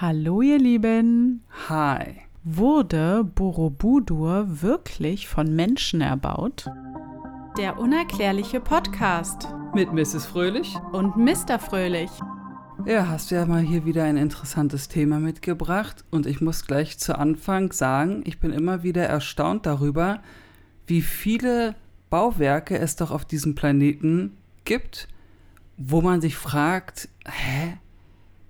Hallo 0.00 0.42
ihr 0.42 0.60
Lieben. 0.60 1.42
Hi. 1.68 2.20
Wurde 2.44 3.24
Borobudur 3.24 4.62
wirklich 4.62 5.26
von 5.26 5.56
Menschen 5.56 6.00
erbaut? 6.00 6.66
Der 7.56 7.80
unerklärliche 7.80 8.60
Podcast 8.60 9.48
Mit 9.74 9.92
Mrs. 9.92 10.24
Fröhlich? 10.24 10.76
und 10.92 11.16
Mr. 11.16 11.58
Fröhlich. 11.58 12.12
Ja, 12.86 13.08
hast 13.08 13.32
ja 13.32 13.44
mal 13.44 13.60
hier 13.62 13.84
wieder 13.86 14.04
ein 14.04 14.16
interessantes 14.16 14.86
Thema 14.86 15.18
mitgebracht 15.18 16.04
und 16.12 16.26
ich 16.26 16.40
muss 16.40 16.64
gleich 16.64 16.96
zu 16.98 17.18
Anfang 17.18 17.72
sagen, 17.72 18.22
ich 18.24 18.38
bin 18.38 18.52
immer 18.52 18.84
wieder 18.84 19.02
erstaunt 19.02 19.66
darüber, 19.66 20.22
wie 20.86 21.02
viele 21.02 21.74
Bauwerke 22.08 22.78
es 22.78 22.94
doch 22.94 23.10
auf 23.10 23.24
diesem 23.24 23.56
Planeten 23.56 24.36
gibt, 24.64 25.08
wo 25.76 26.02
man 26.02 26.20
sich 26.20 26.36
fragt, 26.36 27.08
hä? 27.26 27.78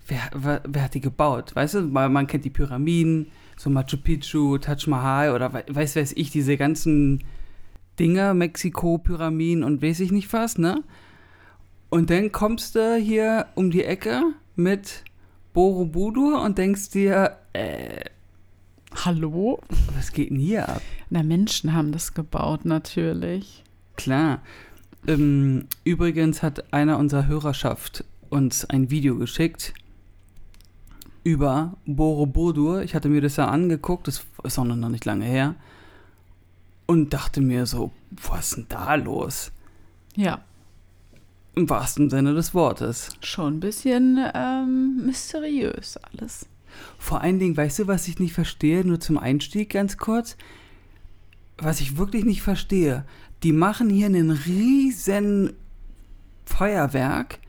Wer, 0.08 0.30
wer, 0.34 0.62
wer 0.66 0.82
hat 0.84 0.94
die 0.94 1.00
gebaut? 1.00 1.54
Weißt 1.54 1.74
du, 1.74 1.82
man 1.82 2.26
kennt 2.26 2.44
die 2.44 2.50
Pyramiden, 2.50 3.26
so 3.56 3.68
Machu 3.70 3.98
Picchu, 3.98 4.56
Taj 4.58 4.86
Mahal 4.86 5.34
oder 5.34 5.52
we- 5.52 5.64
weiß 5.68 5.96
weiß 5.96 6.12
ich, 6.16 6.30
diese 6.30 6.56
ganzen 6.56 7.24
Dinger, 7.98 8.32
Mexiko, 8.32 8.98
Pyramiden 8.98 9.62
und 9.64 9.82
weiß 9.82 10.00
ich 10.00 10.10
nicht 10.12 10.32
was, 10.32 10.56
ne? 10.56 10.82
Und 11.90 12.10
dann 12.10 12.32
kommst 12.32 12.74
du 12.74 12.96
hier 12.96 13.46
um 13.54 13.70
die 13.70 13.84
Ecke 13.84 14.22
mit 14.56 15.04
Borobudur 15.52 16.40
und 16.42 16.58
denkst 16.58 16.90
dir, 16.90 17.36
äh, 17.52 18.00
Hallo? 19.04 19.60
was 19.94 20.12
geht 20.12 20.30
denn 20.30 20.38
hier 20.38 20.68
ab? 20.68 20.80
Na, 21.10 21.22
Menschen 21.22 21.74
haben 21.74 21.92
das 21.92 22.14
gebaut, 22.14 22.64
natürlich. 22.64 23.62
Klar. 23.96 24.40
Ähm, 25.06 25.66
übrigens 25.84 26.42
hat 26.42 26.72
einer 26.72 26.98
unserer 26.98 27.26
Hörerschaft 27.26 28.04
uns 28.30 28.64
ein 28.64 28.90
Video 28.90 29.16
geschickt 29.16 29.74
über 31.24 31.76
Borobudur. 31.86 32.82
Ich 32.82 32.94
hatte 32.94 33.08
mir 33.08 33.20
das 33.20 33.36
ja 33.36 33.48
angeguckt, 33.48 34.08
das 34.08 34.24
ist 34.44 34.58
auch 34.58 34.64
noch 34.64 34.88
nicht 34.88 35.04
lange 35.04 35.24
her. 35.24 35.54
Und 36.86 37.12
dachte 37.12 37.40
mir 37.40 37.66
so, 37.66 37.90
was 38.10 38.48
ist 38.48 38.56
denn 38.56 38.66
da 38.68 38.94
los? 38.94 39.52
Ja, 40.16 40.40
Im 41.54 41.68
wahrsten 41.68 42.08
Sinne 42.08 42.34
des 42.34 42.54
Wortes. 42.54 43.10
schon 43.20 43.56
ein 43.56 43.60
bisschen 43.60 44.18
ähm, 44.34 45.04
mysteriös 45.04 45.96
alles. 45.98 46.46
Vor 46.98 47.20
allen 47.20 47.38
Dingen, 47.38 47.56
weißt 47.56 47.80
du, 47.80 47.86
was 47.88 48.08
ich 48.08 48.18
nicht 48.18 48.32
verstehe, 48.32 48.84
nur 48.84 49.00
zum 49.00 49.18
Einstieg 49.18 49.70
ganz 49.70 49.96
kurz? 49.96 50.36
Was 51.58 51.80
ich 51.80 51.96
wirklich 51.96 52.24
nicht 52.24 52.42
verstehe, 52.42 53.04
die 53.42 53.52
machen 53.52 53.90
hier 53.90 54.06
einen 54.06 54.30
riesen 54.30 55.52
Feuerwerk, 56.44 57.40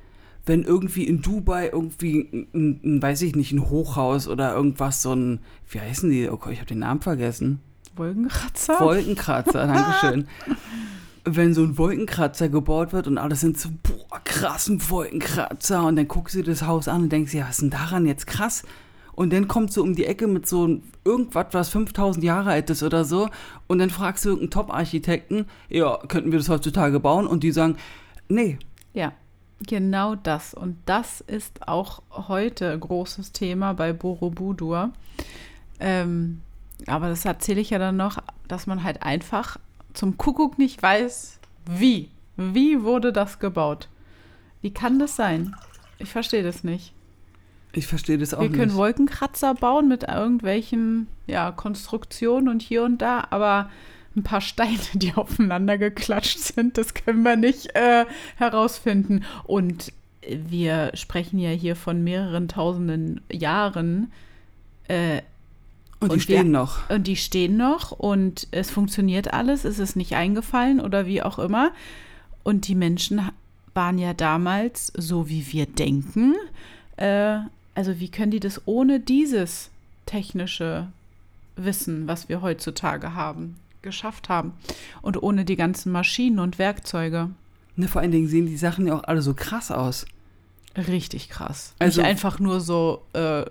wenn 0.49 0.63
irgendwie 0.63 1.03
in 1.03 1.21
Dubai 1.21 1.69
irgendwie, 1.71 2.47
ein, 2.53 2.79
ein, 2.83 3.01
weiß 3.03 3.21
ich 3.21 3.35
nicht, 3.35 3.51
ein 3.51 3.69
Hochhaus 3.69 4.27
oder 4.27 4.55
irgendwas, 4.55 5.03
so 5.03 5.13
ein, 5.13 5.41
wie 5.69 5.79
heißen 5.79 6.09
die? 6.09 6.27
Oh 6.27 6.37
Gott, 6.37 6.53
ich 6.53 6.57
habe 6.57 6.67
den 6.67 6.79
Namen 6.79 7.01
vergessen. 7.01 7.59
Wolkenkratzer? 7.95 8.79
Wolkenkratzer, 8.79 9.67
Dankeschön. 9.67 10.27
Wenn 11.23 11.53
so 11.53 11.61
ein 11.61 11.77
Wolkenkratzer 11.77 12.49
gebaut 12.49 12.93
wird 12.93 13.05
und 13.05 13.19
alles 13.19 13.41
sind 13.41 13.59
so, 13.59 13.69
boah, 13.83 14.19
krassen 14.23 14.89
Wolkenkratzer 14.89 15.85
und 15.85 15.97
dann 15.97 16.07
guckst 16.07 16.33
du 16.33 16.39
dir 16.39 16.49
das 16.49 16.63
Haus 16.63 16.87
an 16.87 17.03
und 17.03 17.11
denkst, 17.11 17.35
ja, 17.35 17.43
was 17.43 17.51
ist 17.51 17.61
denn 17.61 17.69
daran 17.69 18.07
jetzt 18.07 18.25
krass? 18.25 18.63
Und 19.13 19.31
dann 19.31 19.47
kommt 19.47 19.71
so 19.71 19.83
um 19.83 19.93
die 19.93 20.05
Ecke 20.05 20.25
mit 20.25 20.47
so 20.47 20.79
irgendwas, 21.05 21.47
was 21.51 21.69
5000 21.69 22.23
Jahre 22.25 22.49
alt 22.49 22.71
ist 22.71 22.81
oder 22.81 23.05
so 23.05 23.29
und 23.67 23.77
dann 23.77 23.91
fragst 23.91 24.25
du 24.25 24.29
irgendeinen 24.29 24.51
Top-Architekten, 24.51 25.45
ja, 25.69 25.99
könnten 26.07 26.31
wir 26.31 26.39
das 26.39 26.49
heutzutage 26.49 26.99
bauen? 26.99 27.27
Und 27.27 27.43
die 27.43 27.51
sagen, 27.51 27.75
nee, 28.29 28.57
Ja, 28.95 29.13
genau 29.67 30.15
das. 30.15 30.53
Und 30.53 30.77
das 30.85 31.21
ist 31.21 31.67
auch 31.67 32.01
heute 32.11 32.77
großes 32.77 33.31
Thema 33.31 33.73
bei 33.73 33.93
Borobudur. 33.93 34.91
Ähm, 35.79 36.41
aber 36.87 37.09
das 37.09 37.25
erzähle 37.25 37.61
ich 37.61 37.71
ja 37.71 37.79
dann 37.79 37.97
noch, 37.97 38.17
dass 38.47 38.67
man 38.67 38.83
halt 38.83 39.03
einfach 39.03 39.57
zum 39.93 40.17
Kuckuck 40.17 40.57
nicht 40.57 40.81
weiß, 40.81 41.39
wie. 41.65 42.09
Wie 42.37 42.83
wurde 42.83 43.11
das 43.11 43.39
gebaut? 43.39 43.89
Wie 44.61 44.71
kann 44.71 44.99
das 44.99 45.15
sein? 45.15 45.55
Ich 45.97 46.09
verstehe 46.09 46.43
das 46.43 46.63
nicht. 46.63 46.93
ich 47.73 47.87
verstehe 47.87 48.17
das 48.17 48.33
auch 48.33 48.41
Wir 48.41 48.49
können 48.49 48.67
nicht. 48.67 48.75
Wolkenkratzer 48.75 49.53
bauen 49.53 49.87
mit 49.87 50.03
irgendwelchen 50.03 51.07
ja, 51.27 51.51
Konstruktionen 51.51 52.47
und 52.47 52.61
hier 52.61 52.83
und 52.83 53.01
da, 53.01 53.27
aber 53.29 53.69
ein 54.19 54.23
paar 54.23 54.41
Steine, 54.41 54.77
die 54.93 55.13
aufeinander 55.15 55.77
geklatscht 55.77 56.39
sind, 56.39 56.77
das 56.77 56.93
können 56.93 57.23
wir 57.23 57.35
nicht 57.35 57.75
äh, 57.75 58.05
herausfinden. 58.37 59.23
Und 59.43 59.91
wir 60.27 60.91
sprechen 60.93 61.39
ja 61.39 61.49
hier 61.49 61.75
von 61.75 62.03
mehreren 62.03 62.47
tausenden 62.47 63.21
Jahren. 63.31 64.11
Äh, 64.87 65.21
Und 65.99 66.09
die 66.09 66.13
und 66.13 66.21
stehen 66.21 66.45
wir- 66.47 66.59
noch. 66.59 66.89
und 66.89 67.07
die 67.07 67.15
stehen 67.15 67.57
noch 67.57 67.91
und 67.91 68.47
es 68.51 68.69
funktioniert 68.71 69.33
alles, 69.33 69.65
es 69.65 69.79
ist 69.79 69.95
nicht 69.95 70.15
eingefallen 70.15 70.79
oder 70.79 71.05
wie 71.05 71.21
auch 71.21 71.39
immer. 71.39 71.71
Und 72.43 72.67
die 72.67 72.75
Menschen 72.75 73.21
waren 73.73 73.97
ja 73.97 74.13
damals, 74.13 74.91
so 74.97 75.29
wie 75.29 75.51
wir 75.51 75.65
denken, 75.67 76.35
äh, 76.97 77.37
also 77.75 77.99
wie 77.99 78.09
können 78.09 78.31
die 78.31 78.39
das 78.39 78.61
ohne 78.65 78.99
dieses 78.99 79.69
technische 80.05 80.87
Wissen, 81.55 82.07
was 82.07 82.29
wir 82.29 82.41
heutzutage 82.41 83.13
haben, 83.13 83.55
geschafft 83.81 84.29
haben? 84.29 84.53
Und 85.01 85.21
ohne 85.21 85.45
die 85.45 85.55
ganzen 85.55 85.91
Maschinen 85.91 86.39
und 86.39 86.59
Werkzeuge. 86.59 87.29
Ne, 87.75 87.87
vor 87.87 88.01
allen 88.01 88.11
Dingen 88.11 88.27
sehen 88.27 88.45
die 88.45 88.57
Sachen 88.57 88.87
ja 88.87 88.95
auch 88.95 89.03
alle 89.03 89.21
so 89.21 89.33
krass 89.33 89.71
aus. 89.71 90.05
Richtig 90.75 91.29
krass. 91.29 91.73
Also- 91.79 92.01
nicht 92.01 92.09
einfach 92.09 92.39
nur 92.39 92.59
so 92.59 93.01
äh, 93.13 93.45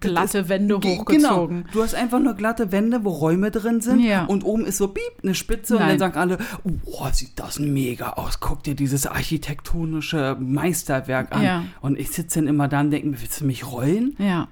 glatte 0.00 0.48
Wände 0.48 0.78
Ge- 0.78 0.96
hochgezogen. 0.98 1.58
Genau. 1.64 1.72
Du 1.72 1.82
hast 1.82 1.94
einfach 1.94 2.18
nur 2.18 2.34
glatte 2.34 2.72
Wände, 2.72 3.04
wo 3.04 3.10
Räume 3.10 3.50
drin 3.50 3.80
sind. 3.82 4.00
Ja. 4.00 4.24
Und 4.24 4.42
oben 4.44 4.64
ist 4.64 4.78
so 4.78 4.88
piep, 4.88 5.02
eine 5.22 5.34
Spitze. 5.34 5.74
Und 5.74 5.80
Nein. 5.80 5.98
dann 5.98 6.12
sagen 6.12 6.18
alle, 6.18 6.38
oh, 6.84 7.06
sieht 7.12 7.32
das 7.38 7.58
mega 7.58 8.10
aus. 8.14 8.40
Guck 8.40 8.62
dir 8.62 8.74
dieses 8.74 9.06
architektonische 9.06 10.36
Meisterwerk 10.40 11.32
an. 11.32 11.42
Ja. 11.42 11.64
Und 11.80 11.98
ich 11.98 12.10
sitze 12.10 12.40
dann 12.40 12.48
immer 12.48 12.68
da 12.68 12.80
und 12.80 12.90
denke 12.90 13.08
mir, 13.08 13.20
willst 13.20 13.40
du 13.40 13.44
mich 13.44 13.66
rollen? 13.70 14.16
Ja. 14.18 14.48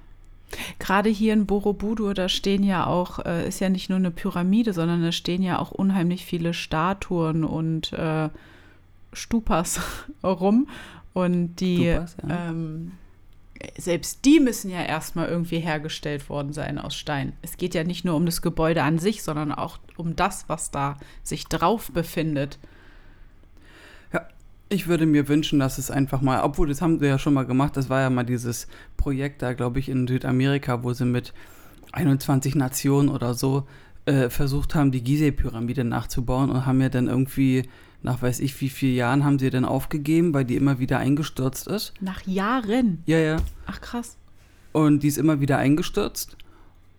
Gerade 0.79 1.09
hier 1.09 1.33
in 1.33 1.45
Borobudur, 1.45 2.13
da 2.13 2.29
stehen 2.29 2.63
ja 2.63 2.85
auch, 2.87 3.19
äh, 3.25 3.47
ist 3.47 3.59
ja 3.59 3.69
nicht 3.69 3.89
nur 3.89 3.97
eine 3.97 4.11
Pyramide, 4.11 4.73
sondern 4.73 5.01
da 5.01 5.11
stehen 5.11 5.41
ja 5.43 5.59
auch 5.59 5.71
unheimlich 5.71 6.25
viele 6.25 6.53
Statuen 6.53 7.43
und 7.43 7.93
äh, 7.93 8.29
Stupas 9.13 9.79
rum. 10.23 10.67
Und 11.13 11.55
die, 11.57 11.91
Stupas, 11.91 12.17
ja. 12.27 12.49
ähm, 12.49 12.91
selbst 13.77 14.25
die 14.25 14.39
müssen 14.39 14.69
ja 14.69 14.81
erstmal 14.81 15.27
irgendwie 15.27 15.59
hergestellt 15.59 16.29
worden 16.29 16.53
sein 16.53 16.79
aus 16.79 16.95
Stein. 16.95 17.33
Es 17.41 17.57
geht 17.57 17.75
ja 17.75 17.83
nicht 17.83 18.05
nur 18.05 18.15
um 18.15 18.25
das 18.25 18.41
Gebäude 18.41 18.83
an 18.83 18.99
sich, 18.99 19.23
sondern 19.23 19.51
auch 19.51 19.77
um 19.97 20.15
das, 20.15 20.49
was 20.49 20.71
da 20.71 20.97
sich 21.23 21.45
drauf 21.45 21.91
befindet. 21.91 22.59
Ich 24.73 24.87
würde 24.87 25.05
mir 25.05 25.27
wünschen, 25.27 25.59
dass 25.59 25.77
es 25.77 25.91
einfach 25.91 26.21
mal, 26.21 26.41
obwohl 26.41 26.67
das 26.67 26.81
haben 26.81 26.97
sie 26.97 27.05
ja 27.05 27.19
schon 27.19 27.35
mal 27.35 27.45
gemacht, 27.45 27.77
das 27.77 27.89
war 27.89 28.01
ja 28.01 28.09
mal 28.09 28.23
dieses 28.23 28.67
Projekt 28.97 29.43
da, 29.43 29.53
glaube 29.53 29.77
ich, 29.77 29.87
in 29.87 30.07
Südamerika, 30.07 30.83
wo 30.83 30.93
sie 30.93 31.05
mit 31.05 31.31
21 31.91 32.55
Nationen 32.55 33.09
oder 33.09 33.35
so 33.35 33.67
äh, 34.05 34.31
versucht 34.31 34.73
haben, 34.73 34.91
die 34.91 35.03
Gizeh-Pyramide 35.03 35.83
nachzubauen 35.83 36.49
und 36.49 36.65
haben 36.65 36.81
ja 36.81 36.89
dann 36.89 37.07
irgendwie, 37.07 37.69
nach 38.01 38.23
weiß 38.23 38.39
ich 38.39 38.59
wie 38.61 38.69
vielen 38.69 38.95
Jahren, 38.95 39.23
haben 39.23 39.37
sie 39.37 39.51
dann 39.51 39.63
aufgegeben, 39.63 40.33
weil 40.33 40.43
die 40.43 40.55
immer 40.55 40.79
wieder 40.79 40.97
eingestürzt 40.97 41.67
ist. 41.67 41.93
Nach 42.01 42.25
Jahren. 42.25 43.03
Ja, 43.05 43.19
ja. 43.19 43.37
Ach 43.67 43.79
krass. 43.79 44.17
Und 44.71 45.03
die 45.03 45.07
ist 45.07 45.19
immer 45.19 45.39
wieder 45.39 45.59
eingestürzt. 45.59 46.35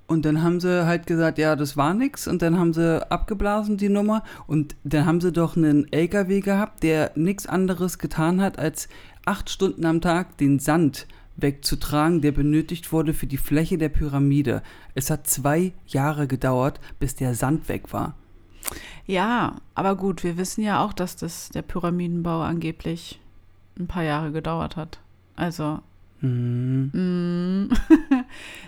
Und 0.06 0.26
dann 0.26 0.42
haben 0.42 0.60
sie 0.60 0.84
halt 0.86 1.06
gesagt, 1.06 1.38
ja, 1.38 1.56
das 1.56 1.76
war 1.76 1.94
nix. 1.94 2.28
Und 2.28 2.42
dann 2.42 2.58
haben 2.58 2.74
sie 2.74 3.10
abgeblasen, 3.10 3.78
die 3.78 3.88
Nummer. 3.88 4.22
Und 4.46 4.76
dann 4.84 5.06
haben 5.06 5.20
sie 5.20 5.32
doch 5.32 5.56
einen 5.56 5.90
LKW 5.92 6.40
gehabt, 6.40 6.82
der 6.82 7.12
nichts 7.14 7.46
anderes 7.46 7.98
getan 7.98 8.40
hat, 8.40 8.58
als 8.58 8.88
acht 9.24 9.48
Stunden 9.48 9.86
am 9.86 10.00
Tag 10.02 10.36
den 10.36 10.58
Sand 10.58 11.06
wegzutragen, 11.36 12.20
der 12.20 12.32
benötigt 12.32 12.92
wurde 12.92 13.14
für 13.14 13.26
die 13.26 13.38
Fläche 13.38 13.78
der 13.78 13.88
Pyramide. 13.88 14.62
Es 14.94 15.10
hat 15.10 15.26
zwei 15.26 15.72
Jahre 15.86 16.26
gedauert, 16.26 16.80
bis 17.00 17.14
der 17.14 17.34
Sand 17.34 17.68
weg 17.68 17.92
war. 17.92 18.14
Ja, 19.06 19.56
aber 19.74 19.96
gut, 19.96 20.22
wir 20.22 20.36
wissen 20.36 20.62
ja 20.62 20.84
auch, 20.84 20.92
dass 20.92 21.16
das 21.16 21.48
der 21.48 21.62
Pyramidenbau 21.62 22.42
angeblich 22.42 23.20
ein 23.78 23.86
paar 23.86 24.04
Jahre 24.04 24.32
gedauert 24.32 24.76
hat. 24.76 25.00
Also, 25.36 25.80
Mhm. 26.20 26.90
mm, 26.94 27.68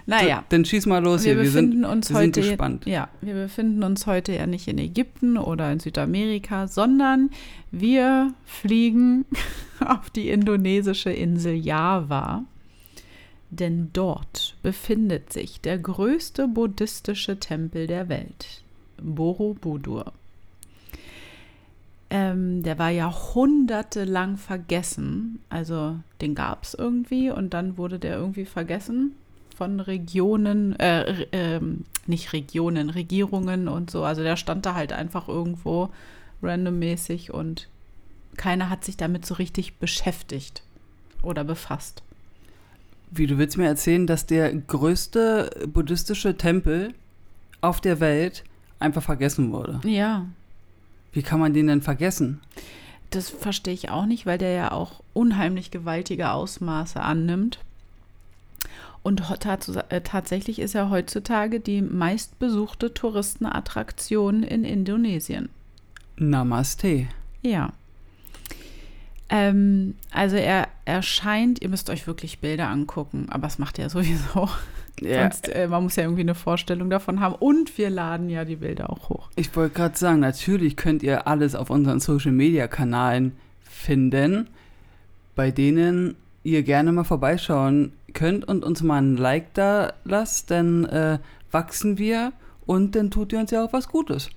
naja. 0.07 0.45
Dann 0.49 0.65
schieß 0.65 0.87
mal 0.87 1.03
los 1.03 1.25
Wir 1.25 1.33
hier. 1.33 1.43
Wir 1.43 1.51
befinden 1.51 1.83
sind, 1.83 1.85
uns 1.85 2.11
wir 2.11 2.17
sind 2.17 2.37
heute 2.37 2.41
gespannt. 2.41 2.87
ja, 2.87 3.09
wir 3.21 3.35
befinden 3.35 3.83
uns 3.83 4.07
heute 4.07 4.33
ja 4.33 4.47
nicht 4.47 4.69
in 4.69 4.79
Ägypten 4.79 5.37
oder 5.37 5.71
in 5.73 5.81
Südamerika, 5.81 6.69
sondern 6.69 7.31
wir 7.73 8.33
fliegen 8.45 9.27
auf 9.85 10.11
die 10.11 10.31
indonesische 10.31 11.11
Insel 11.11 11.55
Java. 11.55 12.45
Denn 13.51 13.91
dort 13.93 14.57
befindet 14.63 15.33
sich 15.33 15.61
der 15.61 15.79
größte 15.79 16.49
buddhistische 16.49 17.39
Tempel 17.39 17.87
der 17.87 18.09
Welt, 18.09 18.63
Borobudur. 19.01 20.13
Ähm, 22.11 22.63
der 22.63 22.79
war 22.79 22.91
jahrhundertelang 22.91 24.37
vergessen. 24.37 25.41
Also 25.49 25.97
den 26.21 26.35
gab 26.35 26.65
es 26.65 26.75
irgendwie 26.75 27.31
und 27.31 27.55
dann 27.55 27.77
wurde 27.77 27.99
der 27.99 28.17
irgendwie 28.17 28.45
vergessen. 28.45 29.17
Von 29.57 29.81
Regionen, 29.81 30.79
äh, 30.79 31.23
äh, 31.33 31.61
nicht 32.07 32.33
Regionen, 32.33 32.91
Regierungen 32.91 33.69
und 33.69 33.91
so. 33.91 34.05
Also 34.05 34.23
der 34.23 34.37
stand 34.37 34.67
da 34.67 34.75
halt 34.75 34.93
einfach 34.93 35.29
irgendwo 35.29 35.91
randommäßig 36.43 37.33
und 37.33 37.69
keiner 38.37 38.69
hat 38.69 38.85
sich 38.85 38.97
damit 38.97 39.25
so 39.25 39.35
richtig 39.35 39.79
beschäftigt 39.79 40.63
oder 41.23 41.43
befasst. 41.43 42.03
Wie, 43.11 43.27
du 43.27 43.39
willst 43.39 43.57
mir 43.57 43.67
erzählen, 43.67 44.07
dass 44.07 44.27
der 44.27 44.55
größte 44.55 45.69
buddhistische 45.73 46.37
Tempel 46.37 46.93
auf 47.61 47.81
der 47.81 48.01
Welt 48.01 48.45
einfach 48.79 49.03
vergessen 49.03 49.53
wurde? 49.53 49.81
Ja. 49.85 50.27
Wie 51.13 51.23
kann 51.23 51.41
man 51.41 51.55
den 51.55 51.69
denn 51.69 51.83
vergessen? 51.83 52.41
Das 53.11 53.31
verstehe 53.31 53.73
ich 53.73 53.89
auch 53.89 54.05
nicht, 54.05 54.27
weil 54.27 54.37
der 54.37 54.51
ja 54.51 54.73
auch 54.73 55.03
unheimlich 55.15 55.71
gewaltige 55.71 56.31
Ausmaße 56.33 57.01
annimmt. 57.01 57.61
Und 59.07 59.23
äh, 59.31 60.01
tatsächlich 60.01 60.59
ist 60.59 60.75
er 60.75 60.91
heutzutage 60.91 61.61
die 61.61 61.81
meistbesuchte 61.81 62.93
Touristenattraktion 62.93 64.43
in 64.43 64.65
Indonesien. 64.65 65.49
Namaste. 66.17 67.07
Ja. 67.41 67.73
Ähm, 69.29 69.95
also 70.11 70.35
er 70.35 70.67
erscheint, 70.87 71.63
ihr 71.63 71.69
müsst 71.69 71.89
euch 71.89 72.09
wirklich 72.09 72.41
Bilder 72.41 72.67
angucken, 72.67 73.29
aber 73.31 73.43
das 73.43 73.61
macht 73.61 73.79
er 73.79 73.91
sowieso. 73.91 74.49
Ja. 74.99 75.25
Sonst, 75.25 75.51
äh, 75.51 75.69
man 75.69 75.83
muss 75.83 75.97
ja 75.97 76.05
irgendwie 76.05 76.23
eine 76.23 76.35
Vorstellung 76.35 76.89
davon 76.89 77.21
haben. 77.21 77.35
Und 77.35 77.77
wir 77.77 77.91
laden 77.91 78.31
ja 78.31 78.47
die 78.47 78.57
Bilder 78.57 78.89
auch 78.89 79.11
hoch. 79.11 79.29
Ich 79.37 79.55
wollte 79.55 79.75
gerade 79.75 79.99
sagen, 79.99 80.21
natürlich 80.21 80.75
könnt 80.79 81.03
ihr 81.03 81.27
alles 81.27 81.55
auf 81.55 81.69
unseren 81.69 82.01
Social-Media-Kanalen 82.01 83.33
finden, 83.63 84.49
bei 85.35 85.51
denen 85.51 86.17
ihr 86.45 86.63
gerne 86.63 86.93
mal 86.93 87.05
vorbeischauen 87.05 87.93
könnt 88.17 88.49
und 88.49 88.65
uns 88.65 88.83
mal 88.83 89.01
ein 89.01 89.17
Like 89.17 89.55
da 89.55 89.93
lasst, 90.05 90.51
dann 90.51 90.85
äh, 90.87 91.19
wachsen 91.53 91.99
wir 91.99 92.33
und 92.67 92.97
dann 92.97 93.13
tut 93.13 93.33
ihr 93.33 93.39
uns 93.39 93.53
ja 93.53 93.65
auch 93.65 93.73
was 93.73 93.87
Gutes. 93.87 94.31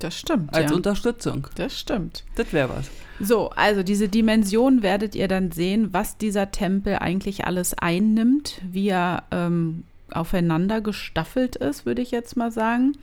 Das 0.00 0.18
stimmt. 0.18 0.54
Als 0.54 0.70
ja. 0.70 0.76
Unterstützung. 0.76 1.46
Das 1.56 1.78
stimmt. 1.78 2.24
Das 2.36 2.52
wäre 2.52 2.70
was. 2.70 2.90
So, 3.20 3.50
also 3.50 3.82
diese 3.82 4.08
Dimension 4.08 4.82
werdet 4.82 5.14
ihr 5.14 5.28
dann 5.28 5.50
sehen, 5.50 5.88
was 5.92 6.16
dieser 6.16 6.50
Tempel 6.50 6.96
eigentlich 6.96 7.46
alles 7.46 7.74
einnimmt, 7.74 8.60
wie 8.70 8.88
er 8.88 9.24
ähm, 9.30 9.84
aufeinander 10.10 10.80
gestaffelt 10.80 11.56
ist, 11.56 11.84
würde 11.84 12.02
ich 12.02 12.10
jetzt 12.12 12.36
mal 12.36 12.52
sagen. 12.52 12.96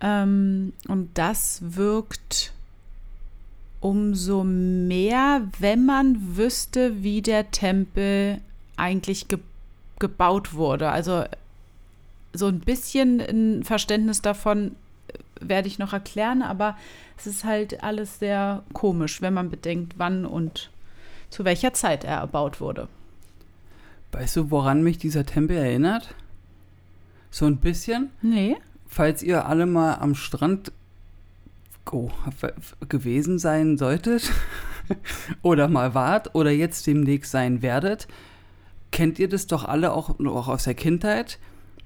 Ähm, 0.00 0.72
und 0.88 1.10
das 1.14 1.60
wirkt 1.62 2.52
umso 3.80 4.44
mehr, 4.44 5.42
wenn 5.58 5.84
man 5.84 6.36
wüsste, 6.36 7.02
wie 7.02 7.22
der 7.22 7.50
Tempel 7.50 8.40
eigentlich 8.80 9.28
ge 9.28 9.38
gebaut 9.98 10.54
wurde. 10.54 10.88
Also 10.88 11.24
so 12.32 12.46
ein 12.46 12.60
bisschen 12.60 13.20
ein 13.20 13.64
Verständnis 13.64 14.22
davon 14.22 14.74
werde 15.40 15.68
ich 15.68 15.78
noch 15.78 15.92
erklären, 15.92 16.40
aber 16.40 16.76
es 17.18 17.26
ist 17.26 17.44
halt 17.44 17.82
alles 17.82 18.18
sehr 18.18 18.62
komisch, 18.72 19.20
wenn 19.20 19.34
man 19.34 19.50
bedenkt, 19.50 19.94
wann 19.98 20.24
und 20.24 20.70
zu 21.28 21.44
welcher 21.44 21.74
Zeit 21.74 22.04
er 22.04 22.16
erbaut 22.16 22.62
wurde. 22.62 22.88
Weißt 24.12 24.36
du, 24.36 24.50
woran 24.50 24.82
mich 24.82 24.96
dieser 24.96 25.26
Tempel 25.26 25.56
erinnert? 25.56 26.14
So 27.30 27.46
ein 27.46 27.58
bisschen? 27.58 28.10
Nee. 28.22 28.56
Falls 28.88 29.22
ihr 29.22 29.46
alle 29.46 29.66
mal 29.66 29.96
am 29.96 30.14
Strand 30.14 30.72
oh, 31.92 32.10
gewesen 32.88 33.38
sein 33.38 33.78
solltet 33.78 34.32
oder 35.42 35.68
mal 35.68 35.94
wart 35.94 36.34
oder 36.34 36.50
jetzt 36.50 36.86
demnächst 36.86 37.30
sein 37.30 37.62
werdet, 37.62 38.08
kennt 38.90 39.18
ihr 39.18 39.28
das 39.28 39.46
doch 39.46 39.64
alle 39.64 39.92
auch, 39.92 40.18
auch 40.20 40.48
aus 40.48 40.64
der 40.64 40.74
Kindheit, 40.74 41.38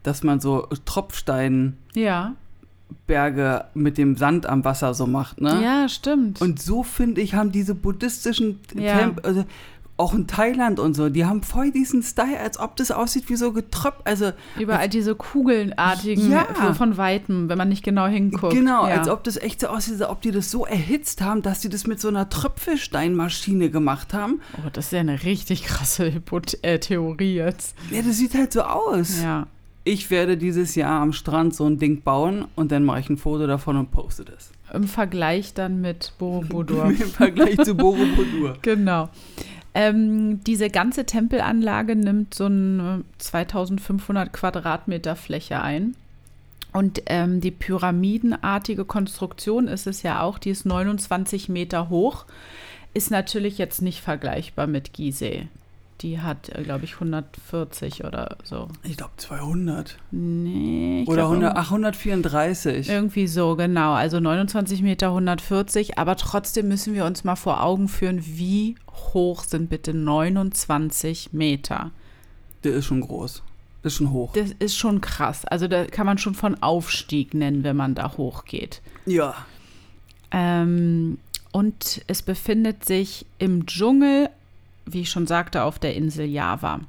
dass 0.02 0.22
man 0.22 0.40
so 0.40 0.68
Tropfstein 0.84 1.76
ja. 1.94 2.34
Berge 3.06 3.66
mit 3.74 3.98
dem 3.98 4.16
Sand 4.16 4.46
am 4.46 4.64
Wasser 4.64 4.94
so 4.94 5.06
macht, 5.06 5.40
ne? 5.40 5.60
Ja, 5.62 5.88
stimmt. 5.88 6.40
Und 6.40 6.60
so 6.60 6.82
finde 6.82 7.20
ich, 7.20 7.34
haben 7.34 7.52
diese 7.52 7.74
buddhistischen 7.74 8.60
ja. 8.74 8.98
Tempel, 8.98 9.24
also 9.24 9.44
auch 9.96 10.12
in 10.12 10.26
Thailand 10.26 10.80
und 10.80 10.94
so, 10.94 11.08
die 11.08 11.24
haben 11.24 11.42
voll 11.42 11.70
diesen 11.70 12.02
Style, 12.02 12.40
als 12.40 12.58
ob 12.58 12.74
das 12.76 12.90
aussieht 12.90 13.28
wie 13.28 13.36
so 13.36 13.52
getröpft. 13.52 14.00
Also 14.04 14.32
überall 14.58 14.88
diese 14.88 15.14
kugelnartigen 15.14 16.32
ja. 16.32 16.74
von 16.74 16.96
weitem, 16.96 17.48
wenn 17.48 17.58
man 17.58 17.68
nicht 17.68 17.84
genau 17.84 18.06
hinguckt. 18.06 18.52
Genau, 18.52 18.88
ja. 18.88 18.98
als 18.98 19.08
ob 19.08 19.22
das 19.22 19.36
echt 19.36 19.60
so 19.60 19.68
aussieht, 19.68 20.00
als 20.00 20.10
ob 20.10 20.20
die 20.20 20.32
das 20.32 20.50
so 20.50 20.66
erhitzt 20.66 21.20
haben, 21.20 21.42
dass 21.42 21.62
sie 21.62 21.68
das 21.68 21.86
mit 21.86 22.00
so 22.00 22.08
einer 22.08 22.28
Tröpfelsteinmaschine 22.28 23.70
gemacht 23.70 24.14
haben. 24.14 24.40
Oh, 24.58 24.68
das 24.72 24.86
ist 24.86 24.92
ja 24.92 25.00
eine 25.00 25.22
richtig 25.22 25.64
krasse 25.64 26.12
Hypoth 26.12 26.58
äh, 26.62 26.80
Theorie 26.80 27.36
jetzt. 27.36 27.76
Ja, 27.90 28.02
das 28.02 28.16
sieht 28.16 28.34
halt 28.34 28.52
so 28.52 28.62
aus. 28.62 29.22
Ja 29.22 29.46
ich 29.84 30.10
werde 30.10 30.36
dieses 30.36 30.74
Jahr 30.74 31.00
am 31.02 31.12
Strand 31.12 31.54
so 31.54 31.66
ein 31.66 31.78
Ding 31.78 32.00
bauen 32.02 32.46
und 32.56 32.72
dann 32.72 32.84
mache 32.84 33.00
ich 33.00 33.10
ein 33.10 33.18
Foto 33.18 33.46
davon 33.46 33.76
und 33.76 33.90
poste 33.90 34.24
das. 34.24 34.50
Im 34.72 34.88
Vergleich 34.88 35.52
dann 35.52 35.82
mit 35.82 36.14
Borobudur. 36.18 36.86
Im 36.88 36.96
Vergleich 36.96 37.58
zu 37.58 37.74
Borobudur. 37.74 38.56
genau. 38.62 39.10
Ähm, 39.74 40.42
diese 40.44 40.70
ganze 40.70 41.04
Tempelanlage 41.04 41.96
nimmt 41.96 42.34
so 42.34 42.44
eine 42.44 43.04
2500 43.18 44.32
Quadratmeter 44.32 45.16
Fläche 45.16 45.60
ein. 45.60 45.96
Und 46.72 47.02
ähm, 47.06 47.40
die 47.40 47.50
pyramidenartige 47.50 48.84
Konstruktion 48.84 49.68
ist 49.68 49.86
es 49.86 50.02
ja 50.02 50.22
auch, 50.22 50.38
die 50.38 50.50
ist 50.50 50.66
29 50.66 51.48
Meter 51.48 51.88
hoch, 51.88 52.24
ist 52.94 53.10
natürlich 53.10 53.58
jetzt 53.58 53.82
nicht 53.82 54.00
vergleichbar 54.00 54.66
mit 54.66 54.92
Gizeh. 54.92 55.48
Die 56.04 56.20
hat, 56.20 56.50
äh, 56.50 56.62
glaube 56.62 56.84
ich, 56.84 56.94
140 56.94 58.04
oder 58.04 58.36
so. 58.44 58.68
Ich 58.82 58.98
glaube 58.98 59.14
200. 59.16 59.96
Nee. 60.10 61.04
oder 61.06 61.16
glaub, 61.16 61.30
100, 61.30 61.56
ach, 61.56 61.70
134. 61.70 62.90
Irgendwie 62.90 63.26
so, 63.26 63.56
genau. 63.56 63.94
Also 63.94 64.20
29 64.20 64.82
Meter, 64.82 65.06
140. 65.08 65.96
Aber 65.96 66.16
trotzdem 66.16 66.68
müssen 66.68 66.92
wir 66.92 67.06
uns 67.06 67.24
mal 67.24 67.36
vor 67.36 67.62
Augen 67.62 67.88
führen, 67.88 68.22
wie 68.22 68.74
hoch 69.14 69.44
sind 69.44 69.70
bitte 69.70 69.94
29 69.94 71.32
Meter. 71.32 71.90
Der 72.64 72.74
ist 72.74 72.84
schon 72.84 73.00
groß. 73.00 73.42
Ist 73.82 73.94
schon 73.94 74.10
hoch. 74.10 74.34
Das 74.34 74.50
ist 74.58 74.76
schon 74.76 75.00
krass. 75.00 75.46
Also 75.46 75.68
da 75.68 75.86
kann 75.86 76.04
man 76.04 76.18
schon 76.18 76.34
von 76.34 76.62
Aufstieg 76.62 77.32
nennen, 77.32 77.64
wenn 77.64 77.76
man 77.76 77.94
da 77.94 78.14
hochgeht. 78.18 78.82
Ja. 79.06 79.34
Ähm, 80.32 81.16
und 81.50 82.02
es 82.08 82.20
befindet 82.20 82.84
sich 82.84 83.24
im 83.38 83.64
Dschungel 83.64 84.28
wie 84.86 85.02
ich 85.02 85.10
schon 85.10 85.26
sagte, 85.26 85.64
auf 85.64 85.78
der 85.78 85.94
Insel 85.94 86.26
Java. 86.26 86.80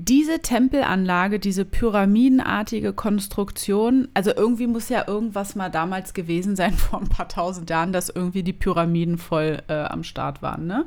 Diese 0.00 0.38
Tempelanlage, 0.38 1.40
diese 1.40 1.64
pyramidenartige 1.64 2.92
Konstruktion, 2.92 4.06
also 4.14 4.30
irgendwie 4.32 4.68
muss 4.68 4.88
ja 4.88 5.08
irgendwas 5.08 5.56
mal 5.56 5.70
damals 5.70 6.14
gewesen 6.14 6.54
sein, 6.54 6.72
vor 6.76 7.00
ein 7.00 7.08
paar 7.08 7.28
tausend 7.28 7.68
Jahren, 7.68 7.92
dass 7.92 8.08
irgendwie 8.08 8.44
die 8.44 8.52
Pyramiden 8.52 9.18
voll 9.18 9.58
äh, 9.66 9.74
am 9.74 10.04
Start 10.04 10.40
waren, 10.40 10.66
ne? 10.66 10.84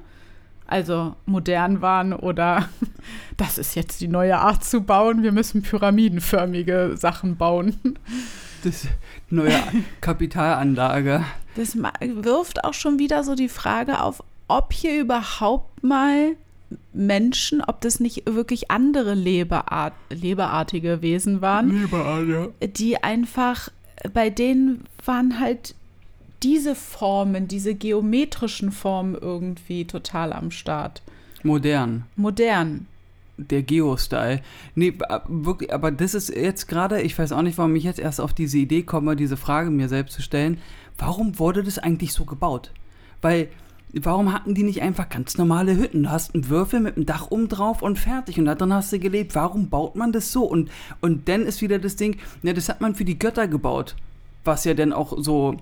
Also 0.65 1.17
modern 1.25 1.81
waren 1.81 2.13
oder 2.13 2.69
das 3.37 3.57
ist 3.57 3.75
jetzt 3.75 3.99
die 3.99 4.07
neue 4.07 4.37
Art 4.37 4.63
zu 4.63 4.81
bauen, 4.81 5.21
wir 5.21 5.33
müssen 5.33 5.61
pyramidenförmige 5.61 6.93
Sachen 6.95 7.35
bauen. 7.37 7.75
Das 8.63 8.87
neue 9.31 9.59
Kapitalanlage. 10.01 11.25
Das 11.55 11.75
wirft 11.75 12.63
auch 12.63 12.75
schon 12.75 12.99
wieder 12.99 13.23
so 13.23 13.33
die 13.33 13.49
Frage 13.49 14.01
auf, 14.01 14.23
ob 14.51 14.73
hier 14.73 14.99
überhaupt 14.99 15.83
mal 15.83 16.35
Menschen, 16.93 17.61
ob 17.61 17.81
das 17.81 17.99
nicht 17.99 18.23
wirklich 18.25 18.69
andere 18.69 19.13
Leberart, 19.13 19.93
leberartige 20.09 21.01
Wesen 21.01 21.41
waren, 21.41 21.81
Leberart, 21.81 22.27
ja. 22.27 22.67
die 22.67 23.01
einfach, 23.01 23.69
bei 24.13 24.29
denen 24.29 24.83
waren 25.05 25.39
halt 25.39 25.75
diese 26.43 26.75
Formen, 26.75 27.47
diese 27.47 27.75
geometrischen 27.75 28.71
Formen 28.71 29.15
irgendwie 29.15 29.85
total 29.85 30.33
am 30.33 30.51
Start. 30.51 31.01
Modern. 31.43 32.05
Modern. 32.15 32.87
Der 33.37 33.63
Geo-Style. 33.63 34.41
Nee, 34.75 34.93
wirklich, 35.27 35.73
aber 35.73 35.91
das 35.91 36.13
ist 36.13 36.29
jetzt 36.29 36.67
gerade, 36.67 37.01
ich 37.01 37.17
weiß 37.17 37.31
auch 37.31 37.41
nicht, 37.41 37.57
warum 37.57 37.75
ich 37.75 37.83
jetzt 37.83 37.99
erst 37.99 38.21
auf 38.21 38.33
diese 38.33 38.57
Idee 38.57 38.83
komme, 38.83 39.15
diese 39.15 39.37
Frage 39.37 39.71
mir 39.71 39.89
selbst 39.89 40.13
zu 40.13 40.21
stellen. 40.21 40.59
Warum 40.97 41.39
wurde 41.39 41.63
das 41.63 41.79
eigentlich 41.79 42.13
so 42.13 42.25
gebaut? 42.25 42.71
Weil 43.21 43.49
Warum 43.93 44.33
hatten 44.33 44.53
die 44.53 44.63
nicht 44.63 44.81
einfach 44.81 45.09
ganz 45.09 45.37
normale 45.37 45.75
Hütten? 45.75 46.03
Du 46.03 46.09
hast 46.09 46.33
einen 46.33 46.47
Würfel 46.47 46.79
mit 46.79 46.95
einem 46.95 47.05
Dach 47.05 47.29
oben 47.29 47.49
drauf 47.49 47.81
und 47.81 47.99
fertig 47.99 48.39
und 48.39 48.45
da 48.45 48.55
drin 48.55 48.73
hast 48.73 48.93
du 48.93 48.99
gelebt. 48.99 49.35
Warum 49.35 49.69
baut 49.69 49.95
man 49.95 50.13
das 50.13 50.31
so? 50.31 50.43
Und, 50.43 50.71
und 51.01 51.27
dann 51.27 51.41
ist 51.41 51.61
wieder 51.61 51.77
das 51.77 51.97
Ding, 51.97 52.17
ja, 52.41 52.53
das 52.53 52.69
hat 52.69 52.79
man 52.79 52.95
für 52.95 53.03
die 53.03 53.19
Götter 53.19 53.47
gebaut. 53.47 53.95
Was 54.45 54.63
ja 54.63 54.73
dann 54.73 54.93
auch 54.93 55.17
so 55.17 55.57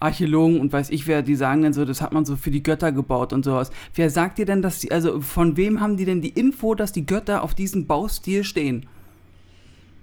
Archäologen 0.00 0.58
und 0.58 0.72
weiß 0.72 0.88
ich 0.90 1.06
wer, 1.06 1.20
die 1.20 1.36
sagen 1.36 1.62
dann 1.62 1.74
so, 1.74 1.84
das 1.84 2.00
hat 2.00 2.12
man 2.12 2.24
so 2.24 2.36
für 2.36 2.50
die 2.50 2.62
Götter 2.62 2.92
gebaut 2.92 3.34
und 3.34 3.44
sowas. 3.44 3.70
Wer 3.94 4.08
sagt 4.08 4.38
dir 4.38 4.46
denn, 4.46 4.62
dass 4.62 4.78
die, 4.78 4.90
also 4.90 5.20
von 5.20 5.58
wem 5.58 5.80
haben 5.80 5.98
die 5.98 6.06
denn 6.06 6.22
die 6.22 6.30
Info, 6.30 6.74
dass 6.74 6.92
die 6.92 7.04
Götter 7.04 7.42
auf 7.42 7.54
diesem 7.54 7.86
Baustil 7.86 8.42
stehen? 8.42 8.86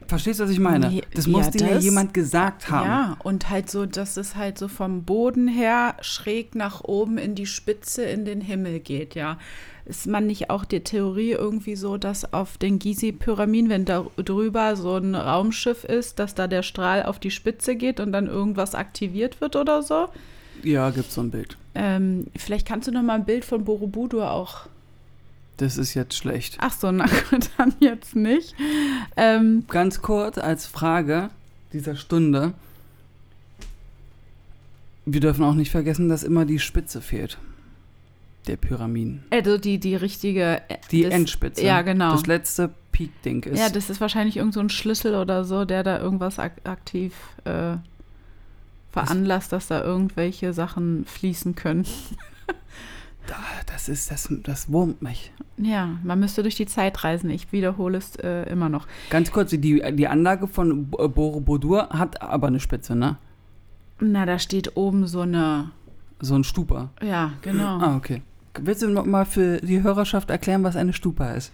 Verstehst 0.07 0.39
du, 0.39 0.45
was 0.45 0.51
ich 0.51 0.59
meine? 0.59 1.01
Das 1.13 1.25
ja, 1.25 1.31
muss 1.31 1.49
dir 1.49 1.67
ja 1.67 1.77
jemand 1.77 2.13
gesagt 2.13 2.69
haben. 2.69 2.87
Ja, 2.87 3.17
und 3.23 3.49
halt 3.49 3.69
so, 3.69 3.85
dass 3.85 4.17
es 4.17 4.35
halt 4.35 4.57
so 4.57 4.67
vom 4.67 5.03
Boden 5.03 5.47
her 5.47 5.95
schräg 6.01 6.55
nach 6.55 6.83
oben 6.83 7.17
in 7.17 7.35
die 7.35 7.45
Spitze 7.45 8.03
in 8.03 8.23
den 8.23 8.41
Himmel 8.41 8.79
geht, 8.79 9.15
ja. 9.15 9.37
ist 9.85 10.07
man 10.07 10.27
nicht 10.27 10.49
auch 10.49 10.65
die 10.65 10.81
Theorie 10.81 11.31
irgendwie 11.31 11.75
so, 11.75 11.97
dass 11.97 12.33
auf 12.33 12.57
den 12.57 12.79
Gizeh-Pyramiden, 12.79 13.69
wenn 13.69 13.85
da 13.85 14.05
drüber 14.17 14.75
so 14.75 14.95
ein 14.95 15.15
Raumschiff 15.15 15.83
ist, 15.83 16.19
dass 16.19 16.35
da 16.35 16.47
der 16.47 16.63
Strahl 16.63 17.03
auf 17.03 17.19
die 17.19 17.31
Spitze 17.31 17.75
geht 17.75 17.99
und 17.99 18.11
dann 18.11 18.27
irgendwas 18.27 18.75
aktiviert 18.75 19.41
wird 19.41 19.55
oder 19.55 19.83
so? 19.83 20.07
Ja, 20.63 20.89
gibt 20.89 21.11
so 21.11 21.21
ein 21.21 21.31
Bild. 21.31 21.57
Ähm, 21.75 22.27
vielleicht 22.35 22.67
kannst 22.67 22.87
du 22.87 22.91
noch 22.91 23.03
mal 23.03 23.15
ein 23.15 23.25
Bild 23.25 23.45
von 23.45 23.63
Borobudur 23.63 24.31
auch. 24.31 24.67
Das 25.57 25.77
ist 25.77 25.93
jetzt 25.95 26.13
schlecht. 26.15 26.57
Ach 26.59 26.71
so, 26.71 26.91
na 26.91 27.05
gut, 27.05 27.49
dann 27.57 27.73
jetzt 27.79 28.15
nicht. 28.15 28.53
Ähm, 29.15 29.65
Ganz 29.67 30.01
kurz 30.01 30.37
als 30.37 30.67
Frage 30.67 31.29
dieser 31.73 31.95
Stunde. 31.95 32.53
Wir 35.05 35.19
dürfen 35.21 35.43
auch 35.43 35.53
nicht 35.55 35.71
vergessen, 35.71 36.09
dass 36.09 36.23
immer 36.23 36.45
die 36.45 36.59
Spitze 36.59 37.01
fehlt. 37.01 37.37
Der 38.45 38.55
Pyramiden. 38.57 39.23
also 39.29 39.57
die, 39.57 39.77
die 39.77 39.95
richtige. 39.95 40.61
äh, 40.69 40.77
Die 40.91 41.03
das, 41.03 41.13
Endspitze. 41.13 41.65
Ja, 41.65 41.81
genau. 41.81 42.11
Das 42.13 42.27
letzte 42.27 42.69
Peak-Ding 42.93 43.43
ist. 43.43 43.59
Ja, 43.59 43.69
das 43.69 43.89
ist 43.89 43.99
wahrscheinlich 43.99 44.37
irgend 44.37 44.53
so 44.53 44.59
ein 44.61 44.69
Schlüssel 44.69 45.15
oder 45.15 45.43
so, 45.43 45.65
der 45.65 45.83
da 45.83 45.99
irgendwas 45.99 46.39
ak 46.39 46.53
aktiv 46.63 47.13
äh, 47.43 47.75
veranlasst, 48.91 49.51
dass 49.51 49.67
da 49.67 49.83
irgendwelche 49.83 50.53
Sachen 50.53 51.05
fließen 51.05 51.55
können. 51.55 51.85
das 53.65 53.89
ist, 53.89 54.11
das, 54.11 54.29
das 54.43 54.71
wurmt 54.71 55.01
mich. 55.01 55.31
Ja, 55.57 55.97
man 56.03 56.19
müsste 56.19 56.43
durch 56.43 56.55
die 56.55 56.65
Zeit 56.65 57.03
reisen. 57.03 57.29
Ich 57.29 57.51
wiederhole 57.51 57.97
es 57.97 58.15
äh, 58.17 58.43
immer 58.49 58.69
noch. 58.69 58.87
Ganz 59.09 59.31
kurz, 59.31 59.49
die, 59.51 59.59
die 59.59 60.07
Anlage 60.07 60.47
von 60.47 60.87
Bo- 60.89 61.07
Borobudur 61.09 61.89
hat 61.89 62.21
aber 62.21 62.47
eine 62.47 62.59
Spitze, 62.59 62.95
ne? 62.95 63.17
Na, 63.99 64.25
da 64.25 64.37
steht 64.39 64.77
oben 64.77 65.07
so 65.07 65.21
eine. 65.21 65.71
So 66.19 66.35
ein 66.35 66.43
Stupa. 66.43 66.89
Ja, 67.01 67.33
genau. 67.41 67.77
Ah, 67.79 67.95
okay. 67.95 68.21
Willst 68.59 68.81
du 68.81 68.87
noch 68.89 69.05
mal 69.05 69.25
für 69.25 69.57
die 69.57 69.83
Hörerschaft 69.83 70.29
erklären, 70.31 70.63
was 70.63 70.75
eine 70.75 70.93
Stupa 70.93 71.31
ist? 71.33 71.51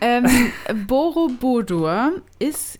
Ähm, 0.00 0.26
Borobudur 0.86 2.12
ist 2.38 2.78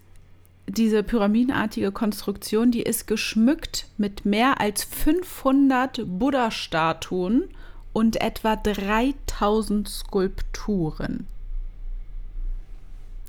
diese 0.66 1.02
pyramidenartige 1.02 1.92
Konstruktion, 1.92 2.70
die 2.70 2.82
ist 2.82 3.06
geschmückt 3.06 3.86
mit 3.96 4.26
mehr 4.26 4.60
als 4.60 4.84
500 4.84 6.02
Buddha-Statuen 6.06 7.44
und 7.98 8.20
etwa 8.20 8.54
3000 8.54 9.88
Skulpturen. 9.88 11.26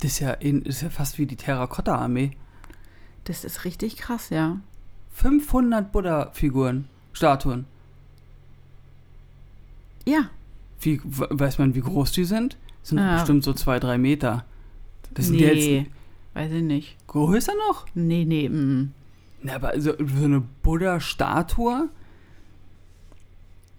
Das 0.00 0.12
ist 0.12 0.20
ja, 0.20 0.30
in, 0.32 0.62
ist 0.62 0.82
ja 0.82 0.90
fast 0.90 1.18
wie 1.18 1.26
die 1.26 1.34
Terrakotta-Armee. 1.36 2.30
Das 3.24 3.44
ist 3.44 3.64
richtig 3.64 3.96
krass, 3.96 4.30
ja. 4.30 4.60
500 5.12 5.90
Buddha-Figuren, 5.90 6.88
Statuen. 7.12 7.66
Ja, 10.06 10.30
Wie, 10.82 11.00
we- 11.04 11.28
weiß 11.30 11.58
man, 11.58 11.74
wie 11.74 11.80
groß 11.82 12.12
die 12.12 12.24
sind? 12.24 12.56
Das 12.80 12.90
sind 12.90 12.98
Ja. 12.98 13.16
bestimmt 13.16 13.44
so 13.44 13.52
zwei, 13.52 13.78
drei 13.80 13.98
Meter. 13.98 14.44
Das 15.12 15.26
sind 15.26 15.38
die 15.38 15.44
nee, 15.44 15.78
jetzt 15.80 15.90
weiß 16.34 16.52
ich 16.52 16.62
nicht. 16.62 16.96
größer 17.08 17.52
noch? 17.68 17.86
Nee, 17.94 18.24
nee, 18.24 18.48
mm. 18.48 18.92
Na, 19.42 19.56
aber 19.56 19.78
so, 19.80 19.92
so 19.98 20.24
eine 20.24 20.40
Buddha-Statue? 20.62 21.88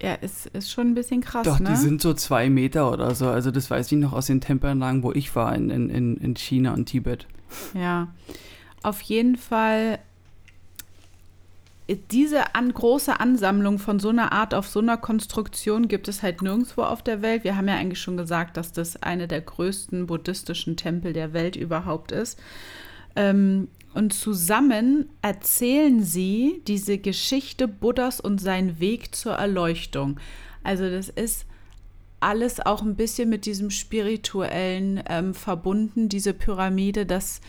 Ja, 0.02 0.16
ist, 0.16 0.48
ist 0.48 0.72
schon 0.72 0.88
ein 0.88 0.96
bisschen 0.96 1.22
krass, 1.22 1.46
Doch, 1.46 1.60
ne? 1.60 1.70
die 1.70 1.76
sind 1.76 2.02
so 2.02 2.14
zwei 2.14 2.50
Meter 2.50 2.92
oder 2.92 3.14
so. 3.14 3.28
Also 3.28 3.52
das 3.52 3.70
weiß 3.70 3.92
ich 3.92 3.98
noch 4.00 4.14
aus 4.14 4.26
den 4.26 4.42
Tempelanlagen, 4.42 5.04
wo 5.04 5.12
ich 5.12 5.36
war, 5.36 5.54
in, 5.56 5.70
in, 5.70 5.90
in 5.90 6.18
in 6.18 6.36
China 6.36 6.74
und 6.74 6.88
Tibet. 6.88 7.28
Ja, 7.76 8.08
auf 8.82 9.02
jeden 9.02 9.36
Fall 9.36 10.00
diese 12.10 12.56
an, 12.56 12.74
große 12.74 13.20
Ansammlung 13.20 13.80
von 13.80 14.00
so 14.00 14.10
einer 14.10 14.32
Art 14.32 14.54
auf 14.54 14.68
so 14.68 14.80
einer 14.80 14.98
Konstruktion 14.98 15.88
gibt 15.88 16.08
es 16.08 16.24
halt 16.24 16.42
nirgendwo 16.42 16.84
auf 16.84 17.02
der 17.02 17.22
Welt. 17.22 17.44
Wir 17.44 17.58
haben 17.58 17.68
ja 17.68 17.76
eigentlich 17.76 18.00
schon 18.00 18.18
gesagt, 18.18 18.58
dass 18.58 18.72
das 18.72 19.02
eine 19.04 19.28
der 19.28 19.42
größten 19.42 20.08
buddhistischen 20.08 20.78
Tempel 20.78 21.14
der 21.14 21.34
Welt 21.34 21.56
überhaupt 21.56 22.12
ist. 22.12 22.40
Ähm, 23.16 23.68
und 23.94 24.14
zusammen 24.14 25.10
erzählen 25.22 26.04
sie 26.04 26.62
diese 26.68 26.98
Geschichte 26.98 27.68
Buddhas 27.68 28.20
und 28.20 28.40
seinen 28.40 28.80
Weg 28.80 29.16
zur 29.16 29.34
Erleuchtung. 29.34 30.20
Also 30.64 30.90
das 30.90 31.10
ist 31.10 31.46
alles 32.20 32.60
auch 32.60 32.82
ein 32.84 32.96
bisschen 32.96 33.30
mit 33.30 33.46
diesem 33.46 33.72
spirituellen 33.72 35.04
ähm, 35.08 35.34
verbunden, 35.34 36.08
diese 36.08 36.34
Pyramide, 36.34 37.06
dass 37.06 37.42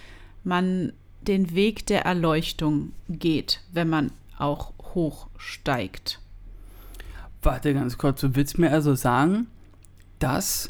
man 0.45 0.93
den 1.21 1.55
Weg 1.55 1.87
der 1.87 2.05
Erleuchtung 2.05 2.93
geht, 3.09 3.61
wenn 3.73 3.89
man 3.89 4.11
auch 4.39 4.73
hochsteigt. 4.95 6.19
Warte 7.43 7.75
ganz 7.75 7.99
kurz, 7.99 8.21
du 8.21 8.35
willst 8.35 8.59
mir 8.59 8.71
also 8.71 8.95
sagen, 8.95 9.47
dass 10.19 10.69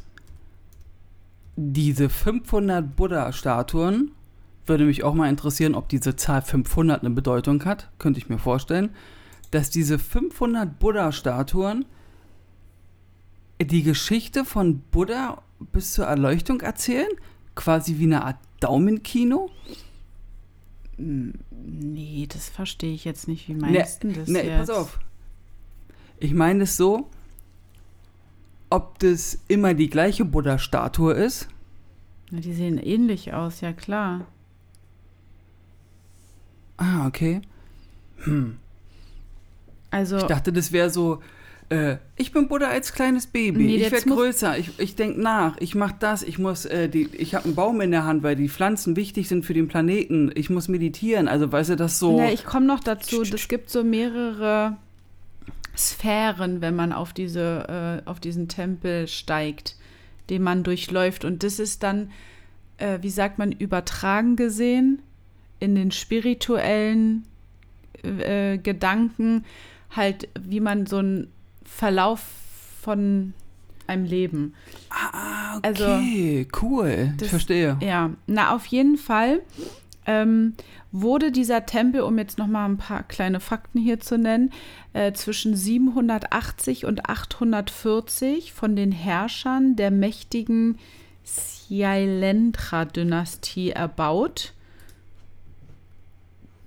diese 1.56 2.08
500 2.08 2.96
Buddha-Statuen, 2.96 4.10
würde 4.66 4.84
mich 4.84 5.02
auch 5.02 5.14
mal 5.14 5.28
interessieren, 5.28 5.74
ob 5.74 5.88
diese 5.88 6.16
Zahl 6.16 6.42
500 6.42 7.00
eine 7.00 7.10
Bedeutung 7.10 7.64
hat, 7.64 7.90
könnte 7.98 8.18
ich 8.18 8.28
mir 8.28 8.38
vorstellen, 8.38 8.90
dass 9.50 9.70
diese 9.70 9.98
500 9.98 10.78
Buddha-Statuen 10.78 11.84
die 13.60 13.82
Geschichte 13.82 14.44
von 14.44 14.80
Buddha 14.90 15.42
bis 15.72 15.92
zur 15.92 16.06
Erleuchtung 16.06 16.60
erzählen? 16.60 17.08
Quasi 17.54 17.98
wie 17.98 18.04
eine 18.04 18.24
Art 18.24 18.38
Daumenkino? 18.60 19.50
Nee, 20.96 22.26
das 22.28 22.48
verstehe 22.48 22.94
ich 22.94 23.04
jetzt 23.04 23.28
nicht. 23.28 23.48
Wie 23.48 23.54
meinst 23.54 24.04
du 24.04 24.12
das 24.12 24.28
nee, 24.28 24.42
jetzt? 24.42 24.68
pass 24.68 24.70
auf. 24.70 24.98
Ich 26.18 26.34
meine 26.34 26.64
es 26.64 26.76
so, 26.76 27.10
ob 28.70 28.98
das 29.00 29.38
immer 29.48 29.74
die 29.74 29.90
gleiche 29.90 30.24
Buddha-Statue 30.24 31.12
ist. 31.12 31.48
Na, 32.30 32.40
die 32.40 32.54
sehen 32.54 32.78
ähnlich 32.78 33.34
aus, 33.34 33.60
ja 33.60 33.72
klar. 33.72 34.26
Ah, 36.76 37.06
okay. 37.06 37.42
Also, 39.90 40.16
Ich 40.16 40.24
dachte, 40.24 40.52
das 40.52 40.72
wäre 40.72 40.90
so, 40.90 41.20
äh, 41.68 41.96
ich 42.16 42.32
bin 42.32 42.48
Buddha 42.48 42.68
als 42.68 42.92
kleines 42.92 43.26
Baby. 43.26 43.64
Nee, 43.64 43.76
ich 43.76 43.90
werde 43.90 44.08
größer. 44.08 44.58
Ich, 44.58 44.78
ich 44.78 44.94
denke 44.94 45.20
nach. 45.20 45.56
Ich 45.58 45.74
mache 45.74 45.94
das. 45.98 46.22
Ich 46.22 46.38
muss, 46.38 46.64
äh, 46.64 46.88
die, 46.88 47.08
ich 47.16 47.34
habe 47.34 47.46
einen 47.46 47.54
Baum 47.54 47.80
in 47.80 47.90
der 47.90 48.04
Hand, 48.04 48.22
weil 48.22 48.36
die 48.36 48.48
Pflanzen 48.48 48.96
wichtig 48.96 49.28
sind 49.28 49.44
für 49.44 49.54
den 49.54 49.68
Planeten. 49.68 50.30
Ich 50.34 50.50
muss 50.50 50.68
meditieren. 50.68 51.28
Also, 51.28 51.50
weißt 51.50 51.70
du, 51.70 51.76
das 51.76 51.98
so. 51.98 52.18
na, 52.18 52.30
ich 52.30 52.44
komme 52.44 52.66
noch 52.66 52.80
dazu. 52.80 53.22
Es 53.22 53.48
gibt 53.48 53.70
so 53.70 53.84
mehrere 53.84 54.76
Sphären, 55.76 56.60
wenn 56.60 56.76
man 56.76 56.92
auf, 56.92 57.12
diese, 57.12 58.02
äh, 58.04 58.08
auf 58.08 58.20
diesen 58.20 58.48
Tempel 58.48 59.08
steigt, 59.08 59.76
den 60.28 60.42
man 60.42 60.64
durchläuft. 60.64 61.24
Und 61.24 61.42
das 61.42 61.58
ist 61.58 61.82
dann, 61.82 62.10
äh, 62.76 62.98
wie 63.00 63.10
sagt 63.10 63.38
man, 63.38 63.50
übertragen 63.50 64.36
gesehen 64.36 65.00
in 65.62 65.74
den 65.74 65.90
spirituellen 65.92 67.24
äh, 68.02 68.58
Gedanken, 68.58 69.44
halt, 69.90 70.28
wie 70.40 70.60
man 70.60 70.86
so 70.86 70.98
einen 70.98 71.28
Verlauf 71.64 72.22
von 72.80 73.34
einem 73.86 74.04
Leben. 74.04 74.54
ah, 74.90 75.58
also, 75.62 75.84
okay, 75.84 76.46
cool. 76.62 77.12
das- 77.16 77.26
Ich 77.26 77.30
verstehe. 77.30 77.76
Ja, 77.80 78.10
na 78.26 78.54
auf 78.54 78.66
jeden 78.66 78.96
Fall 78.96 79.40
ähm, 80.06 80.54
wurde 80.90 81.30
dieser 81.30 81.64
Tempel, 81.64 82.00
um 82.00 82.18
jetzt 82.18 82.38
noch 82.38 82.48
mal 82.48 82.64
ein 82.66 82.76
paar 82.76 83.02
kleine 83.04 83.38
Fakten 83.40 83.78
hier 83.78 84.00
zu 84.00 84.18
nennen, 84.18 84.50
äh, 84.94 85.12
zwischen 85.12 85.54
780 85.54 86.86
und 86.86 87.08
840 87.08 88.52
von 88.52 88.74
den 88.74 88.90
Herrschern 88.92 89.76
der 89.76 89.90
mächtigen 89.92 90.78
Shailendra-Dynastie 91.24 93.70
erbaut, 93.70 94.54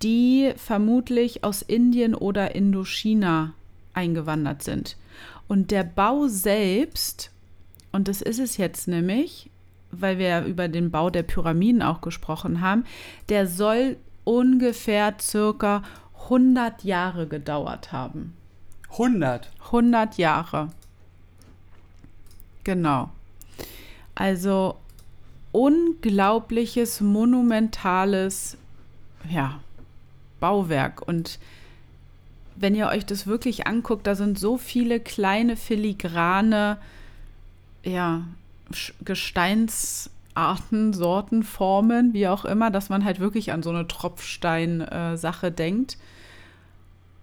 die 0.02 0.54
vermutlich 0.58 1.44
aus 1.44 1.62
Indien 1.62 2.16
oder 2.16 2.56
Indochina 2.56 3.54
eingewandert 3.94 4.64
sind. 4.64 4.98
Und 5.48 5.72
der 5.72 5.84
Bau 5.84 6.28
selbst, 6.28 7.32
und 7.92 8.08
das 8.08 8.22
ist 8.22 8.40
es 8.40 8.58
jetzt 8.58 8.88
nämlich, 8.88 9.50
weil 9.92 10.18
wir 10.18 10.28
ja 10.28 10.46
über 10.46 10.68
den 10.68 10.92
Bau 10.92 11.10
der 11.10 11.24
Pyramiden 11.24 11.82
auch 11.82 12.02
gesprochen 12.02 12.62
haben, 12.62 12.84
der 13.30 13.48
soll 13.48 13.98
ungefähr 14.24 15.16
circa 15.20 15.84
100 16.24 16.84
Jahre 16.84 17.28
gedauert 17.28 17.92
haben. 17.92 18.36
100. 18.92 19.50
100 19.66 20.18
Jahre. 20.18 20.70
Genau. 22.64 23.12
Also 24.16 24.78
unglaubliches, 25.52 27.02
monumentales 27.02 28.58
ja, 29.30 29.60
Bauwerk. 30.39 31.08
Und 31.08 31.39
wenn 32.56 32.75
ihr 32.75 32.88
euch 32.88 33.06
das 33.06 33.27
wirklich 33.27 33.68
anguckt, 33.68 34.08
da 34.08 34.15
sind 34.15 34.39
so 34.39 34.58
viele 34.58 35.00
kleine 35.00 35.58
filigrane 35.58 36.77
ja, 37.84 38.24
Gesteinsarten, 39.04 40.94
Sorten, 40.94 41.44
Formen, 41.44 42.13
wie 42.13 42.27
auch 42.27 42.46
immer, 42.46 42.72
dass 42.72 42.89
man 42.89 43.06
halt 43.06 43.20
wirklich 43.20 43.51
an 43.51 43.62
so 43.63 43.70
eine 43.70 43.88
Tropfstein-Sache 43.88 45.51
denkt. 45.51 45.98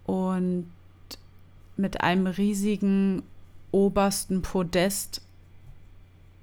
Und 0.04 0.66
mit 1.76 2.02
einem 2.02 2.26
riesigen 2.26 3.22
obersten 3.72 4.42
Podest 4.42 5.22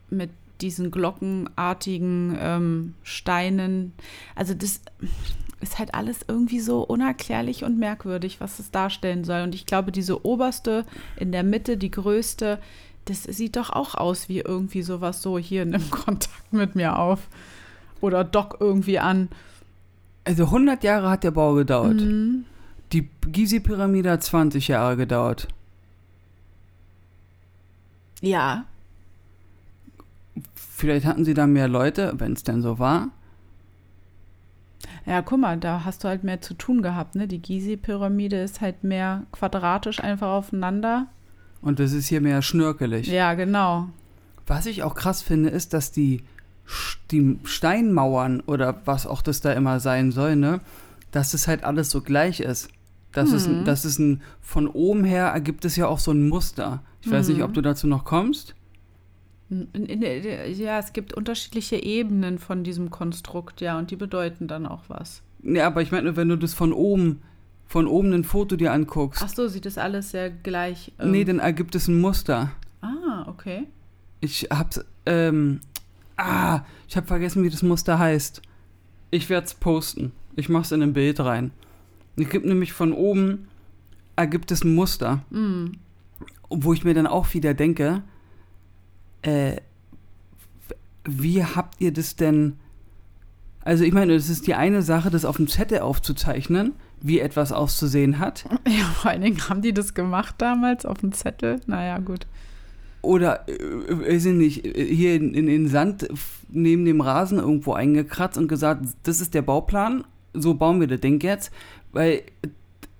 mit 0.09 0.31
diesen 0.61 0.91
glockenartigen 0.91 2.37
ähm, 2.39 2.93
Steinen. 3.03 3.93
Also 4.35 4.53
das 4.53 4.81
ist 5.61 5.79
halt 5.79 5.93
alles 5.93 6.19
irgendwie 6.27 6.59
so 6.59 6.81
unerklärlich 6.81 7.63
und 7.63 7.77
merkwürdig, 7.77 8.39
was 8.39 8.59
es 8.59 8.71
darstellen 8.71 9.23
soll. 9.23 9.41
Und 9.41 9.55
ich 9.55 9.65
glaube, 9.65 9.91
diese 9.91 10.25
oberste 10.25 10.85
in 11.17 11.31
der 11.31 11.43
Mitte, 11.43 11.77
die 11.77 11.91
größte, 11.91 12.59
das 13.05 13.23
sieht 13.23 13.55
doch 13.55 13.69
auch 13.69 13.95
aus 13.95 14.29
wie 14.29 14.39
irgendwie 14.39 14.81
sowas 14.81 15.21
so 15.21 15.37
hier 15.37 15.65
nimm 15.65 15.89
Kontakt 15.91 16.51
mit 16.53 16.75
mir 16.75 16.97
auf. 16.97 17.27
Oder 18.01 18.23
dock 18.23 18.57
irgendwie 18.59 18.99
an. 18.99 19.29
Also 20.23 20.45
100 20.45 20.83
Jahre 20.83 21.09
hat 21.09 21.23
der 21.23 21.31
Bau 21.31 21.53
gedauert. 21.53 21.95
Mhm. 21.95 22.45
Die 22.93 23.09
Gizeh-Pyramide 23.27 24.11
hat 24.11 24.23
20 24.23 24.67
Jahre 24.67 24.95
gedauert. 24.95 25.47
Ja, 28.21 28.65
Vielleicht 30.79 31.05
hatten 31.05 31.25
sie 31.25 31.33
da 31.33 31.45
mehr 31.45 31.67
Leute, 31.67 32.13
wenn 32.19 32.31
es 32.31 32.43
denn 32.43 32.61
so 32.61 32.79
war. 32.79 33.09
Ja, 35.09 35.21
guck 35.23 35.39
mal, 35.39 35.57
da 35.57 35.83
hast 35.85 36.03
du 36.03 36.07
halt 36.07 36.23
mehr 36.23 36.39
zu 36.39 36.53
tun 36.53 36.81
gehabt, 36.83 37.15
ne? 37.15 37.27
Die 37.27 37.41
Gizeh-Pyramide 37.41 38.39
ist 38.41 38.61
halt 38.61 38.83
mehr 38.83 39.23
quadratisch 39.31 39.99
einfach 40.03 40.27
aufeinander. 40.29 41.07
Und 41.61 41.79
das 41.79 41.93
ist 41.93 42.07
hier 42.07 42.21
mehr 42.21 42.41
schnörkelig. 42.43 43.07
Ja, 43.07 43.33
genau. 43.33 43.89
Was 44.45 44.65
ich 44.67 44.83
auch 44.83 44.93
krass 44.93 45.21
finde, 45.23 45.49
ist, 45.49 45.73
dass 45.73 45.91
die, 45.91 46.23
die 47.11 47.39
Steinmauern 47.43 48.41
oder 48.41 48.81
was 48.85 49.07
auch 49.07 49.21
das 49.23 49.41
da 49.41 49.51
immer 49.53 49.79
sein 49.79 50.11
soll, 50.11 50.35
ne, 50.35 50.61
dass 51.11 51.33
es 51.33 51.47
halt 51.47 51.63
alles 51.63 51.89
so 51.89 52.01
gleich 52.01 52.39
ist. 52.39 52.69
Das 53.11 53.31
ist, 53.31 53.47
Mhm. 53.47 53.65
das 53.65 53.85
ist 53.85 53.97
ein, 53.97 54.21
von 54.41 54.67
oben 54.67 55.03
her 55.03 55.25
ergibt 55.27 55.65
es 55.65 55.75
ja 55.75 55.87
auch 55.87 55.97
so 55.99 56.11
ein 56.11 56.29
Muster. 56.29 56.83
Ich 57.01 57.09
weiß 57.11 57.29
nicht, 57.29 57.41
ob 57.41 57.53
du 57.53 57.61
dazu 57.61 57.87
noch 57.87 58.05
kommst. 58.05 58.53
In, 59.49 60.01
ja, 60.01 60.77
es 60.79 60.93
gibt 60.93 61.13
unterschiedliche 61.13 61.81
Ebenen 61.81 62.37
von 62.37 62.63
diesem 62.63 62.91
Konstrukt, 62.91 63.61
ja, 63.61 63.79
und 63.79 63.89
die 63.89 63.95
bedeuten 63.95 64.47
dann 64.47 64.65
auch 64.67 64.83
was. 64.87 65.23
Ja, 65.41 65.67
aber 65.67 65.81
ich 65.81 65.91
meine, 65.91 66.15
wenn 66.15 66.29
du 66.29 66.35
das 66.35 66.53
von 66.53 66.71
oben, 66.71 67.21
von 67.65 67.87
oben 67.87 68.13
ein 68.13 68.23
Foto 68.23 68.55
dir 68.55 68.71
anguckst, 68.73 69.21
Ach 69.23 69.29
so, 69.29 69.47
sieht 69.47 69.65
das 69.65 69.77
alles 69.77 70.11
sehr 70.11 70.29
gleich. 70.29 70.91
ähm, 70.99 71.11
nee, 71.11 71.23
dann 71.23 71.39
ergibt 71.39 71.75
es 71.75 71.87
ein 71.87 71.99
Muster. 71.99 72.51
Ah, 72.81 73.25
okay. 73.27 73.67
Ich 74.21 74.47
hab's, 74.51 74.83
ähm, 75.05 75.61
ah, 76.17 76.61
ich 76.87 76.95
hab 76.95 77.07
vergessen, 77.07 77.43
wie 77.43 77.49
das 77.49 77.63
Muster 77.63 77.97
heißt. 77.97 78.41
Ich 79.11 79.29
werd's 79.29 79.55
posten. 79.55 80.11
Ich 80.35 80.49
mach's 80.49 80.71
in 80.71 80.83
ein 80.83 80.93
Bild 80.93 81.19
rein. 81.19 81.51
Es 82.15 82.29
gibt 82.29 82.45
nämlich 82.45 82.73
von 82.73 82.93
oben, 82.93 83.47
ergibt 84.15 84.51
es 84.51 84.63
ein 84.63 84.75
Muster. 84.75 85.23
Mm. 85.31 85.71
Wo 86.49 86.73
ich 86.73 86.83
mir 86.83 86.93
dann 86.93 87.07
auch 87.07 87.33
wieder 87.33 87.53
denke, 87.53 88.03
äh, 89.21 89.57
wie 91.05 91.43
habt 91.43 91.79
ihr 91.79 91.91
das 91.91 92.15
denn, 92.15 92.57
also 93.61 93.83
ich 93.83 93.93
meine, 93.93 94.13
es 94.13 94.29
ist 94.29 94.47
die 94.47 94.55
eine 94.55 94.81
Sache, 94.81 95.09
das 95.09 95.25
auf 95.25 95.37
dem 95.37 95.47
Zettel 95.47 95.79
aufzuzeichnen, 95.79 96.73
wie 97.01 97.19
etwas 97.19 97.51
auszusehen 97.51 98.19
hat. 98.19 98.45
Ja, 98.67 98.85
vor 98.85 99.11
allen 99.11 99.21
Dingen 99.21 99.49
haben 99.49 99.61
die 99.61 99.73
das 99.73 99.93
gemacht 99.93 100.35
damals 100.37 100.85
auf 100.85 100.99
dem 100.99 101.11
Zettel. 101.11 101.59
Naja, 101.65 101.97
gut. 101.99 102.27
Oder, 103.01 103.47
äh, 103.47 103.53
weiß 103.89 104.25
ich 104.25 104.33
nicht, 104.33 104.65
äh, 104.65 104.85
hier 104.93 105.15
in, 105.15 105.33
in 105.33 105.47
den 105.47 105.67
Sand 105.67 106.07
neben 106.49 106.85
dem 106.85 107.01
Rasen 107.01 107.39
irgendwo 107.39 107.73
eingekratzt 107.73 108.37
und 108.37 108.47
gesagt, 108.47 108.83
das 109.03 109.21
ist 109.21 109.33
der 109.33 109.41
Bauplan, 109.41 110.03
so 110.33 110.53
bauen 110.53 110.79
wir 110.79 110.87
das 110.87 110.99
Ding 110.99 111.21
jetzt. 111.21 111.51
Weil 111.91 112.23
äh, 112.41 112.47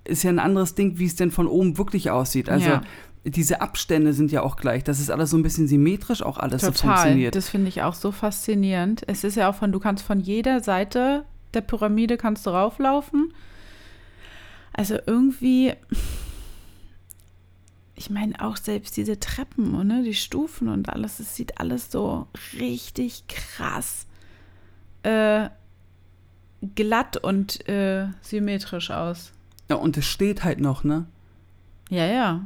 ist 0.04 0.22
ja 0.22 0.30
ein 0.30 0.38
anderes 0.38 0.74
Ding, 0.74 0.98
wie 0.98 1.04
es 1.04 1.16
denn 1.16 1.30
von 1.30 1.46
oben 1.46 1.78
wirklich 1.78 2.10
aussieht. 2.10 2.48
Also 2.48 2.68
Ja. 2.68 2.82
Diese 3.24 3.60
Abstände 3.60 4.12
sind 4.12 4.32
ja 4.32 4.42
auch 4.42 4.56
gleich. 4.56 4.82
Das 4.84 4.98
ist 5.00 5.10
alles 5.10 5.30
so 5.30 5.36
ein 5.36 5.42
bisschen 5.42 5.68
symmetrisch 5.68 6.22
auch 6.22 6.38
alles 6.38 6.62
so 6.62 6.70
Total. 6.70 6.96
funktioniert. 6.96 7.36
Das 7.36 7.48
finde 7.48 7.68
ich 7.68 7.82
auch 7.82 7.94
so 7.94 8.12
faszinierend. 8.12 9.02
Es 9.06 9.24
ist 9.24 9.36
ja 9.36 9.50
auch 9.50 9.54
von, 9.54 9.72
du 9.72 9.80
kannst 9.80 10.04
von 10.04 10.20
jeder 10.20 10.60
Seite 10.60 11.24
der 11.54 11.60
Pyramide 11.60 12.16
kannst 12.16 12.46
du 12.46 12.50
rauflaufen. 12.50 13.34
Also 14.72 14.98
irgendwie, 15.06 15.74
ich 17.94 18.08
meine 18.08 18.40
auch 18.40 18.56
selbst 18.56 18.96
diese 18.96 19.18
Treppen 19.18 19.74
und 19.74 19.88
ne, 19.88 20.02
die 20.02 20.14
Stufen 20.14 20.68
und 20.68 20.88
alles, 20.88 21.18
es 21.18 21.34
sieht 21.34 21.58
alles 21.58 21.90
so 21.90 22.28
richtig 22.58 23.24
krass 23.28 24.06
äh, 25.02 25.48
glatt 26.74 27.16
und 27.16 27.68
äh, 27.68 28.06
symmetrisch 28.22 28.90
aus. 28.90 29.32
Ja, 29.68 29.76
und 29.76 29.96
es 29.96 30.06
steht 30.06 30.44
halt 30.44 30.60
noch, 30.60 30.84
ne? 30.84 31.06
Ja, 31.90 32.06
ja. 32.06 32.44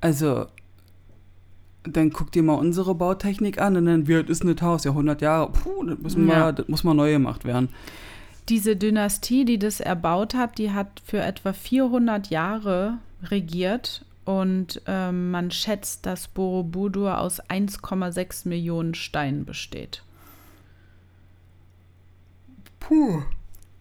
Also, 0.00 0.46
dann 1.84 2.10
guck 2.10 2.32
dir 2.32 2.42
mal 2.42 2.54
unsere 2.54 2.94
Bautechnik 2.94 3.60
an 3.60 3.76
und 3.76 3.86
dann, 3.86 4.06
wie 4.08 4.16
alt 4.16 4.28
ist 4.28 4.44
das 4.44 4.62
Haus? 4.62 4.84
Ja, 4.84 4.90
100 4.90 5.22
Jahre. 5.22 5.50
Puh, 5.52 5.84
das, 5.84 5.98
müssen 5.98 6.28
Ja. 6.28 6.46
wir, 6.46 6.52
das 6.52 6.68
muss 6.68 6.84
mal 6.84 6.94
neu 6.94 7.12
gemacht 7.12 7.44
werden. 7.44 7.68
Diese 8.48 8.76
Dynastie, 8.76 9.44
die 9.44 9.58
das 9.58 9.80
erbaut 9.80 10.34
hat, 10.34 10.58
die 10.58 10.70
hat 10.72 11.00
für 11.04 11.18
etwa 11.18 11.52
400 11.52 12.28
Jahre 12.30 12.98
regiert 13.24 14.04
und 14.24 14.82
ähm, 14.86 15.30
man 15.30 15.50
schätzt, 15.50 16.06
dass 16.06 16.28
Borobudur 16.28 17.18
aus 17.18 17.40
1,6 17.42 18.46
Millionen 18.48 18.94
Steinen 18.94 19.44
besteht. 19.44 20.02
Puh. 22.80 23.22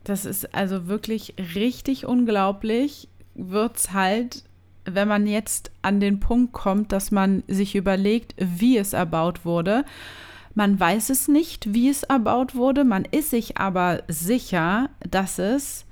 Das 0.04 0.25
ist 0.25 0.54
also 0.56 0.88
wirklich 0.88 1.36
richtig 1.56 2.06
unglaublich. 2.06 3.08
Wird's 3.36 3.91
halt, 3.91 4.43
wenn 4.86 5.08
man 5.08 5.28
jetzt 5.28 5.71
an 5.82 6.00
den 6.00 6.19
Punkt 6.19 6.54
kommt, 6.54 6.91
dass 6.91 7.12
man 7.12 7.43
sich 7.48 7.76
überlegt, 7.76 8.36
wie 8.38 8.78
es 8.78 8.93
erbaut 8.93 9.45
wurde. 9.45 9.84
Man 10.54 10.80
weiß 10.80 11.10
es 11.10 11.28
nicht, 11.28 11.74
wie 11.74 11.89
es 11.89 12.04
erbaut 12.04 12.56
wurde. 12.56 12.84
Man 12.86 13.04
ist 13.06 13.32
sich 13.32 13.58
aber 13.58 14.04
sicher, 14.08 14.89
dass 15.10 15.38
es 15.39 15.86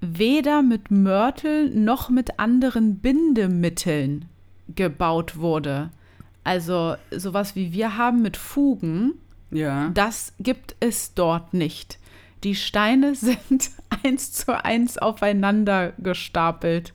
weder 0.00 0.62
mit 0.62 0.90
Mörtel 0.90 1.70
noch 1.70 2.10
mit 2.10 2.38
anderen 2.38 2.96
Bindemitteln 2.98 4.26
gebaut 4.74 5.36
wurde. 5.36 5.90
Also 6.42 6.96
sowas 7.10 7.54
wie 7.56 7.72
wir 7.72 7.96
haben 7.96 8.22
mit 8.22 8.36
Fugen, 8.36 9.12
Ja. 9.50 9.90
das 9.94 10.32
gibt 10.40 10.74
es 10.80 11.14
dort 11.14 11.54
nicht. 11.54 11.98
Die 12.42 12.54
Steine 12.54 13.14
sind 13.14 13.70
eins 14.02 14.32
zu 14.32 14.62
eins 14.64 14.98
aufeinander 14.98 15.92
gestapelt. 15.98 16.92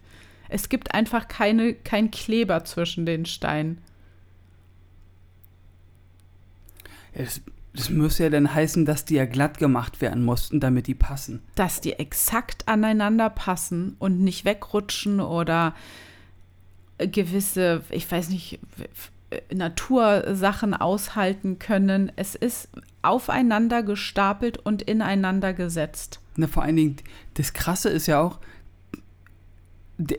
Es 0.49 0.69
gibt 0.69 0.93
einfach 0.93 1.27
keine, 1.27 1.73
kein 1.73 2.11
Kleber 2.11 2.65
zwischen 2.65 3.05
den 3.05 3.25
Steinen. 3.25 3.79
Ja, 7.15 7.23
Das, 7.73 7.89
muss 7.89 8.17
ja 8.17 8.29
dann 8.29 8.53
heißen, 8.53 8.85
dass 8.85 9.05
die 9.05 9.15
ja 9.15 9.25
glatt 9.25 9.57
gemacht 9.59 10.01
werden 10.01 10.25
mussten, 10.25 10.59
damit 10.59 10.87
die 10.87 10.95
passen. 10.95 11.41
Dass 11.55 11.79
die 11.79 11.93
exakt 11.93 12.67
aneinander 12.67 13.29
passen 13.29 13.95
und 13.99 14.19
nicht 14.19 14.43
wegrutschen 14.43 15.21
oder 15.21 15.75
gewisse, 16.97 17.83
ich 17.91 18.11
weiß 18.11 18.29
nicht, 18.29 18.59
Natursachen 19.53 20.73
aushalten 20.73 21.59
können. 21.59 22.11
Es 22.15 22.35
ist 22.35 22.69
aufeinander 23.01 23.83
gestapelt 23.83 24.57
und 24.57 24.81
ineinander 24.81 25.53
gesetzt. 25.53 26.19
Ne, 26.35 26.47
vor 26.47 26.63
allen 26.63 26.75
Dingen, 26.75 26.97
das 27.35 27.53
Krasse 27.53 27.89
ist 27.89 28.07
ja 28.07 28.19
auch, 28.21 28.39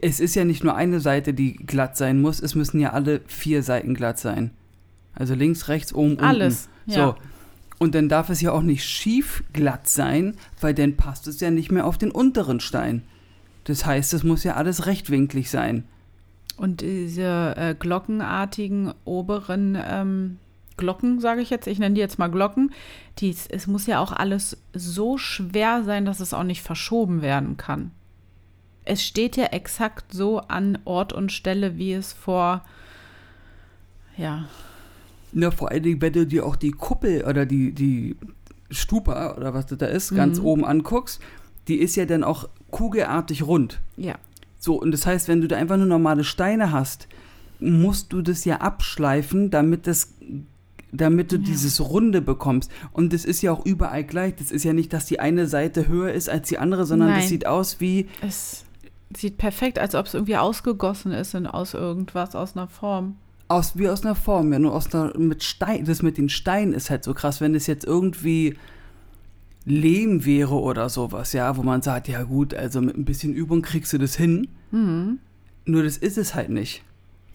es 0.03 0.21
ist 0.21 0.35
ja 0.35 0.45
nicht 0.45 0.63
nur 0.63 0.75
eine 0.75 1.01
Seite, 1.01 1.33
die 1.33 1.55
glatt 1.55 1.97
sein 1.97 2.21
muss, 2.21 2.41
es 2.41 2.55
müssen 2.55 2.81
ja 2.81 2.93
alle 2.93 3.21
vier 3.27 3.63
Seiten 3.63 3.95
glatt 3.95 4.19
sein. 4.19 4.51
Also 5.15 5.35
links, 5.35 5.69
rechts, 5.69 5.95
oben, 5.95 6.13
unten. 6.13 6.25
Alles, 6.25 6.69
So. 6.87 6.95
ja. 6.95 7.17
Und 7.79 7.95
dann 7.95 8.11
darf 8.11 8.29
es 8.29 8.43
ja 8.43 8.53
auch 8.53 8.63
nicht 8.63 8.85
schief 8.85 9.43
glatt 9.55 9.89
sein, 9.89 10.37
weil 10.61 10.75
dann 10.75 10.97
passt 10.97 11.27
es 11.27 11.41
ja 11.41 11.51
nicht 11.51 11.73
mehr 11.73 11.87
auf 11.87 11.97
den 11.97 12.11
unteren 12.11 12.61
Stein. 12.61 13.03
Das 13.65 13.87
heißt, 13.87 14.13
es 14.13 14.23
muss 14.23 14.45
ja 14.45 14.55
alles 14.57 14.85
rechtwinklig 14.85 15.51
sein. 15.51 15.85
Und 16.59 16.83
diese 16.83 17.55
äh, 17.57 17.75
glockenartigen 17.75 18.93
oberen 19.07 19.79
ähm, 19.83 20.37
Glocken, 20.77 21.21
sage 21.21 21.41
ich 21.41 21.49
jetzt, 21.49 21.67
ich 21.67 21.79
nenne 21.79 21.95
die 21.95 22.03
jetzt 22.03 22.19
mal 22.19 22.31
Glocken, 22.31 22.73
die, 23.19 23.35
es 23.49 23.67
muss 23.67 23.87
ja 23.87 23.99
auch 23.99 24.13
alles 24.13 24.59
so 24.75 25.17
schwer 25.17 25.83
sein, 25.85 26.05
dass 26.05 26.21
es 26.21 26.35
auch 26.35 26.43
nicht 26.43 26.63
verschoben 26.63 27.23
werden 27.23 27.57
kann. 27.57 27.93
Es 28.91 29.05
steht 29.05 29.37
ja 29.37 29.45
exakt 29.47 30.13
so 30.13 30.39
an 30.41 30.79
Ort 30.85 31.13
und 31.13 31.31
Stelle, 31.31 31.79
wie 31.79 31.93
es 31.93 32.13
vor, 32.13 32.65
ja, 34.17 34.47
Ne, 35.33 35.53
vor 35.53 35.71
allen 35.71 35.85
Dingen, 35.85 36.03
wenn 36.03 36.13
du 36.13 36.27
dir 36.27 36.45
auch 36.45 36.57
die 36.57 36.73
Kuppel 36.73 37.25
oder 37.25 37.47
die, 37.47 37.71
die 37.71 38.17
Stupa 38.69 39.37
oder 39.37 39.55
was 39.55 39.67
das 39.67 39.79
da 39.79 39.87
ist, 39.87 40.13
ganz 40.13 40.41
Mhm. 40.41 40.45
oben 40.45 40.65
anguckst, 40.65 41.21
die 41.69 41.77
ist 41.77 41.95
ja 41.95 42.05
dann 42.05 42.25
auch 42.25 42.49
kugelartig 42.73 43.45
rund. 43.45 43.79
ja, 43.97 44.17
So, 44.59 44.75
und 44.75 44.91
das 44.91 45.07
heißt, 45.07 45.29
wenn 45.29 45.41
du 45.41 45.47
da 45.47 45.57
einfach 45.57 45.77
nur 45.77 45.87
normale 45.87 46.25
Steine 46.25 46.73
hast, 46.73 47.07
musst 47.61 48.13
du 48.13 48.23
das 48.23 48.45
ja 48.45 48.57
abschleifen, 48.57 49.51
damit 49.51 49.87
das 49.87 50.15
damit 50.93 51.31
du 51.31 51.37
Ja. 51.37 51.43
dieses 51.43 51.81
Runde 51.81 52.21
bekommst. 52.21 52.69
Und 52.93 53.13
das 53.13 53.25
ist 53.25 53.41
ja 53.43 53.53
auch 53.53 53.65
überall 53.65 54.03
gleich. 54.03 54.35
Das 54.35 54.51
ist 54.51 54.65
ja 54.65 54.73
nicht, 54.73 54.93
dass 54.93 55.07
die 55.07 55.21
eine 55.21 55.47
Seite 55.47 55.87
höher 55.87 56.13
ist 56.13 56.29
als 56.29 56.49
die 56.49 56.59
andere, 56.59 56.85
sondern 56.85 57.11
Nein. 57.11 57.21
das 57.21 57.29
sieht 57.29 57.47
aus 57.47 57.81
wie, 57.81 58.09
es 58.21 58.65
sieht 59.17 59.39
perfekt, 59.39 59.79
als 59.79 59.95
ob 59.95 60.07
es 60.07 60.15
irgendwie 60.15 60.37
ausgegossen 60.37 61.13
ist 61.13 61.35
in, 61.35 61.47
aus 61.47 61.75
irgendwas, 61.75 62.35
aus 62.35 62.57
einer 62.57 62.69
Form. 62.69 63.17
aus, 63.49 63.77
wie 63.77 63.89
aus 63.89 64.05
einer 64.05 64.15
Form, 64.15 64.53
ja, 64.53 64.59
nur 64.59 64.75
aus 64.75 64.95
einer, 64.95 65.17
mit 65.19 65.43
Stein, 65.43 65.85
das 65.85 66.03
mit 66.03 66.19
den 66.19 66.29
Steinen 66.29 66.73
ist 66.73 66.89
halt 66.89 67.03
so 67.03 67.15
krass, 67.15 67.41
wenn 67.41 67.55
es 67.55 67.67
jetzt 67.67 67.85
irgendwie 67.85 68.57
Lehm 69.65 70.25
wäre 70.25 70.55
oder 70.55 70.89
sowas, 70.89 71.33
ja, 71.33 71.57
wo 71.57 71.63
man 71.63 71.83
sagt, 71.83 72.09
ja 72.09 72.23
gut, 72.23 72.55
also 72.55 72.81
mit 72.81 72.97
ein 72.97 73.05
bisschen 73.05 73.35
Übung 73.35 73.63
kriegst 73.63 73.93
du 73.93 73.99
das 73.99 74.17
hin. 74.17 74.49
Mhm. 74.71 75.19
Nur 75.65 75.83
das 75.83 75.97
ist 75.97 76.17
es 76.17 76.35
halt 76.35 76.49
nicht. 76.49 76.83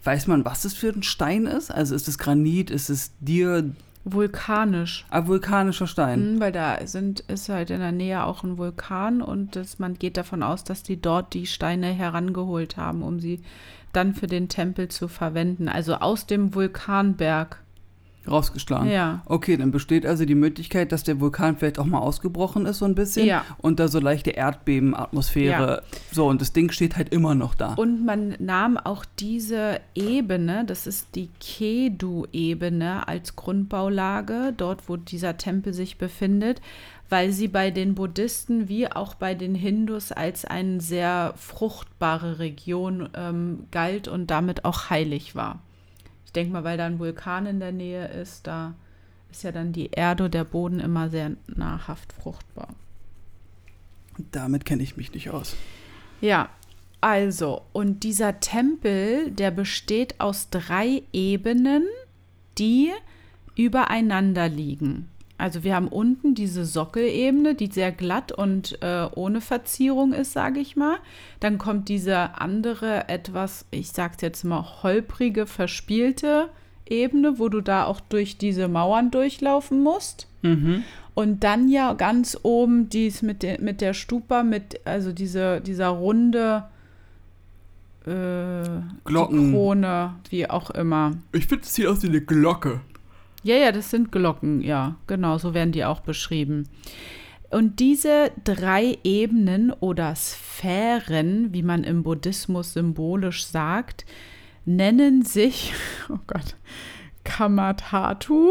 Weiß 0.02 0.26
man, 0.26 0.44
was 0.44 0.64
es 0.64 0.74
für 0.74 0.88
ein 0.88 1.02
Stein 1.02 1.46
ist? 1.46 1.70
Also 1.70 1.94
ist 1.94 2.08
es 2.08 2.18
Granit, 2.18 2.70
ist 2.70 2.90
es 2.90 3.12
dir 3.20 3.70
Vulkanisch. 4.08 5.04
ein 5.10 5.26
vulkanischer 5.26 5.88
Stein? 5.88 6.34
Mhm, 6.34 6.40
weil 6.40 6.52
da 6.52 6.78
sind, 6.86 7.20
ist 7.20 7.48
halt 7.48 7.70
in 7.70 7.80
der 7.80 7.90
Nähe 7.90 8.24
auch 8.24 8.44
ein 8.44 8.56
Vulkan 8.56 9.20
und 9.20 9.56
das, 9.56 9.80
man 9.80 9.94
geht 9.94 10.16
davon 10.16 10.44
aus, 10.44 10.62
dass 10.62 10.84
die 10.84 11.00
dort 11.00 11.34
die 11.34 11.46
Steine 11.46 11.88
herangeholt 11.88 12.76
haben, 12.76 13.02
um 13.02 13.18
sie 13.18 13.42
dann 13.92 14.14
für 14.14 14.28
den 14.28 14.48
Tempel 14.48 14.88
zu 14.88 15.08
verwenden. 15.08 15.68
Also 15.68 15.96
aus 15.96 16.26
dem 16.26 16.54
Vulkanberg. 16.54 17.62
Rausgeschlagen. 18.28 18.90
Ja. 18.90 19.22
Okay, 19.26 19.56
dann 19.56 19.70
besteht 19.70 20.06
also 20.06 20.24
die 20.24 20.34
Möglichkeit, 20.34 20.92
dass 20.92 21.02
der 21.02 21.20
Vulkan 21.20 21.56
vielleicht 21.56 21.78
auch 21.78 21.86
mal 21.86 21.98
ausgebrochen 21.98 22.66
ist, 22.66 22.78
so 22.78 22.84
ein 22.84 22.94
bisschen. 22.94 23.26
Ja. 23.26 23.44
Und 23.58 23.80
da 23.80 23.88
so 23.88 24.00
leichte 24.00 24.30
Erdbebenatmosphäre. 24.30 25.82
So, 26.12 26.26
und 26.26 26.40
das 26.40 26.52
Ding 26.52 26.70
steht 26.70 26.96
halt 26.96 27.10
immer 27.10 27.34
noch 27.34 27.54
da. 27.54 27.74
Und 27.74 28.04
man 28.04 28.34
nahm 28.38 28.76
auch 28.76 29.04
diese 29.18 29.80
Ebene, 29.94 30.64
das 30.64 30.86
ist 30.86 31.14
die 31.14 31.28
Kedu-Ebene 31.40 33.08
als 33.08 33.36
Grundbaulage, 33.36 34.54
dort 34.56 34.88
wo 34.88 34.96
dieser 34.96 35.36
Tempel 35.36 35.72
sich 35.72 35.98
befindet, 35.98 36.60
weil 37.08 37.30
sie 37.32 37.48
bei 37.48 37.70
den 37.70 37.94
Buddhisten 37.94 38.68
wie 38.68 38.90
auch 38.90 39.14
bei 39.14 39.34
den 39.34 39.54
Hindus 39.54 40.12
als 40.12 40.44
eine 40.44 40.80
sehr 40.80 41.34
fruchtbare 41.36 42.38
Region 42.38 43.08
ähm, 43.14 43.66
galt 43.70 44.08
und 44.08 44.30
damit 44.30 44.64
auch 44.64 44.90
heilig 44.90 45.34
war. 45.34 45.60
Ich 46.26 46.32
denke 46.32 46.52
mal, 46.52 46.64
weil 46.64 46.76
da 46.76 46.86
ein 46.86 46.98
Vulkan 46.98 47.46
in 47.46 47.60
der 47.60 47.72
Nähe 47.72 48.06
ist, 48.08 48.46
da 48.46 48.74
ist 49.30 49.42
ja 49.42 49.52
dann 49.52 49.72
die 49.72 49.90
Erde, 49.90 50.28
der 50.28 50.44
Boden 50.44 50.80
immer 50.80 51.08
sehr 51.08 51.32
nahrhaft 51.46 52.12
fruchtbar. 52.12 52.68
Damit 54.32 54.64
kenne 54.64 54.82
ich 54.82 54.96
mich 54.96 55.12
nicht 55.12 55.30
aus. 55.30 55.56
Ja, 56.20 56.50
also, 57.00 57.62
und 57.72 58.02
dieser 58.02 58.40
Tempel, 58.40 59.30
der 59.30 59.50
besteht 59.50 60.18
aus 60.20 60.50
drei 60.50 61.02
Ebenen, 61.12 61.84
die 62.58 62.90
übereinander 63.54 64.48
liegen. 64.48 65.08
Also 65.38 65.64
wir 65.64 65.74
haben 65.74 65.88
unten 65.88 66.34
diese 66.34 66.64
Sockelebene, 66.64 67.54
die 67.54 67.66
sehr 67.66 67.92
glatt 67.92 68.32
und 68.32 68.78
äh, 68.82 69.06
ohne 69.14 69.40
Verzierung 69.40 70.12
ist, 70.12 70.32
sage 70.32 70.60
ich 70.60 70.76
mal. 70.76 70.96
Dann 71.40 71.58
kommt 71.58 71.88
diese 71.88 72.40
andere 72.40 73.08
etwas, 73.08 73.66
ich 73.70 73.90
sag's 73.90 74.22
jetzt 74.22 74.44
mal, 74.44 74.82
holprige, 74.82 75.46
verspielte 75.46 76.48
Ebene, 76.88 77.38
wo 77.38 77.48
du 77.48 77.60
da 77.60 77.84
auch 77.84 78.00
durch 78.00 78.38
diese 78.38 78.68
Mauern 78.68 79.10
durchlaufen 79.10 79.82
musst. 79.82 80.28
Mhm. 80.42 80.84
Und 81.14 81.44
dann 81.44 81.68
ja 81.68 81.92
ganz 81.94 82.38
oben 82.42 82.88
dies 82.88 83.22
mit, 83.22 83.42
der 83.42 83.60
mit 83.60 83.80
der 83.80 83.94
Stupa, 83.94 84.42
mit, 84.42 84.86
also 84.86 85.12
diese, 85.12 85.60
dieser 85.60 85.88
runde 85.88 86.64
äh, 88.06 88.68
Glocken. 89.04 89.52
Krone, 89.52 90.14
wie 90.30 90.48
auch 90.48 90.70
immer. 90.70 91.12
Ich 91.32 91.46
finde, 91.46 91.64
es 91.64 91.74
sieht 91.74 91.86
aus 91.86 92.02
wie 92.02 92.08
eine 92.08 92.20
Glocke. 92.20 92.80
Ja, 93.46 93.54
ja, 93.54 93.70
das 93.70 93.90
sind 93.90 94.10
Glocken, 94.10 94.60
ja, 94.60 94.96
genau, 95.06 95.38
so 95.38 95.54
werden 95.54 95.70
die 95.70 95.84
auch 95.84 96.00
beschrieben. 96.00 96.68
Und 97.48 97.78
diese 97.78 98.32
drei 98.42 98.98
Ebenen 99.04 99.70
oder 99.70 100.16
Sphären, 100.16 101.52
wie 101.52 101.62
man 101.62 101.84
im 101.84 102.02
Buddhismus 102.02 102.72
symbolisch 102.72 103.46
sagt, 103.46 104.04
nennen 104.64 105.22
sich, 105.22 105.72
oh 106.08 106.18
Gott, 106.26 106.56
Kamatatu, 107.22 108.50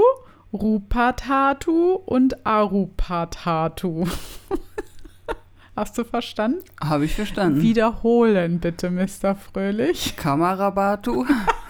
Rupatatu 0.54 1.96
und 2.06 2.46
Arupatatu. 2.46 4.08
Hast 5.76 5.98
du 5.98 6.06
verstanden? 6.06 6.64
Habe 6.82 7.04
ich 7.04 7.16
verstanden. 7.16 7.62
Wiederholen 7.62 8.62
bitte, 8.62 8.90
Mr. 8.90 9.36
Fröhlich. 9.36 10.16
Kamarabatu. 10.16 11.26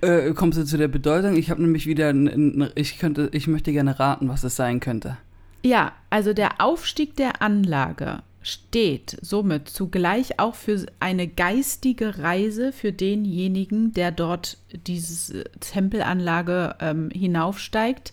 äh, 0.00 0.32
kommst 0.32 0.58
du 0.58 0.64
zu 0.64 0.76
der 0.76 0.88
Bedeutung? 0.88 1.36
Ich 1.36 1.50
habe 1.50 1.62
nämlich 1.62 1.86
wieder, 1.86 2.10
ein, 2.10 2.28
ein, 2.28 2.70
ich 2.74 2.98
könnte, 2.98 3.28
ich 3.32 3.46
möchte 3.46 3.72
gerne 3.72 3.98
raten, 3.98 4.28
was 4.28 4.44
es 4.44 4.56
sein 4.56 4.80
könnte. 4.80 5.16
Ja, 5.62 5.92
also 6.10 6.32
der 6.32 6.60
Aufstieg 6.60 7.16
der 7.16 7.42
Anlage 7.42 8.22
steht 8.42 9.18
somit 9.22 9.68
zugleich 9.68 10.38
auch 10.38 10.54
für 10.54 10.86
eine 11.00 11.26
geistige 11.26 12.18
Reise 12.18 12.72
für 12.72 12.92
denjenigen, 12.92 13.92
der 13.92 14.12
dort 14.12 14.58
diese 14.86 15.44
Tempelanlage 15.58 16.76
ähm, 16.80 17.10
hinaufsteigt. 17.10 18.12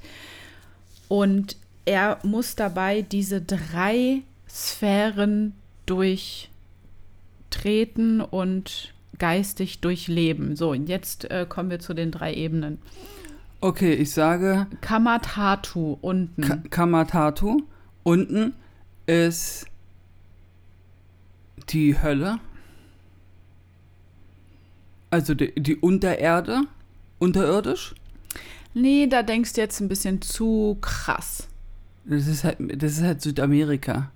Und 1.08 1.56
er 1.86 2.18
muss 2.24 2.56
dabei 2.56 3.04
diese 3.04 3.42
drei 3.42 4.22
Sphären 4.50 5.54
durchtreten 5.86 8.22
und 8.22 8.94
geistig 9.20 9.82
durchleben. 9.82 10.56
So, 10.56 10.72
und 10.72 10.88
jetzt 10.88 11.30
äh, 11.32 11.46
kommen 11.48 11.70
wir 11.70 11.80
zu 11.80 11.94
den 11.94 12.12
drei 12.12 12.34
Ebenen. 12.34 12.80
Okay, 13.62 13.94
ich 13.94 14.12
sage 14.12 14.68
Kamatatu 14.82 15.98
unten. 16.02 16.42
Ka 16.42 16.58
Kamatatu. 16.70 17.62
Unten 18.04 18.54
ist 19.06 19.66
die 21.70 22.02
Hölle. 22.02 22.40
Also 25.10 25.34
die, 25.34 25.54
die 25.56 25.78
Untererde. 25.78 26.64
Unterirdisch. 27.20 27.96
nee, 28.74 29.08
da 29.08 29.24
denkst 29.24 29.54
du 29.54 29.62
jetzt 29.62 29.80
ein 29.80 29.88
bisschen 29.88 30.22
zu 30.22 30.78
krass. 30.82 31.48
Das 32.04 32.28
ist 32.28 32.44
halt, 32.44 32.58
das 32.60 32.94
ist 32.94 33.04
halt 33.04 33.22
Südamerika. 33.22 34.12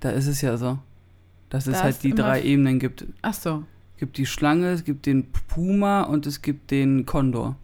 Da 0.00 0.10
ist 0.10 0.26
es 0.26 0.40
ja 0.40 0.56
so. 0.56 0.78
Dass 1.50 1.66
es 1.66 1.74
Da 1.74 1.82
halt 1.82 2.02
die 2.02 2.14
drei 2.14 2.42
Ebenen 2.42 2.78
gibt. 2.78 3.04
Ach 3.20 3.34
so. 3.34 3.64
Es 3.96 4.00
gibt 4.00 4.18
die 4.18 4.26
Schlange, 4.26 4.72
es 4.72 4.84
gibt 4.84 5.06
den 5.06 5.24
Puma 5.48 6.02
und 6.02 6.26
es 6.26 6.42
gibt 6.42 6.70
den 6.70 7.06
Kondor. 7.06 7.56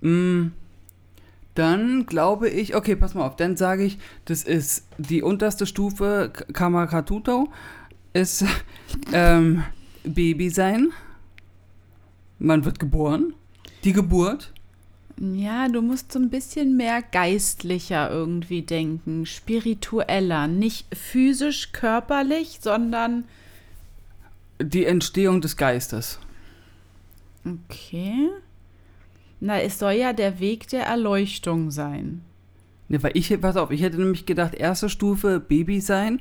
Mm, 0.00 0.52
dann 1.54 2.06
glaube 2.06 2.48
ich, 2.48 2.74
okay, 2.74 2.96
pass 2.96 3.12
mal 3.12 3.26
auf, 3.26 3.36
dann 3.36 3.58
sage 3.58 3.84
ich, 3.84 3.98
das 4.24 4.42
ist 4.42 4.86
die 4.96 5.20
unterste 5.20 5.66
Stufe, 5.66 6.32
Kamakatuto, 6.54 7.50
ist 8.14 8.46
ähm, 9.12 9.64
Baby 10.02 10.48
sein. 10.48 10.92
Man 12.38 12.64
wird 12.64 12.78
geboren. 12.78 13.34
Die 13.84 13.92
Geburt. 13.92 14.54
Ja, 15.20 15.68
du 15.68 15.82
musst 15.82 16.10
so 16.10 16.18
ein 16.18 16.30
bisschen 16.30 16.78
mehr 16.78 17.02
geistlicher 17.02 18.10
irgendwie 18.10 18.62
denken, 18.62 19.26
spiritueller, 19.26 20.46
nicht 20.46 20.86
physisch, 20.96 21.72
körperlich, 21.72 22.60
sondern 22.62 23.24
Die 24.60 24.84
Entstehung 24.84 25.40
des 25.40 25.56
Geistes. 25.56 26.18
okay. 27.44 28.30
Na, 29.38 29.60
es 29.60 29.78
soll 29.78 29.92
ja 29.92 30.12
der 30.12 30.40
Weg 30.40 30.68
der 30.68 30.84
Erleuchtung 30.84 31.70
sein. 31.70 32.22
Ne, 32.88 33.02
weil 33.02 33.12
ich, 33.14 33.38
pass 33.40 33.56
auf, 33.56 33.70
ich 33.70 33.82
hätte 33.82 33.98
nämlich 33.98 34.26
gedacht, 34.26 34.54
erste 34.54 34.88
Stufe 34.88 35.40
Baby 35.40 35.80
sein, 35.80 36.20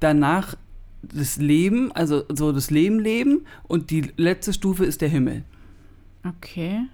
danach 0.00 0.56
das 1.02 1.36
Leben, 1.36 1.92
also 1.92 2.24
so 2.28 2.52
das 2.52 2.70
Leben 2.70 2.98
leben 2.98 3.46
und 3.68 3.90
die 3.90 4.12
letzte 4.16 4.52
Stufe 4.52 4.84
ist 4.84 5.00
der 5.00 5.08
Himmel. 5.08 5.44
Okay. 6.26 6.86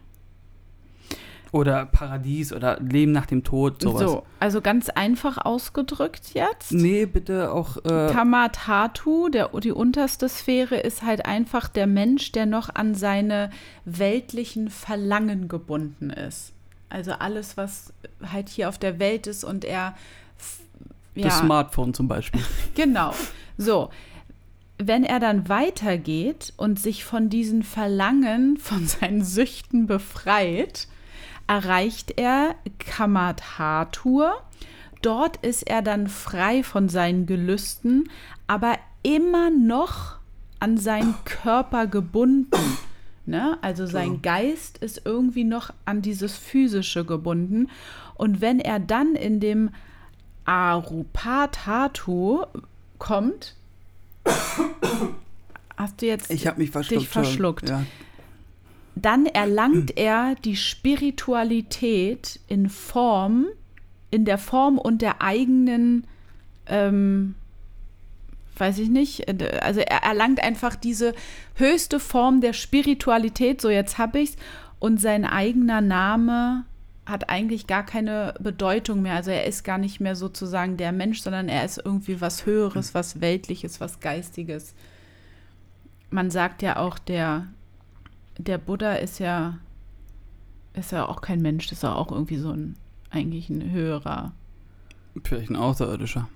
Oder 1.53 1.85
Paradies 1.85 2.53
oder 2.55 2.81
Leben 2.81 3.13
nach 3.13 3.27
dem 3.27 3.45
Tod, 3.45 3.83
sowas. 3.83 4.01
So, 4.01 4.23
also 4.41 4.63
ganz 4.63 4.89
einfach 4.89 5.37
ausgedrückt 5.37 6.31
jetzt. 6.33 6.73
Nee, 6.73 7.05
bitte 7.05 7.53
auch. 7.53 7.77
Äh, 7.85 8.11
Kamatatu, 8.11 9.29
der, 9.29 9.49
die 9.63 9.71
unterste 9.73 10.29
Sphäre, 10.31 10.77
ist 10.79 11.03
halt 11.03 11.27
einfach 11.27 11.69
der 11.69 11.87
Mensch, 11.87 12.33
der 12.33 12.47
noch 12.47 12.75
an 12.75 12.95
seine 12.95 13.51
weltlichen 13.85 14.71
Verlangen 14.71 15.47
gebunden 15.49 16.09
ist. 16.09 16.53
Also 16.89 17.13
alles, 17.13 17.57
was 17.59 17.93
halt 18.33 18.49
hier 18.49 18.71
auf 18.71 18.79
der 18.79 18.99
Welt 18.99 19.27
ist 19.27 19.45
und 19.45 19.65
er. 19.67 19.95
f- 20.39 20.61
das 21.15 21.39
Smartphone 21.41 21.93
zum 21.93 22.09
Beispiel. 22.09 22.41
Genau. 22.75 23.13
So. 23.59 23.91
Wenn 24.79 25.05
er 25.05 25.21
dann 25.21 25.49
weitergeht 25.51 26.55
und 26.57 26.81
sich 26.81 27.05
von 27.05 27.29
diesen 27.29 27.63
Verlangen, 27.63 28.57
von 28.57 28.87
seinen 28.87 29.23
Süchten 29.23 29.87
befreit, 29.87 30.89
erreicht 31.47 32.19
er 32.19 32.55
Kamathatur. 32.79 34.35
Dort 35.03 35.39
ist 35.39 35.69
er 35.69 35.83
dann 35.83 36.09
frei 36.09 36.63
von 36.63 36.89
seinen 36.89 37.27
Gelüsten, 37.27 38.09
aber 38.47 38.79
immer 39.03 39.51
noch 39.51 40.17
an 40.61 40.79
seinen 40.79 41.15
Körper 41.25 41.87
gebunden. 41.87 42.79
Ne? 43.27 43.59
Also 43.63 43.87
sein 43.87 44.23
Geist 44.23 44.79
ist 44.79 45.03
irgendwie 45.05 45.45
noch 45.45 45.71
an 45.85 46.03
dieses 46.03 46.37
Physische 46.37 47.05
gebunden. 47.05 47.69
Und 48.15 48.41
wenn 48.41 48.61
er 48.61 48.79
dann 48.79 49.15
in 49.15 49.41
dem 49.41 49.71
Arupatatu 50.45 52.45
kommt, 52.99 53.57
Hast 55.77 56.01
du 56.01 56.07
jetzt 56.07 56.31
Ich 56.31 56.45
mich 56.57 56.71
verschluckt. 56.71 57.03
dich 57.03 57.09
verschluckt? 57.09 57.69
Ja. 57.69 57.83
Dann 58.95 59.27
erlangt 59.27 59.97
er 59.97 60.35
die 60.45 60.57
Spiritualität 60.57 62.41
in 62.49 62.69
Form, 62.69 63.47
in 64.11 64.25
der 64.25 64.39
Form 64.39 64.79
und 64.79 65.03
der 65.03 65.23
eigenen, 65.23 66.07
ähm, 66.67 67.35
weiß 68.59 68.79
ich 68.79 68.91
nicht, 68.91 69.29
also 69.63 69.81
er 69.81 70.03
erlangt 70.03 70.43
einfach 70.43 70.77
diese 70.77 71.15
höchste 71.55 71.99
Form 71.99 72.41
der 72.41 72.53
Spiritualität, 72.53 73.61
so 73.61 73.71
jetzt 73.71 73.99
habe 73.99 74.21
ich's, 74.21 74.37
und 74.79 75.01
sein 75.01 75.25
eigener 75.25 75.81
Name 75.81 76.65
hat 77.07 77.31
eigentlich 77.31 77.67
gar 77.67 77.85
keine 77.85 78.35
Bedeutung 78.41 79.03
mehr. 79.03 79.15
Also 79.15 79.31
er 79.31 79.47
ist 79.47 79.65
gar 79.65 79.79
nicht 79.79 80.01
mehr 80.01 80.17
sozusagen 80.17 80.77
der 80.77 80.93
Mensch, 80.93 81.21
sondern 81.21 81.49
er 81.49 81.65
ist 81.65 81.81
irgendwie 81.85 82.21
was 82.21 82.47
Höheres, 82.47 82.95
was 82.95 83.21
Weltliches, 83.21 83.81
was 83.81 84.01
Geistiges. 84.01 84.75
Man 86.11 86.31
sagt 86.31 86.63
ja 86.63 86.77
auch, 86.77 86.99
der, 86.99 87.47
der 88.39 88.59
Buddha 88.59 88.95
ist 88.95 89.19
ja, 89.19 89.59
ist 90.75 90.93
ja 90.93 91.07
auch 91.07 91.21
kein 91.21 91.43
Mensch, 91.43 91.67
das 91.69 91.79
ist 91.79 91.83
ja 91.83 91.95
auch 91.95 92.11
irgendwie 92.11 92.39
so 92.39 92.51
ein, 92.51 92.77
eigentlich 93.11 93.51
ein 93.51 93.71
höherer, 93.71 94.33
Vielleicht 95.25 95.51
ein 95.51 95.57
Außerirdischer. 95.57 96.29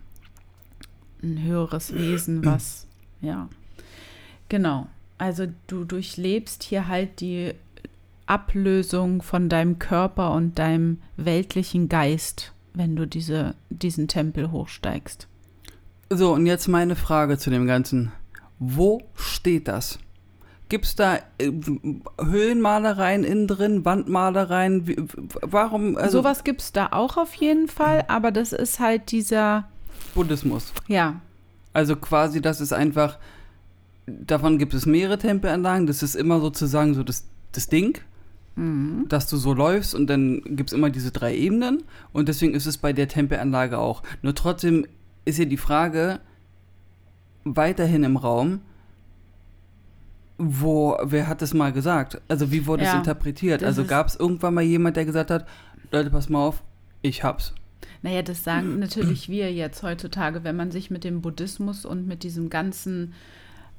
ein 1.22 1.42
höheres 1.42 1.94
Wesen, 1.94 2.44
was, 2.44 2.86
ja. 3.20 3.48
Genau. 4.48 4.86
Also 5.18 5.46
du 5.66 5.84
durchlebst 5.84 6.62
hier 6.62 6.88
halt 6.88 7.20
die 7.20 7.54
Ablösung 8.26 9.22
von 9.22 9.48
deinem 9.48 9.78
Körper 9.78 10.32
und 10.32 10.58
deinem 10.58 11.00
weltlichen 11.16 11.88
Geist, 11.88 12.52
wenn 12.74 12.96
du 12.96 13.06
diese, 13.06 13.54
diesen 13.70 14.08
Tempel 14.08 14.50
hochsteigst. 14.50 15.26
So, 16.10 16.34
und 16.34 16.46
jetzt 16.46 16.68
meine 16.68 16.96
Frage 16.96 17.38
zu 17.38 17.50
dem 17.50 17.66
Ganzen. 17.66 18.12
Wo 18.58 19.02
steht 19.14 19.68
das? 19.68 19.98
Gibt 20.68 20.84
es 20.84 20.96
da 20.96 21.18
äh, 21.38 21.52
Höhlenmalereien 22.20 23.22
innen 23.22 23.46
drin, 23.46 23.84
Wandmalereien? 23.84 24.86
Wie, 24.88 24.96
warum? 25.42 25.96
Also 25.96 26.18
Sowas 26.18 26.42
gibt 26.42 26.60
es 26.60 26.72
da 26.72 26.88
auch 26.90 27.16
auf 27.16 27.34
jeden 27.34 27.68
Fall, 27.68 28.04
aber 28.08 28.32
das 28.32 28.52
ist 28.52 28.80
halt 28.80 29.12
dieser, 29.12 29.68
Buddhismus. 30.14 30.72
ja, 30.88 31.20
Also 31.72 31.94
quasi, 31.94 32.40
das 32.40 32.60
ist 32.60 32.72
einfach, 32.72 33.18
davon 34.06 34.58
gibt 34.58 34.74
es 34.74 34.86
mehrere 34.86 35.18
Tempelanlagen. 35.18 35.86
Das 35.86 36.02
ist 36.02 36.16
immer 36.16 36.40
sozusagen 36.40 36.94
so 36.94 37.02
das, 37.04 37.26
das 37.52 37.68
Ding, 37.68 37.98
dass 39.08 39.26
du 39.26 39.36
so 39.36 39.52
läufst 39.52 39.94
und 39.94 40.06
dann 40.06 40.40
gibt 40.46 40.70
es 40.70 40.72
immer 40.72 40.88
diese 40.88 41.10
drei 41.10 41.36
Ebenen. 41.36 41.82
Und 42.14 42.28
deswegen 42.28 42.54
ist 42.54 42.64
es 42.64 42.78
bei 42.78 42.94
der 42.94 43.06
Tempelanlage 43.06 43.78
auch. 43.78 44.02
Nur 44.22 44.34
trotzdem 44.34 44.86
ist 45.26 45.38
ja 45.38 45.44
die 45.44 45.58
Frage 45.58 46.20
weiterhin 47.44 48.02
im 48.02 48.16
Raum, 48.16 48.62
wo, 50.38 50.96
wer 51.02 51.28
hat 51.28 51.42
das 51.42 51.54
mal 51.54 51.72
gesagt? 51.72 52.20
Also 52.28 52.52
wie 52.52 52.66
wurde 52.66 52.84
es 52.84 52.92
Ja, 52.92 52.98
interpretiert? 52.98 53.62
Also 53.62 53.84
gab 53.84 54.08
es 54.08 54.16
irgendwann 54.16 54.54
mal 54.54 54.62
jemand, 54.62 54.96
der 54.96 55.04
gesagt 55.04 55.30
hat, 55.30 55.46
Leute, 55.90 56.10
pass 56.10 56.28
mal 56.28 56.40
auf, 56.40 56.62
ich 57.02 57.22
hab's. 57.22 57.54
Naja, 58.02 58.22
das 58.22 58.44
sagen 58.44 58.78
natürlich 58.80 59.28
wir 59.28 59.52
jetzt 59.52 59.82
heutzutage, 59.82 60.44
wenn 60.44 60.56
man 60.56 60.70
sich 60.70 60.90
mit 60.90 61.04
dem 61.04 61.22
Buddhismus 61.22 61.84
und 61.84 62.06
mit 62.06 62.22
diesem 62.22 62.50
ganzen, 62.50 63.14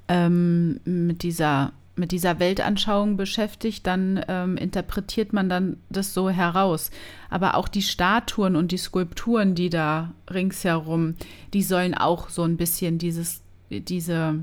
ähm, 0.07 0.79
mit 0.83 1.21
dieser, 1.21 1.73
mit 1.95 2.11
dieser 2.11 2.39
Weltanschauung 2.39 3.17
beschäftigt, 3.17 3.85
dann 3.85 4.23
ähm, 4.27 4.57
interpretiert 4.57 5.33
man 5.33 5.49
dann 5.49 5.77
das 5.89 6.13
so 6.13 6.29
heraus. 6.29 6.89
Aber 7.29 7.55
auch 7.55 7.67
die 7.67 7.81
Statuen 7.83 8.55
und 8.55 8.71
die 8.71 8.77
Skulpturen, 8.77 9.53
die 9.53 9.69
da 9.69 10.13
ringsherum, 10.29 11.15
die 11.53 11.63
sollen 11.63 11.93
auch 11.93 12.29
so 12.29 12.43
ein 12.43 12.57
bisschen 12.57 12.97
dieses, 12.97 13.41
diese 13.69 14.39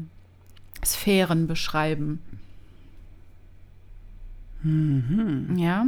Sphären 0.85 1.47
beschreiben. 1.47 2.21
Ja. 5.57 5.87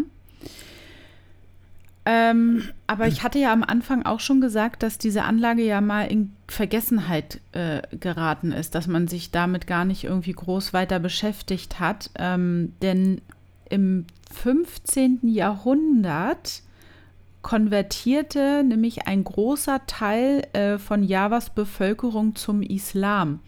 Ähm, 2.09 2.63
aber 2.87 3.09
ich 3.09 3.25
hatte 3.25 3.41
ja 3.41 3.53
am 3.53 3.65
Anfang 3.65 4.05
auch 4.05 4.21
schon 4.21 4.41
gesagt, 4.41 4.85
dass 4.85 4.97
diese 4.97 5.25
Anlage 5.25 5.63
ja 5.63 5.81
mal 5.81 6.05
in 6.05 6.31
Vergessenheit 6.47 7.41
äh, 7.51 7.83
geraten 7.99 8.53
ist, 8.53 8.77
dass 8.77 8.87
man 8.87 9.09
sich 9.09 9.33
damit 9.33 9.67
gar 9.67 9.85
nicht 9.85 10.05
irgendwie 10.05 10.33
groß 10.33 10.73
weiter 10.73 11.01
beschäftigt 11.01 11.81
hat. 11.81 12.11
Ähm, 12.17 12.75
denn 12.81 13.23
im 13.69 14.07
15. 14.33 15.21
Jahrhundert 15.23 16.63
konvertierte 17.43 18.63
nämlich 18.65 19.07
ein 19.09 19.25
großer 19.25 19.87
Teil 19.87 20.47
äh, 20.53 20.79
von 20.79 21.03
Javas 21.03 21.51
Bevölkerung 21.51 22.37
zum 22.37 22.63
Islam. 22.63 23.41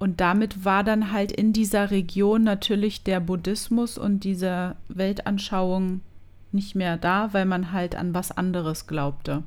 Und 0.00 0.20
damit 0.20 0.64
war 0.64 0.82
dann 0.82 1.12
halt 1.12 1.30
in 1.30 1.52
dieser 1.52 1.92
Region 1.92 2.42
natürlich 2.42 3.04
der 3.04 3.20
Buddhismus 3.20 3.98
und 3.98 4.24
diese 4.24 4.74
Weltanschauung 4.88 6.00
nicht 6.52 6.74
mehr 6.74 6.96
da, 6.96 7.32
weil 7.32 7.44
man 7.44 7.70
halt 7.70 7.94
an 7.94 8.12
was 8.14 8.32
anderes 8.32 8.88
glaubte. 8.88 9.44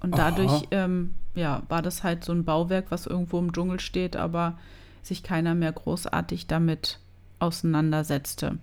Und 0.00 0.16
dadurch 0.16 0.68
ähm, 0.70 1.14
ja, 1.34 1.62
war 1.68 1.82
das 1.82 2.02
halt 2.02 2.24
so 2.24 2.32
ein 2.32 2.44
Bauwerk, 2.44 2.86
was 2.90 3.06
irgendwo 3.06 3.38
im 3.38 3.52
Dschungel 3.52 3.80
steht, 3.80 4.16
aber 4.16 4.58
sich 5.02 5.22
keiner 5.22 5.54
mehr 5.54 5.72
großartig 5.72 6.46
damit 6.46 6.98
auseinandersetzte. 7.40 8.58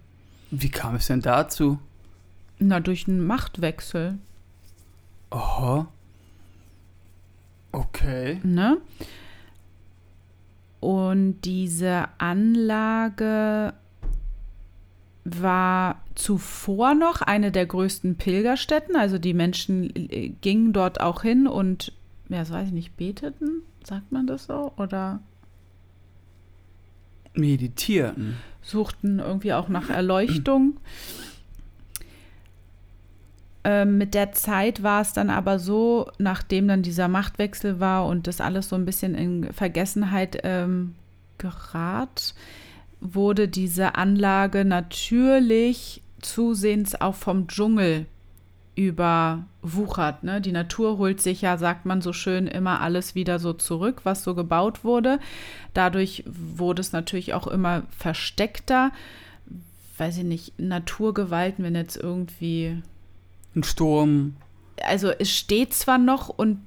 Wie 0.51 0.69
kam 0.69 0.95
es 0.95 1.07
denn 1.07 1.21
dazu? 1.21 1.79
Na, 2.59 2.79
durch 2.79 3.07
einen 3.07 3.25
Machtwechsel, 3.25 4.17
Aha. 5.31 5.87
Okay. 7.71 8.39
ne? 8.43 8.77
Und 10.79 11.41
diese 11.41 12.05
Anlage 12.17 13.73
war 15.25 16.01
zuvor 16.15 16.95
noch 16.95 17.21
eine 17.21 17.51
der 17.51 17.65
größten 17.65 18.15
Pilgerstätten. 18.15 18.95
Also 18.95 19.17
die 19.17 19.33
Menschen 19.33 19.91
äh, 19.95 20.29
gingen 20.41 20.73
dort 20.73 21.01
auch 21.01 21.21
hin 21.21 21.47
und, 21.47 21.93
ja, 22.29 22.39
das 22.39 22.51
weiß 22.51 22.67
ich 22.67 22.73
nicht, 22.73 22.97
beteten, 22.97 23.63
sagt 23.83 24.11
man 24.11 24.27
das 24.27 24.45
so? 24.45 24.71
Oder 24.77 25.19
Meditieren. 27.33 28.37
suchten 28.61 29.19
irgendwie 29.19 29.53
auch 29.53 29.69
nach 29.69 29.89
Erleuchtung. 29.89 30.77
Ähm, 33.69 33.99
mit 33.99 34.15
der 34.15 34.31
Zeit 34.31 34.81
war 34.81 34.99
es 35.01 35.13
dann 35.13 35.29
aber 35.29 35.59
so, 35.59 36.09
nachdem 36.17 36.67
dann 36.67 36.81
dieser 36.81 37.07
Machtwechsel 37.07 37.79
war 37.79 38.07
und 38.07 38.25
das 38.25 38.41
alles 38.41 38.67
so 38.67 38.75
ein 38.75 38.83
bisschen 38.83 39.13
in 39.13 39.53
Vergessenheit 39.53 40.39
ähm, 40.41 40.95
gerat, 41.37 42.33
wurde 42.99 43.47
diese 43.47 43.93
Anlage 43.93 44.65
natürlich 44.65 46.01
zusehends 46.19 46.99
auch 46.99 47.13
vom 47.13 47.47
Dschungel 47.47 48.07
überwuchert. 48.73 50.23
Ne? 50.23 50.41
Die 50.41 50.51
Natur 50.51 50.97
holt 50.97 51.21
sich 51.21 51.43
ja, 51.43 51.55
sagt 51.57 51.85
man 51.85 52.01
so 52.01 52.11
schön, 52.11 52.47
immer 52.47 52.81
alles 52.81 53.13
wieder 53.13 53.37
so 53.37 53.53
zurück, 53.53 54.01
was 54.03 54.23
so 54.23 54.33
gebaut 54.33 54.83
wurde. 54.83 55.19
Dadurch 55.75 56.23
wurde 56.25 56.81
es 56.81 56.91
natürlich 56.91 57.35
auch 57.35 57.45
immer 57.45 57.83
versteckter. 57.95 58.91
Weiß 59.99 60.17
ich 60.17 60.23
nicht, 60.23 60.57
Naturgewalten, 60.57 61.63
wenn 61.63 61.75
jetzt 61.75 61.97
irgendwie 61.97 62.81
Ein 63.55 63.63
Sturm. 63.63 64.35
also 64.83 65.09
es 65.09 65.29
steht 65.29 65.73
zwar 65.73 65.97
noch 65.97 66.29
und 66.29 66.59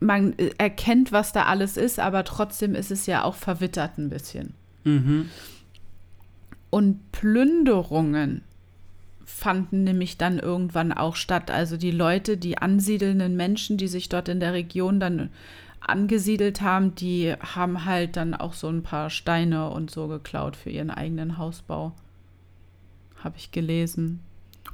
man 0.00 0.34
erkennt, 0.58 1.12
was 1.12 1.32
da 1.32 1.44
alles 1.44 1.76
ist, 1.76 1.98
aber 1.98 2.24
trotzdem 2.24 2.74
ist 2.74 2.90
es 2.90 3.06
ja 3.06 3.24
auch 3.24 3.34
verwittert 3.34 3.98
ein 3.98 4.10
bisschen. 4.10 4.54
Mhm. 4.84 5.30
Und 6.70 7.12
Plünderungen 7.12 8.42
fanden 9.24 9.84
nämlich 9.84 10.18
dann 10.18 10.38
irgendwann 10.38 10.92
auch 10.92 11.16
statt. 11.16 11.50
Also 11.50 11.76
die 11.76 11.90
Leute, 11.90 12.36
die 12.36 12.58
ansiedelnden 12.58 13.36
Menschen, 13.36 13.76
die 13.76 13.88
sich 13.88 14.08
dort 14.08 14.28
in 14.28 14.40
der 14.40 14.52
Region 14.52 15.00
dann 15.00 15.30
angesiedelt 15.80 16.60
haben, 16.60 16.94
die 16.94 17.32
haben 17.32 17.84
halt 17.84 18.16
dann 18.16 18.34
auch 18.34 18.52
so 18.52 18.68
ein 18.68 18.82
paar 18.82 19.10
Steine 19.10 19.70
und 19.70 19.90
so 19.90 20.08
geklaut 20.08 20.56
für 20.56 20.70
ihren 20.70 20.90
eigenen 20.90 21.38
Hausbau. 21.38 21.92
Habe 23.22 23.36
ich 23.38 23.50
gelesen. 23.50 24.20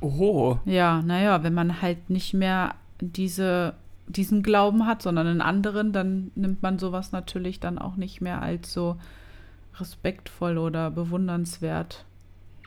Oho. 0.00 0.60
Ja, 0.64 1.02
naja, 1.02 1.42
wenn 1.42 1.54
man 1.54 1.82
halt 1.82 2.10
nicht 2.10 2.34
mehr 2.34 2.74
diese, 3.00 3.74
diesen 4.08 4.42
Glauben 4.42 4.86
hat, 4.86 5.02
sondern 5.02 5.26
einen 5.26 5.40
anderen, 5.40 5.92
dann 5.92 6.30
nimmt 6.34 6.62
man 6.62 6.78
sowas 6.78 7.12
natürlich 7.12 7.60
dann 7.60 7.78
auch 7.78 7.96
nicht 7.96 8.20
mehr 8.20 8.42
als 8.42 8.72
so 8.72 8.96
respektvoll 9.78 10.58
oder 10.58 10.90
bewundernswert. 10.90 12.04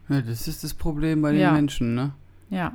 Ja, 0.10 0.22
das 0.22 0.48
ist 0.48 0.64
das 0.64 0.74
Problem 0.74 1.22
bei 1.22 1.32
den 1.32 1.42
Ja. 1.42 1.52
Menschen, 1.52 1.96
ne? 1.96 2.12
Ja. 2.50 2.74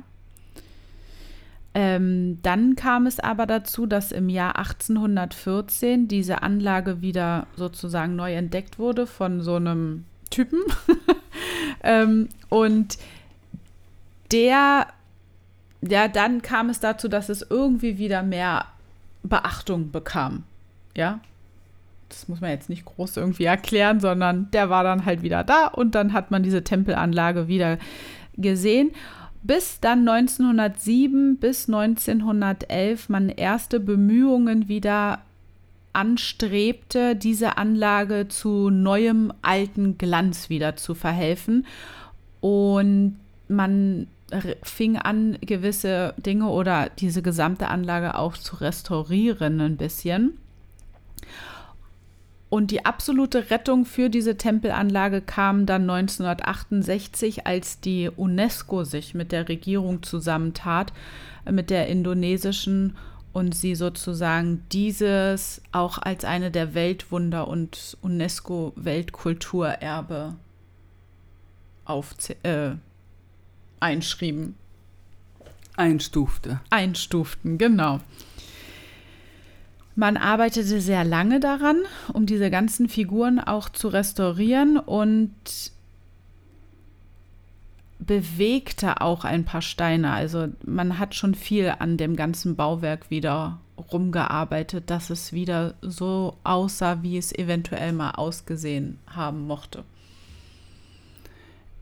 Ähm, 1.73 2.39
dann 2.41 2.75
kam 2.75 3.05
es 3.05 3.19
aber 3.21 3.45
dazu, 3.45 3.85
dass 3.85 4.11
im 4.11 4.27
Jahr 4.27 4.57
1814 4.57 6.09
diese 6.09 6.43
Anlage 6.43 7.01
wieder 7.01 7.47
sozusagen 7.55 8.17
neu 8.17 8.33
entdeckt 8.33 8.77
wurde 8.77 9.07
von 9.07 9.41
so 9.41 9.55
einem 9.55 10.03
Typen. 10.29 10.59
ähm, 11.83 12.27
und 12.49 12.97
der, 14.31 14.87
ja, 15.81 16.07
dann 16.07 16.41
kam 16.41 16.69
es 16.69 16.79
dazu, 16.79 17.07
dass 17.07 17.29
es 17.29 17.45
irgendwie 17.49 17.97
wieder 17.97 18.23
mehr 18.23 18.65
Beachtung 19.23 19.91
bekam. 19.91 20.43
Ja. 20.95 21.19
das 22.09 22.27
muss 22.27 22.41
man 22.41 22.49
jetzt 22.49 22.69
nicht 22.69 22.83
groß 22.83 23.15
irgendwie 23.17 23.45
erklären, 23.45 24.01
sondern 24.01 24.51
der 24.51 24.69
war 24.69 24.83
dann 24.83 25.05
halt 25.05 25.21
wieder 25.21 25.43
da 25.43 25.67
und 25.67 25.95
dann 25.95 26.11
hat 26.11 26.31
man 26.31 26.43
diese 26.43 26.63
Tempelanlage 26.63 27.47
wieder 27.47 27.77
gesehen. 28.35 28.91
Bis 29.43 29.79
dann 29.79 30.07
1907 30.07 31.37
bis 31.37 31.67
1911 31.67 33.09
man 33.09 33.29
erste 33.29 33.79
Bemühungen 33.79 34.67
wieder 34.67 35.19
anstrebte, 35.93 37.15
diese 37.15 37.57
Anlage 37.57 38.27
zu 38.27 38.69
neuem 38.69 39.33
alten 39.41 39.97
Glanz 39.97 40.49
wieder 40.49 40.75
zu 40.75 40.93
verhelfen. 40.93 41.65
Und 42.39 43.17
man 43.47 44.07
fing 44.63 44.97
an, 44.97 45.37
gewisse 45.41 46.13
Dinge 46.17 46.47
oder 46.47 46.89
diese 46.99 47.21
gesamte 47.21 47.67
Anlage 47.67 48.15
auch 48.15 48.37
zu 48.37 48.57
restaurieren 48.57 49.61
ein 49.61 49.77
bisschen. 49.77 50.37
Und 52.51 52.69
die 52.71 52.85
absolute 52.85 53.49
Rettung 53.49 53.85
für 53.85 54.09
diese 54.09 54.35
Tempelanlage 54.35 55.21
kam 55.21 55.65
dann 55.65 55.89
1968, 55.89 57.47
als 57.47 57.79
die 57.79 58.09
UNESCO 58.09 58.83
sich 58.83 59.13
mit 59.13 59.31
der 59.31 59.47
Regierung 59.47 60.03
zusammentat, 60.03 60.91
äh, 61.45 61.53
mit 61.53 61.69
der 61.69 61.87
indonesischen 61.87 62.97
und 63.31 63.55
sie 63.55 63.75
sozusagen 63.75 64.65
dieses 64.69 65.61
auch 65.71 65.97
als 65.97 66.25
eine 66.25 66.51
der 66.51 66.73
Weltwunder 66.73 67.47
und 67.47 67.97
UNESCO-Weltkulturerbe 68.01 70.35
äh, 72.43 72.71
einschrieben. 73.81 74.55
Einstufte. 75.75 76.61
Einstuften, 76.69 77.57
genau. 77.57 77.99
Man 79.95 80.15
arbeitete 80.15 80.79
sehr 80.79 81.03
lange 81.03 81.39
daran, 81.39 81.81
um 82.13 82.25
diese 82.25 82.49
ganzen 82.49 82.87
Figuren 82.87 83.39
auch 83.39 83.69
zu 83.69 83.89
restaurieren 83.89 84.77
und 84.77 85.31
bewegte 87.99 89.01
auch 89.01 89.25
ein 89.25 89.45
paar 89.45 89.61
Steine. 89.61 90.11
Also 90.11 90.47
man 90.65 90.97
hat 90.97 91.13
schon 91.13 91.35
viel 91.35 91.73
an 91.77 91.97
dem 91.97 92.15
ganzen 92.15 92.55
Bauwerk 92.55 93.09
wieder 93.09 93.59
rumgearbeitet, 93.91 94.89
dass 94.89 95.09
es 95.09 95.33
wieder 95.33 95.75
so 95.81 96.37
aussah, 96.43 97.03
wie 97.03 97.17
es 97.17 97.33
eventuell 97.33 97.93
mal 97.93 98.11
ausgesehen 98.11 98.97
haben 99.07 99.45
mochte. 99.45 99.83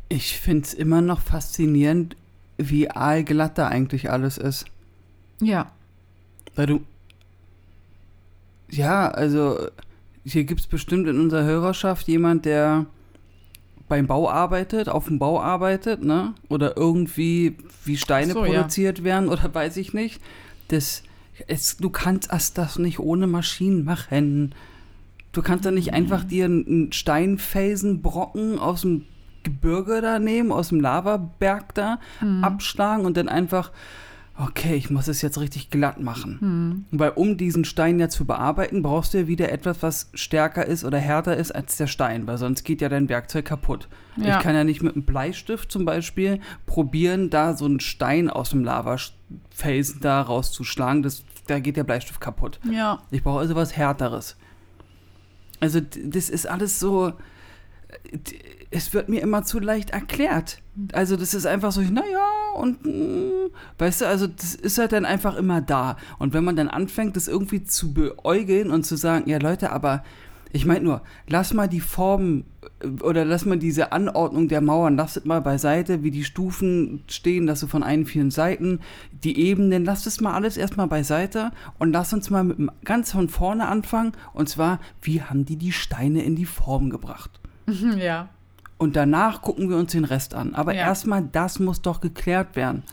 Ich 0.09 0.39
finde 0.39 0.65
es 0.65 0.73
immer 0.73 1.01
noch 1.01 1.21
faszinierend, 1.21 2.17
wie 2.57 2.89
aalglatt 2.89 3.57
da 3.57 3.67
eigentlich 3.67 4.09
alles 4.11 4.37
ist. 4.37 4.65
Ja. 5.39 5.71
Weil 6.55 6.65
du. 6.65 6.81
Ja, 8.69 9.09
also 9.09 9.69
hier 10.23 10.43
gibt 10.43 10.61
es 10.61 10.67
bestimmt 10.67 11.07
in 11.07 11.19
unserer 11.19 11.43
Hörerschaft 11.43 12.07
jemand, 12.07 12.45
der 12.45 12.85
beim 13.87 14.07
Bau 14.07 14.29
arbeitet, 14.29 14.87
auf 14.87 15.07
dem 15.07 15.19
Bau 15.19 15.41
arbeitet, 15.41 16.03
ne? 16.03 16.35
Oder 16.47 16.77
irgendwie 16.77 17.57
wie 17.83 17.97
Steine 17.97 18.33
so, 18.33 18.43
produziert 18.43 18.99
ja. 18.99 19.03
werden 19.03 19.29
oder 19.29 19.53
weiß 19.53 19.77
ich 19.77 19.93
nicht. 19.93 20.21
Das, 20.67 21.03
es, 21.47 21.77
du 21.77 21.89
kannst 21.89 22.29
das 22.57 22.77
nicht 22.77 22.99
ohne 22.99 23.27
Maschinen 23.27 23.83
machen. 23.83 24.53
Du 25.31 25.41
kannst 25.41 25.65
da 25.65 25.71
nicht 25.71 25.93
einfach 25.93 26.23
dir 26.23 26.45
einen 26.45 26.91
Steinfelsenbrocken 26.91 28.59
aus 28.59 28.81
dem 28.81 29.05
Gebirge 29.43 30.01
da 30.01 30.19
nehmen, 30.19 30.51
aus 30.51 30.69
dem 30.69 30.79
Lavaberg 30.79 31.73
da, 31.75 31.99
mhm. 32.21 32.43
abschlagen 32.43 33.05
und 33.05 33.17
dann 33.17 33.29
einfach, 33.29 33.71
okay, 34.39 34.75
ich 34.75 34.89
muss 34.89 35.07
es 35.07 35.21
jetzt 35.21 35.39
richtig 35.39 35.69
glatt 35.69 35.99
machen. 35.99 36.85
Mhm. 36.91 36.97
Weil 36.97 37.11
um 37.11 37.37
diesen 37.37 37.65
Stein 37.65 37.99
ja 37.99 38.07
zu 38.07 38.25
bearbeiten, 38.25 38.81
brauchst 38.81 39.13
du 39.13 39.19
ja 39.19 39.27
wieder 39.27 39.51
etwas, 39.51 39.83
was 39.83 40.09
stärker 40.13 40.65
ist 40.65 40.85
oder 40.85 40.97
härter 40.97 41.35
ist 41.35 41.51
als 41.51 41.77
der 41.77 41.87
Stein, 41.87 42.25
weil 42.25 42.37
sonst 42.37 42.63
geht 42.63 42.81
ja 42.81 42.89
dein 42.89 43.09
Werkzeug 43.09 43.45
kaputt. 43.45 43.89
Ja. 44.15 44.37
Ich 44.37 44.43
kann 44.43 44.55
ja 44.55 44.63
nicht 44.63 44.81
mit 44.81 44.93
einem 44.95 45.03
Bleistift 45.03 45.71
zum 45.71 45.83
Beispiel 45.85 46.39
probieren, 46.65 47.29
da 47.29 47.55
so 47.55 47.65
einen 47.65 47.81
Stein 47.81 48.29
aus 48.29 48.51
dem 48.51 48.63
Lavafelsen 48.63 49.99
da 50.01 50.21
rauszuschlagen. 50.21 51.03
Das, 51.03 51.23
da 51.47 51.59
geht 51.59 51.75
der 51.75 51.83
Bleistift 51.83 52.21
kaputt. 52.21 52.59
Ja. 52.71 53.01
Ich 53.11 53.23
brauche 53.23 53.39
also 53.39 53.55
was 53.55 53.75
Härteres. 53.75 54.37
Also 55.59 55.81
das 55.81 56.29
ist 56.29 56.47
alles 56.47 56.79
so 56.79 57.13
es 58.71 58.93
wird 58.93 59.09
mir 59.09 59.21
immer 59.21 59.43
zu 59.43 59.59
leicht 59.59 59.91
erklärt. 59.91 60.61
Also 60.93 61.15
das 61.15 61.33
ist 61.33 61.45
einfach 61.45 61.71
so, 61.71 61.81
naja, 61.81 62.27
und 62.55 62.85
mm, 62.85 63.51
weißt 63.77 64.01
du, 64.01 64.07
also 64.07 64.27
das 64.27 64.53
ist 64.55 64.77
halt 64.77 64.91
dann 64.91 65.05
einfach 65.05 65.35
immer 65.35 65.61
da. 65.61 65.97
Und 66.19 66.33
wenn 66.33 66.43
man 66.43 66.55
dann 66.55 66.67
anfängt, 66.67 67.15
das 67.15 67.27
irgendwie 67.27 67.63
zu 67.63 67.93
beäugeln 67.93 68.69
und 68.69 68.85
zu 68.85 68.95
sagen, 68.95 69.29
ja 69.29 69.39
Leute, 69.39 69.71
aber 69.71 70.03
ich 70.51 70.65
meine 70.65 70.83
nur, 70.83 71.01
lass 71.27 71.53
mal 71.53 71.67
die 71.67 71.79
Form 71.79 72.43
äh, 72.81 72.87
oder 73.03 73.25
lass 73.25 73.45
mal 73.45 73.57
diese 73.57 73.91
Anordnung 73.91 74.47
der 74.47 74.61
Mauern, 74.61 74.95
lass 74.95 75.17
es 75.17 75.25
mal 75.25 75.41
beiseite, 75.41 76.03
wie 76.03 76.11
die 76.11 76.23
Stufen 76.23 77.03
stehen, 77.07 77.47
dass 77.47 77.59
du 77.59 77.67
von 77.67 77.83
allen 77.83 78.05
vielen 78.05 78.31
Seiten, 78.31 78.79
die 79.23 79.39
Ebenen, 79.39 79.85
lass 79.85 80.03
das 80.03 80.21
mal 80.21 80.33
alles 80.33 80.57
erstmal 80.57 80.87
beiseite 80.87 81.51
und 81.77 81.91
lass 81.91 82.13
uns 82.13 82.29
mal 82.29 82.43
mit 82.43 82.57
ganz 82.83 83.11
von 83.11 83.29
vorne 83.29 83.67
anfangen. 83.67 84.13
Und 84.33 84.49
zwar, 84.49 84.79
wie 85.01 85.21
haben 85.21 85.45
die 85.45 85.57
die 85.57 85.71
Steine 85.71 86.23
in 86.23 86.35
die 86.35 86.45
Form 86.45 86.89
gebracht? 86.89 87.31
Ja. 87.97 88.29
Und 88.79 88.95
danach 88.95 89.41
gucken 89.41 89.69
wir 89.69 89.77
uns 89.77 89.91
den 89.91 90.05
Rest 90.05 90.33
an. 90.33 90.55
Aber 90.55 90.73
ja. 90.73 90.81
erstmal, 90.81 91.21
das 91.21 91.59
muss 91.59 91.81
doch 91.81 92.01
geklärt 92.01 92.55
werden. 92.55 92.83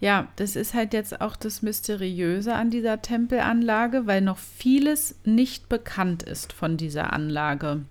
Ja, 0.00 0.28
das 0.36 0.54
ist 0.54 0.74
halt 0.74 0.92
jetzt 0.92 1.20
auch 1.20 1.34
das 1.34 1.60
Mysteriöse 1.60 2.54
an 2.54 2.70
dieser 2.70 3.02
Tempelanlage, 3.02 4.06
weil 4.06 4.20
noch 4.20 4.38
vieles 4.38 5.16
nicht 5.24 5.68
bekannt 5.68 6.22
ist 6.22 6.52
von 6.52 6.76
dieser 6.76 7.12
Anlage. 7.12 7.82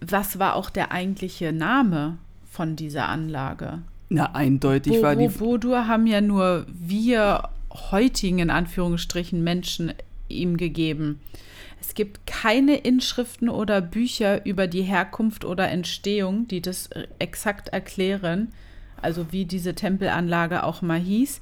Was 0.00 0.38
war 0.38 0.56
auch 0.56 0.70
der 0.70 0.92
eigentliche 0.92 1.52
Name 1.52 2.18
von 2.50 2.76
dieser 2.76 3.08
Anlage? 3.08 3.80
Na, 4.10 4.34
eindeutig 4.34 4.94
Bo 4.94 5.02
war 5.02 5.16
die. 5.16 5.28
Bodur 5.28 5.86
haben 5.86 6.06
ja 6.06 6.20
nur 6.20 6.66
wir 6.68 7.48
heutigen, 7.90 8.40
in 8.40 8.50
Anführungsstrichen, 8.50 9.42
Menschen 9.42 9.94
ihm 10.28 10.56
gegeben. 10.56 11.20
Es 11.86 11.94
gibt 11.94 12.26
keine 12.26 12.76
Inschriften 12.76 13.50
oder 13.50 13.82
Bücher 13.82 14.46
über 14.46 14.66
die 14.66 14.82
Herkunft 14.82 15.44
oder 15.44 15.68
Entstehung, 15.68 16.48
die 16.48 16.62
das 16.62 16.88
exakt 17.18 17.68
erklären, 17.68 18.52
also 19.00 19.32
wie 19.32 19.44
diese 19.44 19.74
Tempelanlage 19.74 20.64
auch 20.64 20.80
mal 20.80 20.98
hieß. 20.98 21.40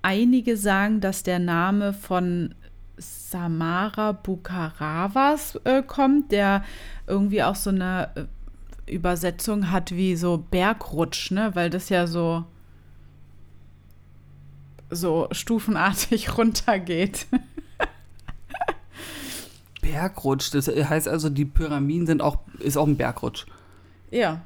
Einige 0.00 0.56
sagen, 0.56 1.00
dass 1.00 1.24
der 1.24 1.40
Name 1.40 1.92
von 1.92 2.54
Samara 2.96 4.12
Bukaravas 4.12 5.58
äh, 5.64 5.82
kommt, 5.82 6.30
der 6.30 6.64
irgendwie 7.08 7.42
auch 7.42 7.56
so 7.56 7.70
eine 7.70 8.08
äh, 8.86 8.92
Übersetzung 8.92 9.72
hat 9.72 9.90
wie 9.90 10.14
so 10.14 10.44
Bergrutsch, 10.50 11.32
ne? 11.32 11.50
weil 11.54 11.70
das 11.70 11.88
ja 11.88 12.06
so 12.06 12.44
so 14.90 15.26
stufenartig 15.32 16.38
runtergeht. 16.38 17.26
Bergrutsch. 19.82 20.54
Das 20.54 20.68
heißt 20.68 21.08
also, 21.08 21.28
die 21.28 21.44
Pyramiden 21.44 22.06
sind 22.06 22.22
auch, 22.22 22.38
ist 22.58 22.78
auch 22.78 22.86
ein 22.86 22.96
Bergrutsch. 22.96 23.44
Ja. 24.10 24.40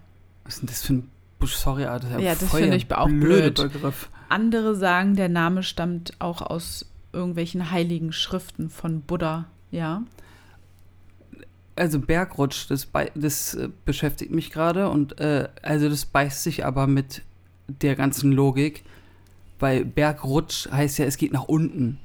Was 0.45 0.55
ist 0.55 0.63
denn 0.63 0.69
das 0.69 0.83
für 0.83 0.93
ein 0.95 1.11
Sorry, 1.45 1.83
das 1.85 2.05
ist 2.05 2.11
ja, 2.11 2.19
ja 2.19 2.35
das 2.35 2.51
finde 2.51 2.77
ich 2.77 2.93
auch 2.93 3.07
blöd. 3.07 3.55
Begriff. 3.57 4.11
Andere 4.29 4.75
sagen, 4.75 5.15
der 5.15 5.29
Name 5.29 5.63
stammt 5.63 6.15
auch 6.19 6.43
aus 6.43 6.87
irgendwelchen 7.13 7.71
heiligen 7.71 8.13
Schriften 8.13 8.71
von 8.71 9.03
Buddha, 9.03 9.47
ja. 9.71 10.03
Also 11.77 12.01
Bergrutsch, 12.01 12.67
das, 12.69 12.89
das 13.15 13.55
äh, 13.55 13.69
beschäftigt 13.85 14.33
mich 14.33 14.51
gerade 14.51 14.89
und 14.89 15.21
äh, 15.21 15.49
also 15.63 15.89
das 15.89 16.07
beißt 16.07 16.43
sich 16.43 16.65
aber 16.65 16.87
mit 16.87 17.23
der 17.69 17.97
ganzen 17.97 18.33
Logik, 18.33 18.85
weil 19.59 19.85
Bergrutsch 19.85 20.71
heißt 20.71 20.99
ja, 20.99 21.05
es 21.05 21.19
geht 21.19 21.33
nach 21.33 21.45
unten. 21.45 21.99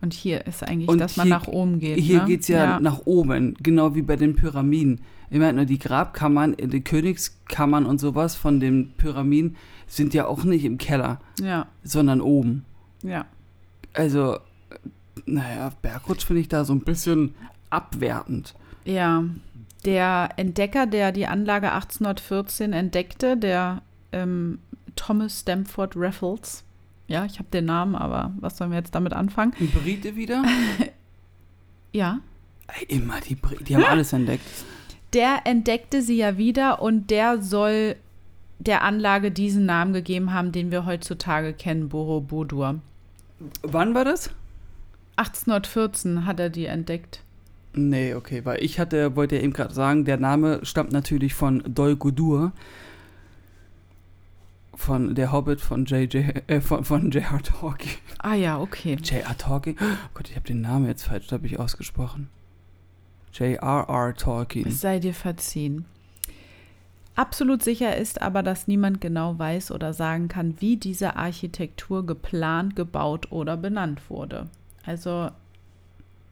Und 0.00 0.12
hier 0.12 0.46
ist 0.46 0.62
eigentlich, 0.62 0.88
und 0.88 0.98
dass 0.98 1.16
man 1.16 1.28
nach 1.28 1.46
oben 1.46 1.78
geht. 1.78 1.98
Hier 1.98 2.20
ne? 2.20 2.26
geht 2.26 2.42
es 2.42 2.48
ja, 2.48 2.64
ja, 2.64 2.80
nach 2.80 3.00
oben, 3.06 3.54
genau 3.62 3.94
wie 3.94 4.02
bei 4.02 4.16
den 4.16 4.36
Pyramiden. 4.36 5.00
Ich 5.30 5.38
meine, 5.38 5.66
die 5.66 5.78
Grabkammern, 5.78 6.56
die 6.56 6.82
Königskammern 6.82 7.86
und 7.86 7.98
sowas 7.98 8.36
von 8.36 8.60
den 8.60 8.92
Pyramiden 8.96 9.56
sind 9.86 10.14
ja 10.14 10.26
auch 10.26 10.44
nicht 10.44 10.64
im 10.64 10.78
Keller, 10.78 11.20
ja. 11.40 11.66
sondern 11.82 12.20
oben. 12.20 12.64
Ja. 13.02 13.26
Also, 13.94 14.38
naja, 15.24 15.72
Bergrutsch 15.82 16.24
finde 16.24 16.42
ich 16.42 16.48
da 16.48 16.64
so 16.64 16.72
ein 16.72 16.80
bisschen 16.80 17.34
abwertend. 17.70 18.54
Ja, 18.84 19.24
der 19.84 20.30
Entdecker, 20.36 20.86
der 20.86 21.12
die 21.12 21.26
Anlage 21.26 21.72
1814 21.72 22.72
entdeckte, 22.72 23.36
der 23.36 23.82
ähm, 24.12 24.58
Thomas 24.96 25.40
Stamford 25.40 25.94
Raffles, 25.96 26.64
ja, 27.08 27.24
ich 27.24 27.38
habe 27.38 27.48
den 27.52 27.66
Namen, 27.66 27.94
aber 27.94 28.32
was 28.40 28.56
sollen 28.56 28.70
wir 28.70 28.78
jetzt 28.78 28.94
damit 28.94 29.12
anfangen? 29.12 29.52
Die 29.60 29.66
Brite 29.66 30.16
wieder? 30.16 30.44
ja. 31.92 32.18
Immer 32.88 33.20
die 33.20 33.36
Brite, 33.36 33.64
die 33.64 33.76
haben 33.76 33.84
alles 33.88 34.12
entdeckt. 34.12 34.44
Der 35.12 35.40
entdeckte 35.44 36.02
sie 36.02 36.16
ja 36.16 36.36
wieder 36.36 36.82
und 36.82 37.10
der 37.10 37.40
soll 37.40 37.96
der 38.58 38.82
Anlage 38.82 39.30
diesen 39.30 39.66
Namen 39.66 39.92
gegeben 39.92 40.32
haben, 40.32 40.50
den 40.50 40.70
wir 40.70 40.86
heutzutage 40.86 41.52
kennen, 41.52 41.88
Borobudur. 41.88 42.80
Wann 43.62 43.94
war 43.94 44.04
das? 44.04 44.30
1814 45.16 46.26
hat 46.26 46.40
er 46.40 46.50
die 46.50 46.66
entdeckt. 46.66 47.20
Nee, 47.74 48.14
okay, 48.14 48.44
weil 48.44 48.62
ich 48.64 48.80
hatte, 48.80 49.16
wollte 49.16 49.36
ja 49.36 49.42
eben 49.42 49.52
gerade 49.52 49.74
sagen, 49.74 50.04
der 50.04 50.16
Name 50.16 50.60
stammt 50.62 50.92
natürlich 50.92 51.34
von 51.34 51.62
Dol 51.66 51.96
Guldur, 51.96 52.52
von 54.76 55.14
der 55.14 55.32
Hobbit 55.32 55.60
von 55.60 55.84
J.J. 55.84 56.48
Äh, 56.48 56.60
von, 56.60 56.84
von 56.84 57.10
J.R. 57.10 57.42
Tolkien. 57.42 57.96
Ah 58.18 58.34
ja, 58.34 58.58
okay. 58.58 58.96
J.R. 59.02 59.36
Tolkien? 59.36 59.76
Oh 59.80 60.08
Gott, 60.14 60.28
ich 60.30 60.36
habe 60.36 60.46
den 60.46 60.60
Namen 60.60 60.86
jetzt 60.86 61.04
falsch, 61.04 61.28
glaube 61.28 61.46
ich, 61.46 61.58
ausgesprochen. 61.58 62.28
J.R.R. 63.32 64.14
Tolkien. 64.14 64.68
Es 64.68 64.80
sei 64.80 64.98
dir 64.98 65.14
verziehen. 65.14 65.84
Absolut 67.14 67.62
sicher 67.62 67.96
ist 67.96 68.20
aber, 68.20 68.42
dass 68.42 68.68
niemand 68.68 69.00
genau 69.00 69.38
weiß 69.38 69.70
oder 69.70 69.94
sagen 69.94 70.28
kann, 70.28 70.54
wie 70.60 70.76
diese 70.76 71.16
Architektur 71.16 72.04
geplant, 72.04 72.76
gebaut 72.76 73.32
oder 73.32 73.56
benannt 73.56 74.10
wurde. 74.10 74.48
Also 74.84 75.30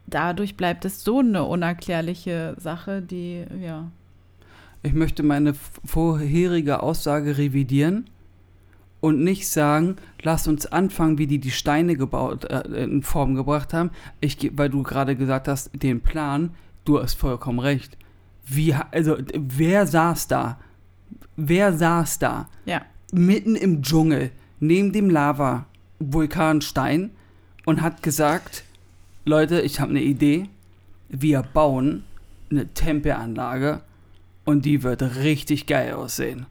dadurch 0.07 0.57
bleibt 0.57 0.85
es 0.85 1.03
so 1.03 1.21
eine 1.21 1.45
unerklärliche 1.45 2.55
Sache, 2.59 3.01
die, 3.01 3.45
ja. 3.63 3.91
Ich 4.83 4.93
möchte 4.93 5.23
meine 5.23 5.55
vorherige 5.55 6.83
Aussage 6.83 7.39
revidieren 7.39 8.11
und 9.05 9.23
nicht 9.23 9.51
sagen, 9.51 9.97
lass 10.23 10.49
uns 10.49 10.65
anfangen, 10.65 11.19
wie 11.19 11.27
die 11.27 11.39
die 11.39 11.51
Steine 11.51 11.95
gebaut, 11.95 12.47
äh, 12.47 12.85
in 12.85 13.03
Form 13.03 13.35
gebracht 13.35 13.75
haben. 13.75 13.91
Ich, 14.23 14.39
weil 14.57 14.71
du 14.71 14.83
gerade 14.83 15.15
gesagt 15.15 15.47
hast, 15.47 15.71
den 15.75 16.01
Plan, 16.01 16.55
du 16.87 17.03
hast 17.03 17.13
vollkommen 17.13 17.59
recht. 17.59 17.99
Wie, 18.47 18.73
also, 18.73 19.19
wer 19.35 19.87
saß 19.87 20.27
da? 20.29 20.59
Wer 21.37 21.75
saß 21.75 22.19
da? 22.19 22.49
Ja. 22.65 22.81
Mitten 23.13 23.57
im 23.57 23.83
Dschungel, 23.83 24.31
neben 24.59 24.95
dem 24.95 25.11
Lava-Vulkanstein 25.11 27.11
und 27.67 27.83
hat 27.83 28.03
gesagt, 28.03 28.65
Leute, 29.27 29.61
ich 29.61 29.81
habe 29.81 29.91
eine 29.91 30.01
Idee. 30.01 30.49
Wir 31.11 31.43
bauen 31.43 32.05
eine 32.51 32.73
Tempelanlage 32.73 33.83
und 34.47 34.65
die 34.65 34.83
wird 34.83 35.03
richtig 35.03 35.67
geil 35.67 35.93
aussehen. 35.93 36.47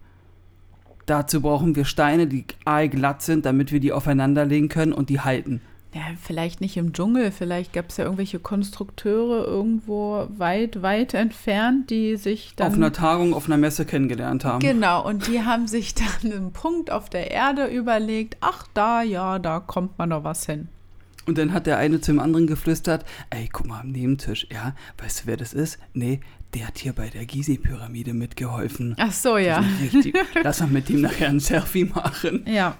Dazu 1.06 1.42
brauchen 1.42 1.76
wir 1.76 1.86
Steine, 1.86 2.28
die 2.28 2.46
glatt 2.66 3.22
sind, 3.22 3.46
damit 3.46 3.72
wir 3.72 3.80
die 3.80 3.92
aufeinanderlegen 3.92 4.70
können 4.70 4.94
und 4.94 5.10
die 5.10 5.20
halten. 5.20 5.62
Ja, 5.96 6.02
vielleicht 6.20 6.60
nicht 6.60 6.76
im 6.76 6.92
Dschungel, 6.92 7.32
vielleicht 7.32 7.72
gab 7.72 7.90
es 7.90 7.98
ja 7.98 8.06
irgendwelche 8.06 8.40
Konstrukteure 8.40 9.46
irgendwo 9.46 10.28
weit, 10.38 10.82
weit 10.82 11.14
entfernt, 11.14 11.92
die 11.92 12.16
sich 12.16 12.56
dann. 12.56 12.70
Auf 12.70 12.74
einer 12.74 12.92
Tagung, 12.92 13.36
auf 13.36 13.46
einer 13.46 13.58
Messe 13.58 13.86
kennengelernt 13.86 14.44
haben. 14.44 14.60
Genau, 14.60 15.08
und 15.08 15.28
die 15.28 15.44
haben 15.44 15.68
sich 15.68 15.94
dann 15.94 16.32
einen 16.32 16.52
Punkt 16.52 16.90
auf 16.90 17.12
der 17.12 17.30
Erde 17.30 17.68
überlegt, 17.68 18.38
ach 18.42 18.66
da, 18.74 19.04
ja, 19.04 19.38
da 19.38 19.60
kommt 19.60 20.00
man 20.00 20.10
doch 20.10 20.24
was 20.24 20.48
hin. 20.48 20.68
Und 21.26 21.38
dann 21.38 21.54
hat 21.54 21.68
der 21.68 21.78
eine 21.78 22.02
zum 22.02 22.20
anderen 22.20 22.48
geflüstert, 22.48 23.06
ey, 23.30 23.50
guck 23.52 23.68
mal 23.68 23.80
am 23.80 23.92
Nebentisch, 23.92 24.48
ja, 24.52 24.76
weißt 24.98 25.22
du, 25.22 25.28
wer 25.28 25.38
das 25.38 25.54
ist? 25.54 25.80
Nee, 25.94 26.20
der 26.54 26.68
hat 26.68 26.78
hier 26.78 26.94
bei 26.94 27.10
der 27.10 27.26
Gizeh-Pyramide 27.26 28.14
mitgeholfen. 28.14 28.96
Ach 29.00 29.12
so, 29.12 29.38
ja. 29.38 29.64
Richtig, 29.82 30.16
lass 30.44 30.60
mal 30.60 30.70
mit 30.70 30.90
ihm 30.90 31.02
nachher 31.02 31.30
ein 31.30 31.40
Selfie 31.40 31.86
machen. 31.86 32.46
Ja, 32.46 32.76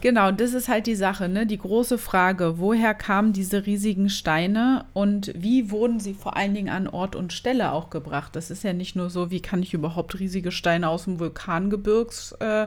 genau, 0.00 0.32
das 0.32 0.52
ist 0.52 0.68
halt 0.68 0.86
die 0.86 0.96
Sache, 0.96 1.28
ne? 1.28 1.46
Die 1.46 1.58
große 1.58 1.98
Frage, 1.98 2.58
woher 2.58 2.94
kamen 2.94 3.32
diese 3.32 3.66
riesigen 3.66 4.08
Steine 4.08 4.86
und 4.94 5.32
wie 5.36 5.70
wurden 5.70 6.00
sie 6.00 6.14
vor 6.14 6.36
allen 6.36 6.54
Dingen 6.54 6.70
an 6.70 6.88
Ort 6.88 7.14
und 7.14 7.32
Stelle 7.32 7.72
auch 7.72 7.90
gebracht? 7.90 8.34
Das 8.34 8.50
ist 8.50 8.64
ja 8.64 8.72
nicht 8.72 8.96
nur 8.96 9.10
so, 9.10 9.30
wie 9.30 9.40
kann 9.40 9.62
ich 9.62 9.74
überhaupt 9.74 10.18
riesige 10.18 10.50
Steine 10.50 10.88
aus 10.88 11.04
dem 11.04 11.20
Vulkangebirgs 11.20 12.32
äh, 12.40 12.66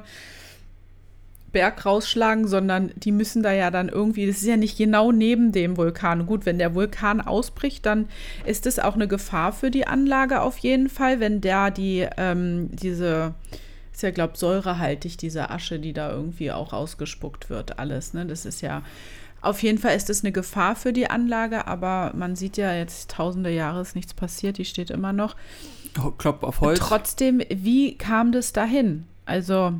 Berg 1.57 1.87
rausschlagen, 1.87 2.47
sondern 2.47 2.91
die 2.97 3.11
müssen 3.11 3.41
da 3.41 3.51
ja 3.51 3.71
dann 3.71 3.89
irgendwie, 3.89 4.27
das 4.27 4.37
ist 4.37 4.45
ja 4.45 4.57
nicht 4.57 4.77
genau 4.77 5.11
neben 5.11 5.51
dem 5.51 5.75
Vulkan. 5.75 6.27
Gut, 6.27 6.45
wenn 6.45 6.59
der 6.59 6.75
Vulkan 6.75 7.19
ausbricht, 7.19 7.83
dann 7.87 8.09
ist 8.45 8.67
es 8.67 8.77
auch 8.77 8.93
eine 8.93 9.07
Gefahr 9.07 9.53
für 9.53 9.71
die 9.71 9.87
Anlage 9.87 10.41
auf 10.41 10.59
jeden 10.59 10.87
Fall, 10.87 11.19
wenn 11.19 11.41
der 11.41 11.71
die, 11.71 12.07
ähm, 12.17 12.69
diese, 12.71 13.33
ist 13.91 14.03
ja, 14.03 14.11
glaube 14.11 14.33
ich, 14.35 14.39
säurehaltig, 14.39 15.17
diese 15.17 15.49
Asche, 15.49 15.79
die 15.79 15.93
da 15.93 16.11
irgendwie 16.11 16.51
auch 16.51 16.73
ausgespuckt 16.73 17.49
wird, 17.49 17.79
alles. 17.79 18.13
Ne? 18.13 18.27
Das 18.27 18.45
ist 18.45 18.61
ja, 18.61 18.83
auf 19.41 19.63
jeden 19.63 19.79
Fall 19.79 19.95
ist 19.95 20.11
es 20.11 20.23
eine 20.23 20.31
Gefahr 20.31 20.75
für 20.75 20.93
die 20.93 21.09
Anlage, 21.09 21.65
aber 21.65 22.11
man 22.15 22.35
sieht 22.35 22.57
ja 22.57 22.71
jetzt 22.71 23.09
tausende 23.09 23.49
Jahre 23.49 23.81
ist 23.81 23.95
nichts 23.95 24.13
passiert, 24.13 24.59
die 24.59 24.65
steht 24.65 24.91
immer 24.91 25.11
noch. 25.11 25.35
Klopp 26.19 26.43
auf 26.43 26.61
Holz. 26.61 26.77
Trotzdem, 26.77 27.41
wie 27.49 27.97
kam 27.97 28.31
das 28.31 28.53
dahin? 28.53 29.05
Also, 29.27 29.73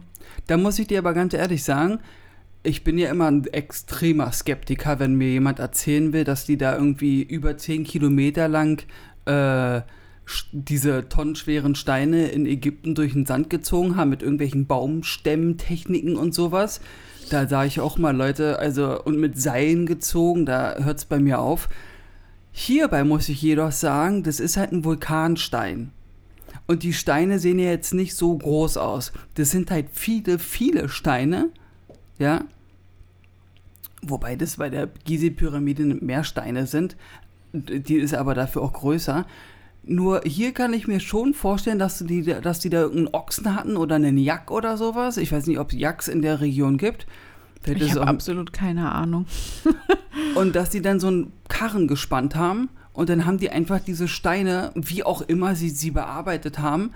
da 0.46 0.58
muss 0.58 0.78
ich 0.78 0.88
dir 0.88 1.00
aber 1.00 1.14
ganz 1.14 1.34
ehrlich 1.34 1.64
sagen, 1.64 2.00
ich 2.64 2.84
bin 2.84 2.98
ja 2.98 3.10
immer 3.10 3.32
ein 3.32 3.46
extremer 3.46 4.34
Skeptiker, 4.34 5.00
wenn 5.00 5.16
mir 5.16 5.30
jemand 5.30 5.60
erzählen 5.60 6.12
will, 6.12 6.26
dass 6.26 6.46
die 6.46 6.58
da 6.58 6.76
irgendwie 6.76 7.24
über 7.24 7.58
10 7.58 7.86
Kilometer 7.86 8.50
lang 8.50 8.84
äh, 9.24 9.82
diese 10.52 11.08
tonnenschweren 11.08 11.76
Steine 11.76 12.28
in 12.28 12.46
Ägypten 12.46 12.94
durch 12.94 13.14
den 13.14 13.26
Sand 13.26 13.50
gezogen 13.50 13.96
haben 13.96 14.10
mit 14.10 14.22
irgendwelchen 14.22 14.68
Baumstämmtechniken 14.68 16.18
und 16.18 16.36
sowas. 16.36 16.82
Da 17.30 17.48
sage 17.48 17.68
ich 17.68 17.80
auch 17.80 17.98
mal, 17.98 18.16
Leute, 18.16 18.60
also 18.60 19.02
und 19.02 19.18
mit 19.18 19.40
Seilen 19.40 19.86
gezogen, 19.86 20.46
da 20.46 20.76
hört 20.84 20.98
es 20.98 21.06
bei 21.06 21.20
mir 21.20 21.40
auf. 21.40 21.70
Hierbei 22.52 23.06
muss 23.06 23.30
ich 23.30 23.42
jedoch 23.42 23.72
sagen, 23.72 24.24
das 24.24 24.42
ist 24.42 24.58
halt 24.58 24.74
ein 24.74 24.84
Vulkanstein. 24.84 25.92
Und 26.68 26.84
die 26.84 26.94
Steine 26.94 27.40
sehen 27.40 27.60
ja 27.60 27.70
jetzt 27.70 27.94
nicht 27.94 28.16
so 28.16 28.38
groß 28.38 28.78
aus. 28.78 29.14
Das 29.36 29.52
sind 29.52 29.72
halt 29.72 29.88
viele, 29.94 30.38
viele 30.38 30.90
Steine. 30.90 31.50
Ja. 32.20 32.44
Wobei 34.02 34.36
das 34.36 34.58
bei 34.58 34.70
der 34.70 34.90
Gizeh-Pyramide 35.06 35.86
mehr 35.86 36.26
Steine 36.26 36.68
sind. 36.68 36.98
Die 37.54 37.96
ist 37.96 38.14
aber 38.14 38.36
dafür 38.36 38.62
auch 38.62 38.74
größer. 38.74 39.26
Nur 39.84 40.22
hier 40.26 40.54
kann 40.54 40.74
ich 40.74 40.88
mir 40.88 41.00
schon 41.00 41.34
vorstellen, 41.34 41.80
dass 41.80 42.00
die, 42.00 42.24
dass 42.24 42.60
die 42.60 42.70
da 42.70 42.82
irgendeinen 42.82 43.14
Ochsen 43.14 43.56
hatten 43.56 43.78
oder 43.78 43.96
einen 43.96 44.18
Jack 44.18 44.52
oder 44.52 44.76
sowas. 44.76 45.16
Ich 45.16 45.32
weiß 45.32 45.48
nicht, 45.48 45.60
ob 45.60 45.72
es 45.72 45.80
Jacks 45.80 46.10
in 46.10 46.22
der 46.22 46.42
Region 46.42 46.78
gibt. 46.78 47.08
Vielleicht 47.62 47.82
ich 47.82 47.92
habe 47.96 48.08
absolut 48.08 48.52
keine 48.52 48.92
Ahnung. 48.92 49.26
und 50.36 50.56
dass 50.56 50.70
die 50.70 50.82
dann 50.82 51.00
so 51.00 51.08
einen 51.08 51.32
Karren 51.48 51.88
gespannt 51.88 52.36
haben 52.36 52.70
und 52.98 53.10
dann 53.10 53.28
haben 53.28 53.38
die 53.38 53.52
einfach 53.52 53.80
diese 53.80 54.08
Steine, 54.08 54.72
wie 54.74 55.04
auch 55.04 55.22
immer 55.22 55.54
sie 55.54 55.70
sie 55.70 55.92
bearbeitet 55.92 56.58
haben, 56.58 56.94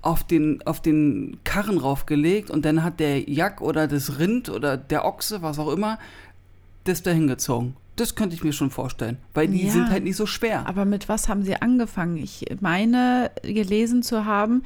auf 0.00 0.24
den, 0.24 0.62
auf 0.66 0.80
den 0.80 1.36
Karren 1.44 1.76
raufgelegt 1.76 2.50
und 2.50 2.64
dann 2.64 2.82
hat 2.82 3.00
der 3.00 3.28
Jack 3.28 3.60
oder 3.60 3.86
das 3.86 4.18
Rind 4.18 4.48
oder 4.48 4.78
der 4.78 5.04
Ochse, 5.04 5.42
was 5.42 5.58
auch 5.58 5.70
immer, 5.70 5.98
das 6.84 7.02
dahin 7.02 7.26
gezogen. 7.26 7.76
Das 7.96 8.14
könnte 8.14 8.34
ich 8.34 8.44
mir 8.44 8.54
schon 8.54 8.70
vorstellen, 8.70 9.18
weil 9.34 9.48
die 9.48 9.66
ja, 9.66 9.72
sind 9.72 9.90
halt 9.90 10.04
nicht 10.04 10.16
so 10.16 10.24
schwer. 10.24 10.66
Aber 10.66 10.86
mit 10.86 11.06
was 11.10 11.28
haben 11.28 11.42
sie 11.42 11.56
angefangen? 11.56 12.16
Ich 12.16 12.46
meine, 12.62 13.30
gelesen 13.42 14.02
zu 14.02 14.24
haben, 14.24 14.62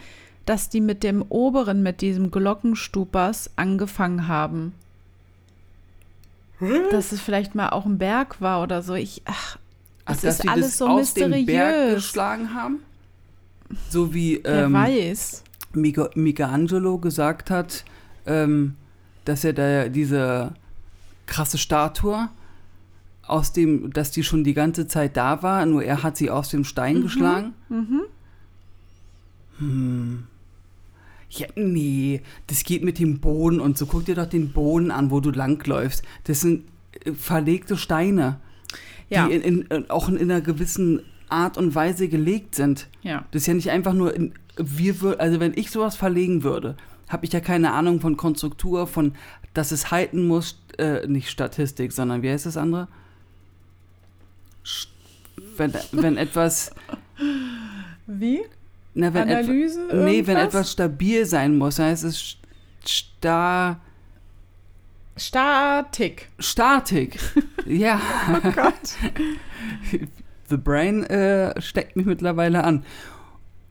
dass 0.47 0.69
die 0.69 0.81
mit 0.81 1.03
dem 1.03 1.25
oberen, 1.31 1.83
mit 1.83 2.01
diesem 2.01 2.31
Glockenstupers 2.31 3.51
angefangen 3.57 4.29
haben. 4.29 4.73
Hm? 6.61 6.83
Dass 6.93 7.11
es 7.11 7.21
vielleicht 7.21 7.57
mal 7.57 7.71
auch 7.71 7.87
ein 7.87 7.99
Berg 7.99 8.41
war 8.41 8.63
oder 8.63 8.83
so. 8.83 8.95
Ich, 8.95 9.23
ach, 9.25 9.59
Ach, 10.05 10.17
das 10.17 10.41
ist 10.41 10.49
alles 10.49 10.79
so 10.79 10.87
aus 10.87 11.15
mysteriös. 11.15 11.37
Dem 11.37 11.47
Berg 11.47 11.95
geschlagen 11.95 12.55
haben? 12.55 12.81
So 13.89 14.13
wie 14.13 14.37
ähm, 14.37 14.73
weiß. 14.73 15.45
Michelangelo 15.73 16.99
gesagt 16.99 17.51
hat, 17.51 17.85
ähm, 18.27 18.75
dass 19.25 19.45
er 19.45 19.53
da 19.53 19.89
diese 19.89 20.55
krasse 21.27 21.59
Statue 21.59 22.29
aus 23.23 23.53
dem, 23.53 23.93
dass 23.93 24.11
die 24.11 24.25
schon 24.25 24.43
die 24.43 24.55
ganze 24.55 24.89
Zeit 24.89 25.17
da 25.17 25.43
war, 25.43 25.65
nur 25.67 25.85
er 25.85 26.03
hat 26.03 26.17
sie 26.17 26.31
aus 26.31 26.49
dem 26.49 26.65
Stein 26.65 26.99
mhm. 26.99 27.03
geschlagen. 27.03 27.55
Mhm. 27.69 28.03
Hm. 29.59 30.23
Ja, 31.31 31.47
nee, 31.55 32.23
das 32.49 32.65
geht 32.65 32.83
mit 32.83 32.99
dem 32.99 33.21
Boden 33.21 33.61
und 33.61 33.79
so. 33.79 33.87
Guck 33.87 34.07
dir 34.07 34.17
doch 34.17 34.27
den 34.27 34.53
Boden 34.53 34.91
an, 34.91 35.13
wo 35.13 35.21
du 35.21 35.31
langläufst. 35.31 36.03
Das 36.25 36.41
sind 36.41 36.65
äh, 37.05 37.13
verlegte 37.13 37.77
Steine 37.77 38.41
ja. 39.11 39.29
die 39.29 39.35
in, 39.35 39.43
in, 39.43 39.71
äh, 39.71 39.85
auch 39.89 40.09
in, 40.09 40.19
einer 40.19 40.41
gewissen 40.41 41.03
Art 41.29 41.59
und 41.59 41.75
Weise 41.75 42.09
gelegt 42.09 42.55
sind. 42.55 42.89
Ja. 43.03 43.27
Das 43.31 43.43
ist 43.43 43.47
ja 43.47 43.55
nicht 43.55 43.71
einfach 43.71 43.93
nur, 43.93 44.15
in, 44.15 44.33
wir, 44.57 44.95
also 45.19 45.41
wenn 45.41 45.53
ich 45.55 45.71
sowas 45.71 45.97
verlegen 45.97 46.43
würde, 46.43 46.77
habe 47.09 47.27
ich 47.27 47.33
ja 47.33 47.41
keine 47.41 47.73
Ahnung 47.73 48.01
von 48.01 48.17
Konstruktur, 48.17 48.87
von, 48.87 49.15
dass 49.53 49.73
es 49.73 49.91
halten 49.91 50.27
muss, 50.27 50.63
äh, 50.79 51.07
nicht 51.07 51.29
Statistik, 51.29 51.93
sondern 51.93 52.23
wie 52.23 52.31
heißt 52.31 52.47
das 52.47 52.57
andere? 52.57 52.89
Wenn, 55.57 55.75
wenn 55.93 56.17
etwas. 56.17 56.71
Wie? 58.07 58.41
Na, 58.95 59.13
wenn 59.15 59.29
Analyse? 59.29 59.89
Etwa, 59.89 60.05
nee, 60.05 60.27
wenn 60.27 60.37
etwas 60.37 60.73
stabil 60.73 61.25
sein 61.27 61.59
muss, 61.59 61.79
heißt 61.79 62.05
es 62.05 62.37
star. 62.87 63.81
Statik. 65.21 66.29
Statik. 66.39 67.19
ja. 67.67 68.01
Oh 68.33 68.51
Gott. 68.53 68.97
The 70.49 70.57
Brain 70.57 71.05
äh, 71.05 71.61
steckt 71.61 71.97
mich 71.97 72.07
mittlerweile 72.07 72.65
an. 72.65 72.85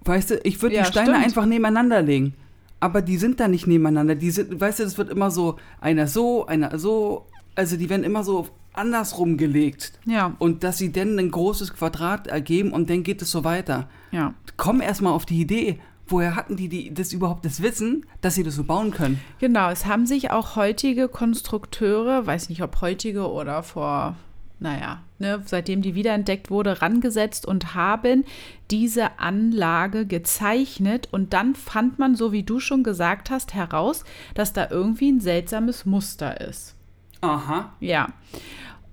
Weißt 0.06 0.32
du, 0.32 0.40
ich 0.44 0.62
würde 0.62 0.76
ja, 0.76 0.84
die 0.84 0.88
Steine 0.90 1.10
stimmt. 1.10 1.26
einfach 1.26 1.46
nebeneinander 1.46 2.02
legen. 2.02 2.36
Aber 2.80 3.02
die 3.02 3.18
sind 3.18 3.40
da 3.40 3.48
nicht 3.48 3.68
nebeneinander. 3.68 4.16
Die 4.16 4.32
sind, 4.32 4.62
weißt 4.62 4.80
du, 4.80 4.84
das 4.84 4.98
wird 4.98 5.10
immer 5.10 5.32
so, 5.32 5.58
einer 5.82 6.08
so, 6.08 6.46
einer 6.46 6.78
so. 6.78 7.26
Also 7.56 7.76
die 7.76 7.90
werden 7.90 8.04
immer 8.04 8.24
so 8.24 8.48
andersrum 8.74 9.38
gelegt. 9.38 9.94
Ja. 10.06 10.36
Und 10.40 10.64
dass 10.64 10.78
sie 10.78 10.92
dann 10.92 11.18
ein 11.20 11.32
großes 11.32 11.74
Quadrat 11.74 12.28
ergeben 12.28 12.72
und 12.72 12.90
dann 12.90 13.04
geht 13.04 13.22
es 13.22 13.32
so 13.32 13.44
weiter. 13.44 13.90
Ja. 14.12 14.34
Komm 14.56 14.82
erstmal 14.82 15.14
auf 15.14 15.26
die 15.26 15.42
Idee. 15.42 15.80
Woher 16.10 16.36
hatten 16.36 16.56
die, 16.56 16.68
die 16.68 16.94
das 16.94 17.14
überhaupt 17.14 17.46
das 17.46 17.62
Wissen, 17.62 18.06
dass 18.22 18.36
sie 18.36 18.44
das 18.44 18.56
so 18.56 18.64
bauen 18.64 18.92
können? 18.92 19.20
Genau, 19.40 19.70
es 19.70 19.86
haben 19.86 20.06
sich 20.06 20.32
auch 20.32 20.56
heutige 20.56 21.08
Konstrukteure, 21.08 22.26
weiß 22.26 22.50
nicht 22.50 22.64
ob 22.64 22.82
heutige 22.82 23.32
oder 23.32 23.62
vor, 23.62 24.16
naja, 24.60 25.04
ne, 25.20 25.42
seitdem 25.46 25.84
die 25.84 25.94
wiederentdeckt 25.94 26.50
wurde, 26.50 26.82
rangesetzt 26.82 27.46
und 27.46 27.76
haben 27.76 28.26
diese 28.72 29.20
Anlage 29.20 30.08
gezeichnet. 30.08 31.08
Und 31.12 31.34
dann 31.34 31.54
fand 31.54 32.00
man, 32.00 32.16
so 32.16 32.32
wie 32.32 32.44
du 32.44 32.60
schon 32.60 32.84
gesagt 32.84 33.30
hast, 33.30 33.54
heraus, 33.54 34.04
dass 34.34 34.52
da 34.52 34.68
irgendwie 34.70 35.12
ein 35.12 35.22
seltsames 35.22 35.86
Muster 35.86 36.42
ist. 36.42 36.76
Aha. 37.22 37.74
Ja. 37.80 38.08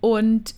Und 0.00 0.54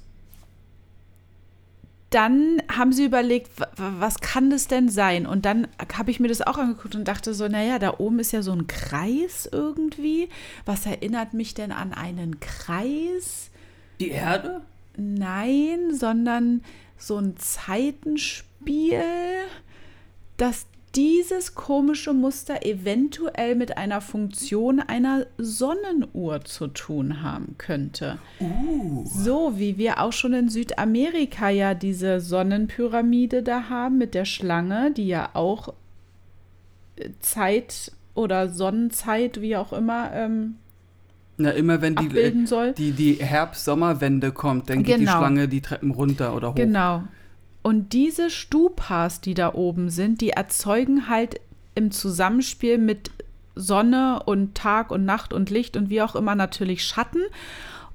dann 2.10 2.62
haben 2.74 2.92
sie 2.92 3.04
überlegt, 3.04 3.60
wa- 3.60 3.68
wa- 3.76 3.94
was 3.98 4.20
kann 4.20 4.48
das 4.50 4.66
denn 4.66 4.88
sein? 4.88 5.26
Und 5.26 5.44
dann 5.44 5.68
habe 5.96 6.10
ich 6.10 6.20
mir 6.20 6.28
das 6.28 6.40
auch 6.40 6.56
angeguckt 6.56 6.94
und 6.94 7.06
dachte 7.06 7.34
so, 7.34 7.48
naja, 7.48 7.78
da 7.78 7.98
oben 7.98 8.18
ist 8.18 8.32
ja 8.32 8.40
so 8.42 8.52
ein 8.52 8.66
Kreis 8.66 9.48
irgendwie. 9.50 10.28
Was 10.64 10.86
erinnert 10.86 11.34
mich 11.34 11.54
denn 11.54 11.70
an 11.72 11.92
einen 11.92 12.40
Kreis? 12.40 13.50
Die 14.00 14.10
Erde? 14.10 14.62
Nein, 14.96 15.94
sondern 15.94 16.62
so 16.96 17.18
ein 17.18 17.36
Zeitenspiel, 17.36 19.00
das 20.36 20.66
dieses 20.94 21.54
komische 21.54 22.12
Muster 22.12 22.64
eventuell 22.64 23.54
mit 23.54 23.76
einer 23.76 24.00
Funktion 24.00 24.80
einer 24.80 25.26
Sonnenuhr 25.36 26.42
zu 26.44 26.68
tun 26.68 27.22
haben 27.22 27.54
könnte. 27.58 28.18
So 29.04 29.58
wie 29.58 29.76
wir 29.78 30.00
auch 30.00 30.12
schon 30.12 30.32
in 30.32 30.48
Südamerika 30.48 31.50
ja 31.50 31.74
diese 31.74 32.20
Sonnenpyramide 32.20 33.42
da 33.42 33.68
haben 33.68 33.98
mit 33.98 34.14
der 34.14 34.24
Schlange, 34.24 34.90
die 34.92 35.06
ja 35.08 35.30
auch 35.34 35.74
äh, 36.96 37.10
Zeit 37.20 37.92
oder 38.14 38.48
Sonnenzeit, 38.48 39.40
wie 39.40 39.56
auch 39.56 39.72
immer, 39.72 40.10
ähm, 40.12 40.56
Na, 41.36 41.50
immer 41.50 41.80
wenn 41.82 41.94
die, 41.96 42.46
soll. 42.46 42.72
die, 42.72 42.92
die 42.92 43.14
Herbst-Sommerwende 43.14 44.32
kommt, 44.32 44.70
dann 44.70 44.82
geht 44.82 44.96
die 44.96 45.04
Genau. 45.04 45.18
Schlange 45.18 45.48
die 45.48 45.60
Treppen 45.60 45.90
runter 45.92 46.34
oder 46.34 46.50
hoch. 46.50 46.54
Genau. 46.56 47.04
Und 47.68 47.92
diese 47.92 48.30
Stupas, 48.30 49.20
die 49.20 49.34
da 49.34 49.52
oben 49.52 49.90
sind, 49.90 50.22
die 50.22 50.30
erzeugen 50.30 51.10
halt 51.10 51.38
im 51.74 51.90
Zusammenspiel 51.90 52.78
mit 52.78 53.10
Sonne 53.54 54.22
und 54.24 54.54
Tag 54.54 54.90
und 54.90 55.04
Nacht 55.04 55.34
und 55.34 55.50
Licht 55.50 55.76
und 55.76 55.90
wie 55.90 56.00
auch 56.00 56.16
immer 56.16 56.34
natürlich 56.34 56.82
Schatten. 56.82 57.20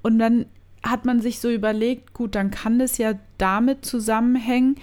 Und 0.04 0.20
dann 0.20 0.46
hat 0.84 1.06
man 1.06 1.22
sich 1.22 1.40
so 1.40 1.50
überlegt, 1.50 2.14
gut, 2.14 2.36
dann 2.36 2.52
kann 2.52 2.78
das 2.78 3.00
ja 3.00 3.14
damit 3.40 3.84
zusammenhängen, 3.84 4.76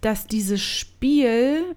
dass 0.00 0.26
dieses 0.26 0.62
Spiel 0.62 1.76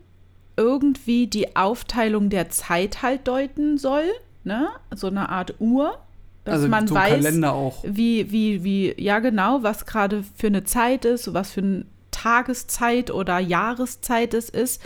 irgendwie 0.55 1.27
die 1.27 1.57
Aufteilung 1.57 2.29
der 2.29 2.49
Zeit 2.49 3.01
halt 3.01 3.27
deuten 3.27 3.77
soll, 3.77 4.05
ne? 4.45 4.69
So 4.95 5.07
eine 5.07 5.27
Art 5.27 5.55
Uhr, 5.59 5.97
dass 6.45 6.53
Also 6.53 6.69
man 6.69 6.87
so 6.87 6.95
ein 6.95 7.21
weiß, 7.21 7.83
wie, 7.83 8.31
wie, 8.31 8.63
wie, 8.63 8.95
ja 8.97 9.19
genau, 9.19 9.61
was 9.61 9.85
gerade 9.85 10.23
für 10.37 10.47
eine 10.47 10.63
Zeit 10.63 11.03
ist, 11.03 11.33
was 11.33 11.51
für 11.51 11.59
eine 11.59 11.85
Tageszeit 12.19 13.11
oder 13.11 13.39
Jahreszeit 13.39 14.33
es 14.33 14.49
ist. 14.49 14.81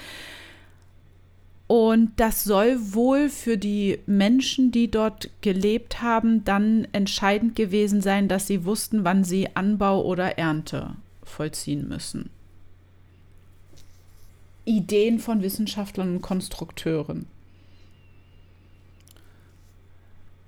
Und 1.65 2.11
das 2.17 2.43
soll 2.43 2.77
wohl 2.93 3.29
für 3.29 3.57
die 3.57 3.99
Menschen, 4.05 4.71
die 4.71 4.91
dort 4.91 5.29
gelebt 5.41 6.01
haben, 6.01 6.43
dann 6.43 6.87
entscheidend 6.91 7.55
gewesen 7.55 8.01
sein, 8.01 8.27
dass 8.27 8.45
sie 8.45 8.65
wussten, 8.65 9.03
wann 9.03 9.23
sie 9.23 9.55
Anbau 9.55 10.03
oder 10.03 10.37
Ernte 10.37 10.95
vollziehen 11.23 11.87
müssen. 11.87 12.29
Ideen 14.65 15.19
von 15.19 15.41
Wissenschaftlern 15.41 16.15
und 16.15 16.21
Konstrukteuren. 16.21 17.25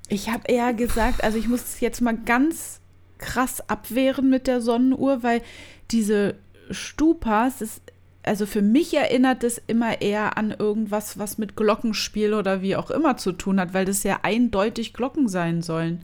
Ich 0.08 0.30
habe 0.30 0.44
eher 0.48 0.74
gesagt, 0.74 1.24
also 1.24 1.38
ich 1.40 1.48
muss 1.48 1.64
es 1.64 1.80
jetzt 1.80 2.02
mal 2.02 2.16
ganz 2.16 2.80
krass 3.18 3.68
abwehren 3.70 4.30
mit 4.30 4.46
der 4.46 4.62
Sonnenuhr, 4.62 5.24
weil 5.24 5.42
diese 5.90 6.36
Stupas, 6.72 7.60
das, 7.60 7.82
also 8.24 8.46
für 8.46 8.62
mich 8.62 8.94
erinnert 8.96 9.44
es 9.44 9.62
immer 9.68 10.02
eher 10.02 10.38
an 10.38 10.52
irgendwas, 10.52 11.18
was 11.20 11.38
mit 11.38 11.56
Glockenspiel 11.56 12.34
oder 12.34 12.62
wie 12.62 12.76
auch 12.76 12.90
immer 12.92 13.18
zu 13.18 13.32
tun 13.32 13.60
hat, 13.60 13.74
weil 13.74 13.86
das 13.86 14.04
ja 14.04 14.20
eindeutig 14.24 14.94
Glocken 14.94 15.28
sein 15.28 15.62
sollen. 15.62 16.02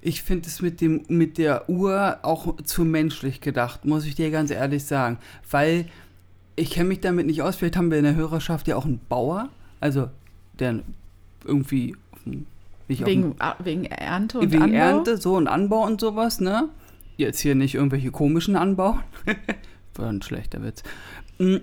Ich 0.00 0.22
finde 0.22 0.48
es 0.48 0.60
mit, 0.60 0.80
dem, 0.82 1.02
mit 1.08 1.38
der 1.38 1.68
Uhr 1.70 2.18
auch 2.22 2.56
zu 2.62 2.84
menschlich 2.84 3.40
gedacht, 3.40 3.84
muss 3.86 4.04
ich 4.04 4.14
dir 4.14 4.30
ganz 4.30 4.50
ehrlich 4.50 4.84
sagen. 4.84 5.18
Weil 5.50 5.86
ich 6.56 6.70
kenne 6.70 6.90
mich 6.90 7.00
damit 7.00 7.26
nicht 7.26 7.40
aus. 7.42 7.56
Vielleicht 7.56 7.76
haben 7.78 7.90
wir 7.90 7.98
in 7.98 8.04
der 8.04 8.14
Hörerschaft 8.14 8.68
ja 8.68 8.76
auch 8.76 8.84
einen 8.84 9.00
Bauer, 9.08 9.48
also 9.80 10.08
der 10.58 10.80
irgendwie 11.44 11.96
dem- 12.26 12.46
nicht 12.86 13.02
auf 13.02 13.08
dem- 13.08 13.22
Wegen, 13.24 13.34
ah, 13.38 13.56
wegen 13.64 13.84
Ernte 13.86 14.40
und 14.40 14.52
wegen 14.52 14.62
Anbau. 14.62 14.76
Ernte, 14.76 15.16
so 15.16 15.36
und 15.36 15.48
Anbau 15.48 15.84
und 15.86 16.00
sowas, 16.02 16.38
ne? 16.38 16.68
Jetzt 17.16 17.40
hier 17.40 17.54
nicht 17.54 17.74
irgendwelche 17.74 18.10
komischen 18.10 18.56
Anbau. 18.56 18.98
War 19.94 20.08
ein 20.08 20.22
schlechter 20.22 20.62
Witz. 20.62 20.82
Mm, 21.38 21.56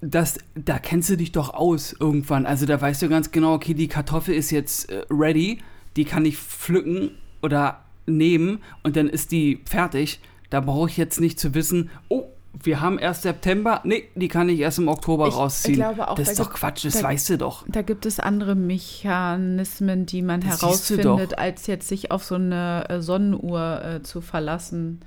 Das, 0.00 0.38
da 0.54 0.78
kennst 0.78 1.10
du 1.10 1.16
dich 1.16 1.32
doch 1.32 1.54
aus 1.54 1.94
irgendwann. 1.98 2.46
Also 2.46 2.66
da 2.66 2.80
weißt 2.80 3.02
du 3.02 3.08
ganz 3.08 3.30
genau, 3.32 3.54
okay, 3.54 3.74
die 3.74 3.88
Kartoffel 3.88 4.34
ist 4.34 4.50
jetzt 4.50 4.90
äh, 4.90 5.04
ready, 5.10 5.58
die 5.96 6.04
kann 6.04 6.24
ich 6.24 6.36
pflücken 6.36 7.12
oder 7.42 7.82
nehmen 8.06 8.58
und 8.82 8.96
dann 8.96 9.08
ist 9.08 9.32
die 9.32 9.60
fertig. 9.64 10.20
Da 10.50 10.60
brauche 10.60 10.88
ich 10.88 10.96
jetzt 10.96 11.20
nicht 11.20 11.40
zu 11.40 11.54
wissen, 11.54 11.90
oh, 12.08 12.24
wir 12.62 12.80
haben 12.80 12.98
erst 12.98 13.22
September, 13.22 13.80
nee, 13.84 14.08
die 14.14 14.28
kann 14.28 14.48
ich 14.48 14.58
erst 14.60 14.78
im 14.78 14.88
Oktober 14.88 15.28
Ich 15.28 15.34
rausziehen. 15.36 15.76
glaube 15.76 16.08
auch, 16.08 16.14
das 16.16 16.26
da 16.26 16.32
ist 16.32 16.40
doch 16.40 16.50
Quatsch, 16.52 16.84
das 16.84 16.94
da- 16.94 17.02
weißt 17.04 17.30
du 17.30 17.38
doch. 17.38 17.64
Da 17.68 17.82
gibt 17.82 18.04
es 18.06 18.18
andere 18.20 18.54
Mechanismen, 18.54 20.06
die 20.06 20.22
man 20.22 20.40
Das 20.40 20.60
herausfindet, 20.62 21.38
als 21.38 21.66
jetzt 21.66 21.88
sich 21.88 22.10
auf 22.10 22.24
so 22.24 22.34
eine 22.36 22.84
äh, 22.88 23.00
Sonnenuhr 23.00 23.82
äh, 23.84 24.02
zu 24.02 24.20
verlassen. 24.20 25.00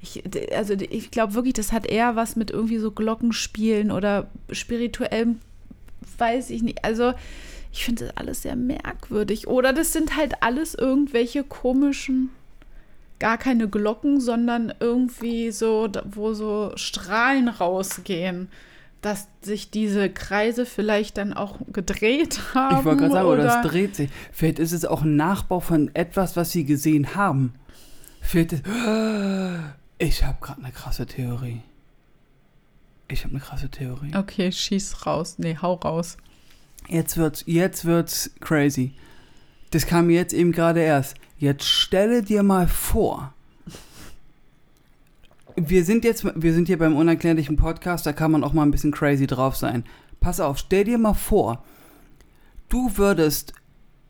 Ich, 0.00 0.22
also 0.56 0.74
ich 0.74 1.10
glaube 1.10 1.34
wirklich, 1.34 1.54
das 1.54 1.70
hat 1.72 1.86
eher 1.86 2.16
was 2.16 2.34
mit 2.36 2.50
irgendwie 2.50 2.78
so 2.78 2.90
Glockenspielen 2.90 3.90
oder 3.92 4.26
spirituellem, 4.50 5.38
weiß 6.18 6.50
ich 6.50 6.62
nicht. 6.62 6.84
Also 6.84 7.12
ich 7.72 7.84
finde 7.84 8.06
das 8.06 8.16
alles 8.16 8.42
sehr 8.42 8.56
merkwürdig. 8.56 9.46
Oder 9.46 9.72
das 9.72 9.92
sind 9.92 10.16
halt 10.16 10.42
alles 10.42 10.74
irgendwelche 10.74 11.44
komischen, 11.44 12.30
gar 13.22 13.38
keine 13.38 13.68
Glocken, 13.68 14.20
sondern 14.20 14.74
irgendwie 14.80 15.52
so, 15.52 15.88
wo 16.04 16.34
so 16.34 16.72
Strahlen 16.74 17.48
rausgehen. 17.48 18.48
Dass 19.00 19.28
sich 19.40 19.70
diese 19.70 20.10
Kreise 20.10 20.66
vielleicht 20.66 21.18
dann 21.18 21.32
auch 21.32 21.58
gedreht 21.72 22.40
haben. 22.54 22.78
Ich 22.78 22.84
wollte 22.84 22.98
gerade 22.98 23.12
sagen, 23.12 23.28
oder 23.28 23.44
oder 23.44 23.62
es 23.62 23.68
dreht 23.68 23.96
sich. 23.96 24.10
Vielleicht 24.32 24.58
ist 24.58 24.72
es 24.72 24.84
auch 24.84 25.02
ein 25.02 25.16
Nachbau 25.16 25.60
von 25.60 25.92
etwas, 25.94 26.36
was 26.36 26.50
sie 26.50 26.64
gesehen 26.64 27.14
haben. 27.14 27.54
Vielleicht 28.20 28.52
ist, 28.52 28.64
ich 29.98 30.24
habe 30.24 30.38
gerade 30.40 30.62
eine 30.62 30.72
krasse 30.72 31.06
Theorie. 31.06 31.62
Ich 33.08 33.24
habe 33.24 33.34
eine 33.34 33.42
krasse 33.42 33.68
Theorie. 33.68 34.14
Okay, 34.16 34.50
schieß 34.50 35.06
raus. 35.06 35.36
Nee, 35.38 35.56
hau 35.60 35.74
raus. 35.74 36.16
Jetzt 36.88 37.16
wird's, 37.16 37.44
jetzt 37.46 37.84
wird's 37.84 38.30
crazy. 38.40 38.94
Das 39.72 39.86
kam 39.86 40.08
mir 40.08 40.16
jetzt 40.16 40.34
eben 40.34 40.52
gerade 40.52 40.80
erst. 40.80 41.16
Jetzt 41.38 41.64
stelle 41.64 42.22
dir 42.22 42.42
mal 42.42 42.68
vor. 42.68 43.32
Wir 45.56 45.84
sind 45.84 46.04
jetzt, 46.04 46.24
wir 46.34 46.52
sind 46.52 46.68
hier 46.68 46.78
beim 46.78 46.94
unerklärlichen 46.94 47.56
Podcast, 47.56 48.06
da 48.06 48.12
kann 48.12 48.30
man 48.30 48.44
auch 48.44 48.52
mal 48.52 48.62
ein 48.62 48.70
bisschen 48.70 48.92
crazy 48.92 49.26
drauf 49.26 49.56
sein. 49.56 49.84
Pass 50.20 50.40
auf, 50.40 50.58
stell 50.58 50.84
dir 50.84 50.98
mal 50.98 51.14
vor, 51.14 51.64
du 52.68 52.96
würdest 52.96 53.54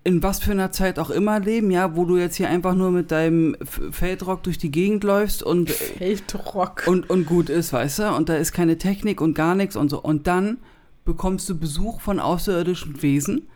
in 0.04 0.22
was 0.22 0.40
für 0.40 0.50
einer 0.50 0.72
Zeit 0.72 0.98
auch 0.98 1.10
immer 1.10 1.38
leben, 1.38 1.70
ja, 1.70 1.94
wo 1.94 2.04
du 2.04 2.16
jetzt 2.16 2.36
hier 2.36 2.48
einfach 2.48 2.74
nur 2.74 2.90
mit 2.90 3.12
deinem 3.12 3.56
Feldrock 3.62 4.42
durch 4.42 4.58
die 4.58 4.72
Gegend 4.72 5.04
läufst 5.04 5.44
und 5.44 5.70
Feldrock. 5.70 6.84
und, 6.86 7.08
und 7.08 7.24
gut 7.24 7.48
ist, 7.48 7.72
weißt 7.72 8.00
du? 8.00 8.14
Und 8.16 8.28
da 8.28 8.34
ist 8.34 8.52
keine 8.52 8.78
Technik 8.78 9.20
und 9.20 9.34
gar 9.34 9.54
nichts 9.54 9.76
und 9.76 9.90
so. 9.90 10.02
Und 10.02 10.26
dann 10.26 10.58
bekommst 11.04 11.48
du 11.48 11.56
Besuch 11.56 12.00
von 12.00 12.18
außerirdischen 12.18 13.00
Wesen, 13.02 13.46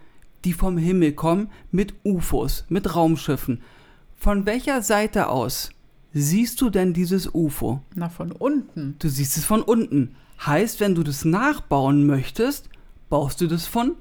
die 0.44 0.52
vom 0.52 0.78
Himmel 0.78 1.12
kommen 1.12 1.50
mit 1.70 1.94
UFOs, 2.04 2.64
mit 2.68 2.94
Raumschiffen. 2.94 3.62
Von 4.16 4.46
welcher 4.46 4.82
Seite 4.82 5.28
aus 5.28 5.70
siehst 6.12 6.60
du 6.60 6.70
denn 6.70 6.92
dieses 6.92 7.32
UFO? 7.34 7.82
Na, 7.94 8.08
von 8.08 8.32
unten. 8.32 8.96
Du 8.98 9.08
siehst 9.08 9.36
es 9.36 9.44
von 9.44 9.62
unten. 9.62 10.16
Heißt, 10.44 10.80
wenn 10.80 10.94
du 10.94 11.02
das 11.02 11.24
nachbauen 11.24 12.06
möchtest, 12.06 12.68
baust 13.08 13.40
du 13.40 13.46
das 13.46 13.66
von 13.66 13.96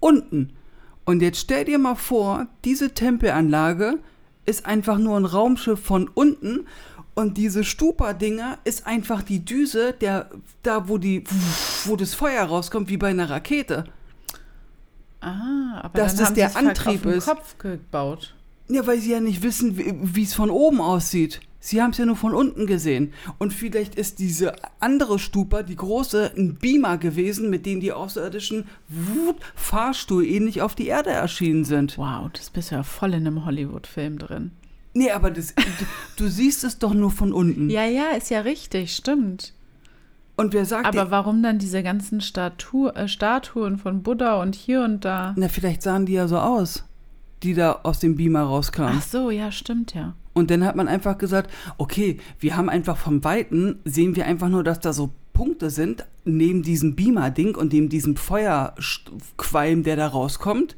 unten. 0.00 0.52
Und 1.04 1.22
jetzt 1.22 1.40
stell 1.40 1.64
dir 1.64 1.78
mal 1.78 1.94
vor, 1.94 2.46
diese 2.64 2.92
Tempelanlage 2.92 3.98
ist 4.46 4.66
einfach 4.66 4.98
nur 4.98 5.16
ein 5.16 5.24
Raumschiff 5.24 5.80
von 5.80 6.08
unten 6.08 6.66
und 7.18 7.36
diese 7.36 7.64
Stupa-Dinger 7.64 8.58
ist 8.62 8.86
einfach 8.86 9.22
die 9.22 9.44
Düse, 9.44 9.92
der, 9.92 10.30
da 10.62 10.88
wo 10.88 10.98
die, 10.98 11.24
wo 11.84 11.96
das 11.96 12.14
Feuer 12.14 12.44
rauskommt, 12.44 12.88
wie 12.88 12.96
bei 12.96 13.08
einer 13.08 13.28
Rakete. 13.28 13.84
Ah, 15.28 15.80
aber 15.82 15.98
Dass 15.98 16.14
dann 16.14 16.18
das 16.20 16.28
haben 16.28 16.34
der 16.34 16.54
halt 16.54 16.56
Antrieb 16.56 17.02
den 17.02 17.12
ist. 17.12 17.26
Kopf 17.26 17.58
gebaut. 17.58 18.34
Ja, 18.68 18.86
weil 18.86 18.98
sie 18.98 19.12
ja 19.12 19.20
nicht 19.20 19.42
wissen, 19.42 19.78
wie 20.14 20.22
es 20.22 20.34
von 20.34 20.50
oben 20.50 20.80
aussieht. 20.80 21.40
Sie 21.60 21.82
haben 21.82 21.90
es 21.90 21.98
ja 21.98 22.06
nur 22.06 22.16
von 22.16 22.34
unten 22.34 22.66
gesehen. 22.66 23.12
Und 23.38 23.52
vielleicht 23.52 23.96
ist 23.96 24.20
diese 24.20 24.54
andere 24.80 25.18
Stupa, 25.18 25.62
die 25.62 25.74
große, 25.76 26.32
ein 26.36 26.54
Beamer 26.54 26.98
gewesen, 26.98 27.50
mit 27.50 27.66
dem 27.66 27.80
die 27.80 27.92
Außerirdischen 27.92 28.66
wut, 28.88 29.36
Fahrstuhl 29.56 30.24
ähnlich 30.24 30.62
auf 30.62 30.74
die 30.74 30.86
Erde 30.86 31.10
erschienen 31.10 31.64
sind. 31.64 31.98
Wow, 31.98 32.30
das 32.32 32.50
bist 32.50 32.70
ja 32.70 32.82
voll 32.82 33.14
in 33.14 33.26
einem 33.26 33.44
Hollywood-Film 33.44 34.18
drin. 34.18 34.52
Nee, 34.94 35.10
aber 35.10 35.30
das, 35.30 35.54
du, 35.54 35.62
du 36.16 36.28
siehst 36.28 36.64
es 36.64 36.78
doch 36.78 36.94
nur 36.94 37.10
von 37.10 37.32
unten. 37.32 37.70
Ja, 37.70 37.84
ja, 37.84 38.10
ist 38.10 38.30
ja 38.30 38.40
richtig, 38.40 38.94
stimmt. 38.94 39.52
Und 40.38 40.52
wer 40.52 40.64
sagt 40.64 40.86
Aber 40.86 41.10
warum 41.10 41.42
dann 41.42 41.58
diese 41.58 41.82
ganzen 41.82 42.20
Statu 42.20 42.86
äh, 42.90 43.08
Statuen 43.08 43.76
von 43.76 44.04
Buddha 44.04 44.40
und 44.40 44.54
hier 44.54 44.84
und 44.84 45.04
da? 45.04 45.34
Na, 45.36 45.48
vielleicht 45.48 45.82
sahen 45.82 46.06
die 46.06 46.12
ja 46.12 46.28
so 46.28 46.38
aus, 46.38 46.84
die 47.42 47.54
da 47.54 47.80
aus 47.82 47.98
dem 47.98 48.14
Beamer 48.14 48.42
rauskamen. 48.42 48.98
Ach 48.98 49.02
so, 49.02 49.30
ja, 49.30 49.50
stimmt 49.50 49.94
ja. 49.94 50.14
Und 50.34 50.52
dann 50.52 50.64
hat 50.64 50.76
man 50.76 50.86
einfach 50.86 51.18
gesagt, 51.18 51.50
okay, 51.76 52.18
wir 52.38 52.56
haben 52.56 52.68
einfach 52.68 52.96
vom 52.96 53.24
Weiten, 53.24 53.80
sehen 53.84 54.14
wir 54.14 54.26
einfach 54.26 54.48
nur, 54.48 54.62
dass 54.62 54.78
da 54.78 54.92
so 54.92 55.10
Punkte 55.32 55.70
sind, 55.70 56.06
neben 56.24 56.62
diesem 56.62 56.94
Beamer-Ding 56.94 57.56
und 57.56 57.72
neben 57.72 57.88
diesem 57.88 58.14
Feuerqualm, 58.14 59.82
der 59.82 59.96
da 59.96 60.06
rauskommt. 60.06 60.76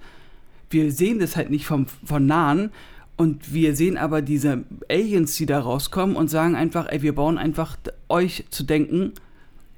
Wir 0.70 0.90
sehen 0.90 1.18
das 1.18 1.36
halt 1.36 1.50
nicht 1.50 1.66
vom, 1.66 1.84
von 2.02 2.24
nahen. 2.24 2.70
Und 3.18 3.52
wir 3.52 3.76
sehen 3.76 3.98
aber 3.98 4.22
diese 4.22 4.64
Aliens, 4.88 5.36
die 5.36 5.44
da 5.44 5.60
rauskommen 5.60 6.16
und 6.16 6.28
sagen 6.30 6.54
einfach, 6.56 6.86
ey, 6.88 7.02
wir 7.02 7.14
bauen 7.14 7.36
einfach 7.36 7.76
euch 8.08 8.46
zu 8.48 8.64
denken, 8.64 9.12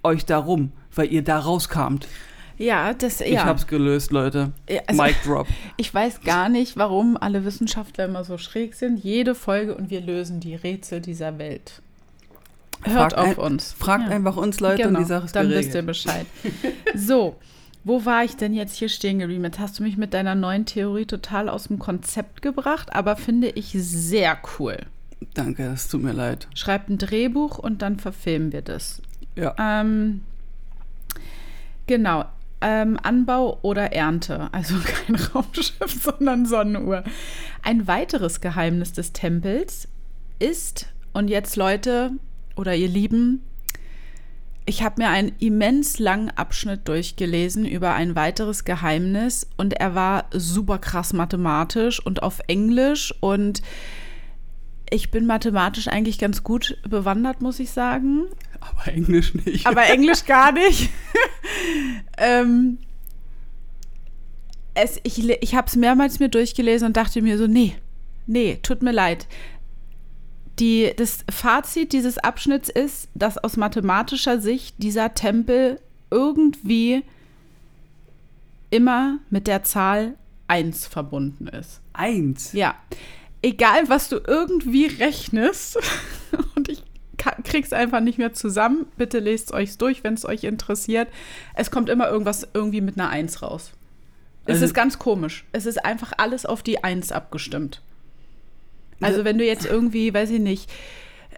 euch 0.03 0.25
darum, 0.27 0.73
weil 0.95 1.13
ihr 1.13 1.23
da 1.23 1.39
rauskamt. 1.39 2.07
Ja, 2.59 2.93
das, 2.95 3.19
ja. 3.21 3.27
Ich 3.27 3.39
hab's 3.45 3.67
gelöst, 3.67 4.13
Leute. 4.13 4.53
Ja, 4.69 4.81
also, 4.87 5.03
Mic 5.03 5.17
drop. 5.25 5.47
Ich 5.77 5.93
weiß 5.93 6.21
gar 6.21 6.49
nicht, 6.49 6.77
warum 6.77 7.17
alle 7.17 7.45
Wissenschaftler 7.45 8.05
immer 8.05 8.25
so 8.25 8.39
schräg 8.39 8.75
sind. 8.75 9.03
Jede 9.03 9.35
Folge 9.35 9.75
und 9.75 9.91
wir 9.91 10.01
lösen 10.01 10.39
die 10.41 10.55
Rätsel 10.55 11.01
dieser 11.01 11.39
Welt. 11.39 11.81
Hört 12.85 13.13
Fragt 13.13 13.19
auf 13.19 13.39
ein- 13.39 13.53
uns. 13.53 13.73
Fragt 13.79 14.09
Ja. 14.09 14.15
einfach 14.15 14.37
uns, 14.37 14.61
Leute, 14.61 14.83
genau, 14.83 14.99
und 14.99 15.05
die 15.05 15.09
Sache 15.09 15.25
ist 15.27 15.35
dann 15.37 15.47
geregelt. 15.49 15.67
wisst 15.67 15.75
ihr 15.77 15.83
Bescheid. 15.83 16.27
So, 16.95 17.37
wo 17.85 18.05
war 18.05 18.23
ich 18.25 18.37
denn 18.37 18.53
jetzt 18.55 18.77
hier 18.77 18.89
stehen 18.89 19.19
geblieben? 19.19 19.45
Jetzt 19.45 19.59
hast 19.59 19.79
du 19.79 19.83
mich 19.83 19.97
mit 19.97 20.15
deiner 20.15 20.35
neuen 20.35 20.67
Theorie 20.67 21.07
total 21.07 21.49
aus 21.49 21.65
dem 21.65 21.79
Konzept 21.79 22.43
gebracht, 22.43 22.93
aber 22.95 23.17
finde 23.17 23.49
ich 23.51 23.73
sehr 23.73 24.37
cool. 24.59 24.77
Danke, 25.35 25.65
es 25.67 25.89
tut 25.89 26.03
mir 26.03 26.13
leid. 26.13 26.49
Schreibt 26.55 26.91
ein 26.91 26.99
Drehbuch 26.99 27.59
und 27.59 27.83
dann 27.83 27.99
verfilmen 27.99 28.53
wir 28.53 28.63
das. 28.63 29.01
Ja. 29.35 29.55
Ähm, 29.59 30.23
genau. 31.87 32.25
Ähm, 32.61 32.99
Anbau 33.03 33.59
oder 33.63 33.93
Ernte. 33.93 34.49
Also 34.53 34.77
kein 34.85 35.17
Raumschiff, 35.17 36.03
sondern 36.03 36.47
Sonnenuhr. 36.47 37.05
Ein 37.63 37.87
weiteres 37.87 38.41
Geheimnis 38.41 38.93
des 38.93 39.13
Tempels 39.13 39.89
ist, 40.39 40.93
und 41.13 41.29
jetzt 41.29 41.57
Leute 41.57 42.13
oder 42.57 42.75
ihr 42.75 42.89
Lieben, 42.89 43.43
ich 44.65 44.83
habe 44.83 45.03
mir 45.03 45.09
einen 45.09 45.33
immens 45.41 45.99
langen 45.99 46.31
Abschnitt 46.31 46.87
durchgelesen 46.87 47.67
über 47.67 47.95
ein 47.95 48.15
weiteres 48.15 48.65
Geheimnis 48.65 49.49
und 49.57 49.75
er 49.75 49.95
war 49.95 50.27
super 50.33 50.79
krass 50.79 51.13
mathematisch 51.13 52.05
und 52.05 52.23
auf 52.23 52.41
Englisch 52.47 53.13
und 53.21 53.63
ich 54.89 55.11
bin 55.11 55.27
mathematisch 55.27 55.89
eigentlich 55.89 56.19
ganz 56.19 56.45
gut 56.45 56.79
bewandert, 56.89 57.41
muss 57.41 57.59
ich 57.59 57.71
sagen. 57.71 58.27
Aber 58.71 58.93
Englisch 58.93 59.35
nicht. 59.35 59.67
Aber 59.67 59.85
Englisch 59.85 60.25
gar 60.25 60.53
nicht. 60.53 60.91
ähm, 62.19 62.79
es, 64.75 64.99
ich 65.03 65.29
ich 65.29 65.55
habe 65.55 65.67
es 65.67 65.77
mehrmals 65.77 66.19
mir 66.19 66.29
durchgelesen 66.29 66.87
und 66.87 66.97
dachte 66.97 67.23
mir 67.23 67.39
so, 67.39 67.47
nee, 67.47 67.75
nee, 68.27 68.59
tut 68.63 68.83
mir 68.83 68.93
leid. 68.93 69.27
Die, 70.59 70.93
das 70.97 71.25
Fazit 71.31 71.93
dieses 71.93 72.19
Abschnitts 72.19 72.69
ist, 72.69 73.09
dass 73.15 73.39
aus 73.39 73.57
mathematischer 73.57 74.41
Sicht 74.41 74.77
dieser 74.79 75.15
Tempel 75.15 75.81
irgendwie 76.11 77.03
immer 78.71 79.19
mit 79.31 79.47
der 79.47 79.63
Zahl 79.63 80.15
1 80.49 80.87
verbunden 80.87 81.49
ist. 81.49 81.81
Eins. 81.93 82.53
Ja. 82.53 82.75
Egal, 83.41 83.89
was 83.89 84.09
du 84.09 84.21
irgendwie 84.25 84.87
rechnest, 84.87 85.79
und 86.55 86.69
ich 86.69 86.82
krieg's 87.45 87.73
einfach 87.73 88.01
nicht 88.01 88.19
mehr 88.19 88.33
zusammen, 88.33 88.87
bitte 88.97 89.19
lest 89.19 89.53
euch 89.53 89.77
durch, 89.79 90.05
wenn 90.05 90.15
es 90.15 90.25
euch 90.25 90.45
interessiert. 90.45 91.09
Es 91.55 91.71
kommt 91.71 91.89
immer 91.89 92.09
irgendwas 92.09 92.47
irgendwie 92.55 92.81
mit 92.81 92.99
einer 92.99 93.11
Eins 93.11 93.43
raus. 93.43 93.73
Es 94.47 94.55
Also- 94.55 94.65
ist 94.67 94.75
ganz 94.75 94.99
komisch. 94.99 95.45
Es 95.53 95.67
ist 95.67 95.85
einfach 95.85 96.13
alles 96.17 96.47
auf 96.47 96.63
die 96.63 96.83
Eins 96.83 97.13
abgestimmt. 97.13 97.81
Also 99.01 99.25
wenn 99.25 99.39
du 99.39 99.45
jetzt 99.45 99.67
irgendwie, 99.67 100.15
weiß 100.15 100.31
ich 100.31 100.41
nicht, 100.41 100.71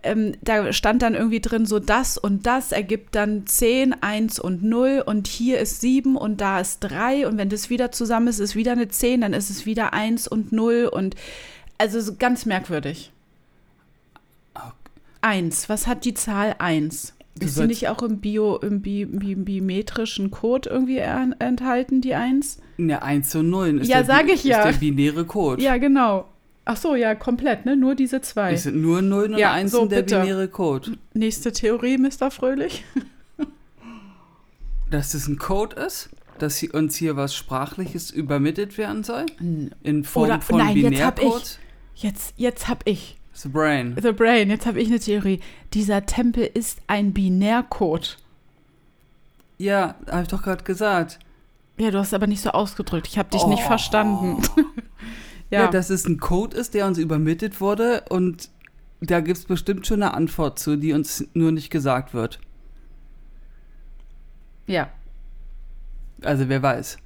ähm, 0.03 0.35
da 0.43 0.71
stand 0.75 1.01
dann 1.01 1.15
irgendwie 1.15 1.41
drin, 1.41 1.65
so 1.65 1.79
das 1.79 2.19
und 2.19 2.45
das 2.45 2.73
ergibt 2.73 3.15
dann 3.15 3.47
10, 3.47 3.95
1 4.03 4.39
und 4.39 4.63
0 4.63 5.03
und 5.05 5.27
hier 5.27 5.59
ist 5.61 5.81
7 5.81 6.17
und 6.17 6.43
da 6.43 6.61
ist 6.61 6.81
3 6.81 7.27
und 7.27 7.39
wenn 7.39 7.49
das 7.49 7.71
wieder 7.71 7.91
zusammen 7.91 8.29
ist, 8.29 8.39
ist 8.39 8.55
wieder 8.55 8.73
eine 8.73 8.89
10, 8.89 9.23
dann 9.23 9.33
ist 9.33 9.49
es 9.49 9.65
wieder 9.65 9.95
1 9.95 10.29
und 10.29 10.53
0 10.53 10.91
und 10.93 11.15
also 11.79 12.01
so 12.03 12.17
ganz 12.19 12.45
merkwürdig. 12.45 13.13
1, 15.25 15.69
was 15.69 15.87
hat 15.87 16.05
die 16.05 16.15
Zahl 16.15 16.55
1? 16.59 17.15
Du 17.37 17.47
Ist 17.47 17.57
sie 17.57 17.67
nicht 17.67 17.89
auch 17.89 18.03
im, 18.03 18.21
Bio, 18.21 18.59
im 18.59 18.81
bi, 18.81 19.07
bi, 19.07 19.35
biometrischen 19.35 20.31
Code 20.31 20.69
irgendwie 20.71 20.99
enthalten, 20.99 22.01
die 22.01 22.15
1? 22.15 22.59
Ne, 22.77 23.03
1 23.03 23.35
und 23.37 23.51
0 23.51 23.81
ist, 23.81 23.89
Ja, 23.89 23.97
der, 23.99 24.05
sag 24.07 24.29
ich 24.29 24.45
ja. 24.45 24.63
ist 24.63 24.75
der 24.75 24.79
binäre 24.81 25.25
Code. 25.25 25.61
Ja, 25.63 25.77
genau. 25.79 26.29
Ach 26.65 26.77
so, 26.77 26.95
ja, 26.95 27.15
komplett, 27.15 27.67
ne? 27.67 27.77
Nur 27.77 27.95
diese 27.97 28.21
zwei. 28.21 28.53
Es 28.53 28.63
sind 28.63 28.81
nur 28.81 29.03
0 29.03 29.33
und 29.33 29.39
Ja, 29.39 29.53
1 29.53 29.73
so, 29.73 29.85
der 29.87 30.03
bitte. 30.03 30.21
binäre 30.21 30.47
Code. 30.49 30.93
Nächste 31.13 31.53
Theorie, 31.53 31.99
Mr. 31.99 32.31
Fröhlich. 32.31 32.85
Dass 34.91 35.15
es 35.15 35.27
ein 35.27 35.39
Code 35.39 35.77
ist, 35.77 36.11
dass 36.39 36.57
hier- 36.59 36.75
uns 36.75 36.95
hier 36.97 37.17
was 37.17 37.35
Sprachliches 37.35 38.11
übermittelt 38.11 38.79
werden 38.79 39.03
soll? 39.03 39.27
In 39.83 40.05
Form 40.05 40.27
Oder- 40.27 40.41
von 40.41 40.59
nein, 40.59 40.77
jetzt 40.77 41.03
hab 41.03 41.19
ich- 41.19 41.25
Binärcode? 41.25 41.59
Jetzt, 41.97 42.35
jetzt 42.37 42.69
hab 42.69 42.87
ich. 42.87 43.17
The 43.35 43.49
Brain. 43.49 43.97
The 44.01 44.13
Brain, 44.13 44.49
jetzt 44.51 44.65
habe 44.67 44.81
ich 44.81 44.89
eine 44.89 45.01
Theorie. 45.01 45.41
Dieser 45.75 46.07
Tempel 46.07 46.49
ist 46.55 46.79
ein 46.87 47.13
Binärcode. 47.13 48.17
Ja, 49.59 49.97
habe 50.11 50.23
ich 50.23 50.29
doch 50.29 50.43
gerade 50.43 50.65
gesagt. 50.65 51.19
Ja, 51.77 51.91
du 51.91 51.99
hast 51.99 52.15
aber 52.15 52.27
nicht 52.29 52.41
so 52.43 52.51
ausgedrückt. 52.51 53.09
Ich 53.09 53.19
habe 53.19 53.29
dich 53.31 53.45
nicht 53.47 53.63
Oh. 53.65 53.69
verstanden. 53.69 54.43
Ja. 55.51 55.65
ja, 55.65 55.71
dass 55.71 55.91
es 55.91 56.07
ein 56.07 56.19
Code 56.19 56.57
ist, 56.57 56.73
der 56.75 56.87
uns 56.87 56.97
übermittelt 56.99 57.61
wurde 57.61 58.03
und 58.09 58.49
da 59.03 59.21
gibt 59.21 59.37
es 59.39 59.45
bestimmt 59.45 59.87
schon 59.87 60.03
eine 60.03 60.15
Antwort 60.15 60.59
zu, 60.59 60.77
die 60.77 60.95
uns 60.95 61.25
nur 61.35 61.53
nicht 61.53 61.71
gesagt 61.71 62.15
wird. 62.15 62.41
ja, 64.67 64.89
Also 66.23 66.49
wer 66.49 66.63
weiß. 66.63 66.97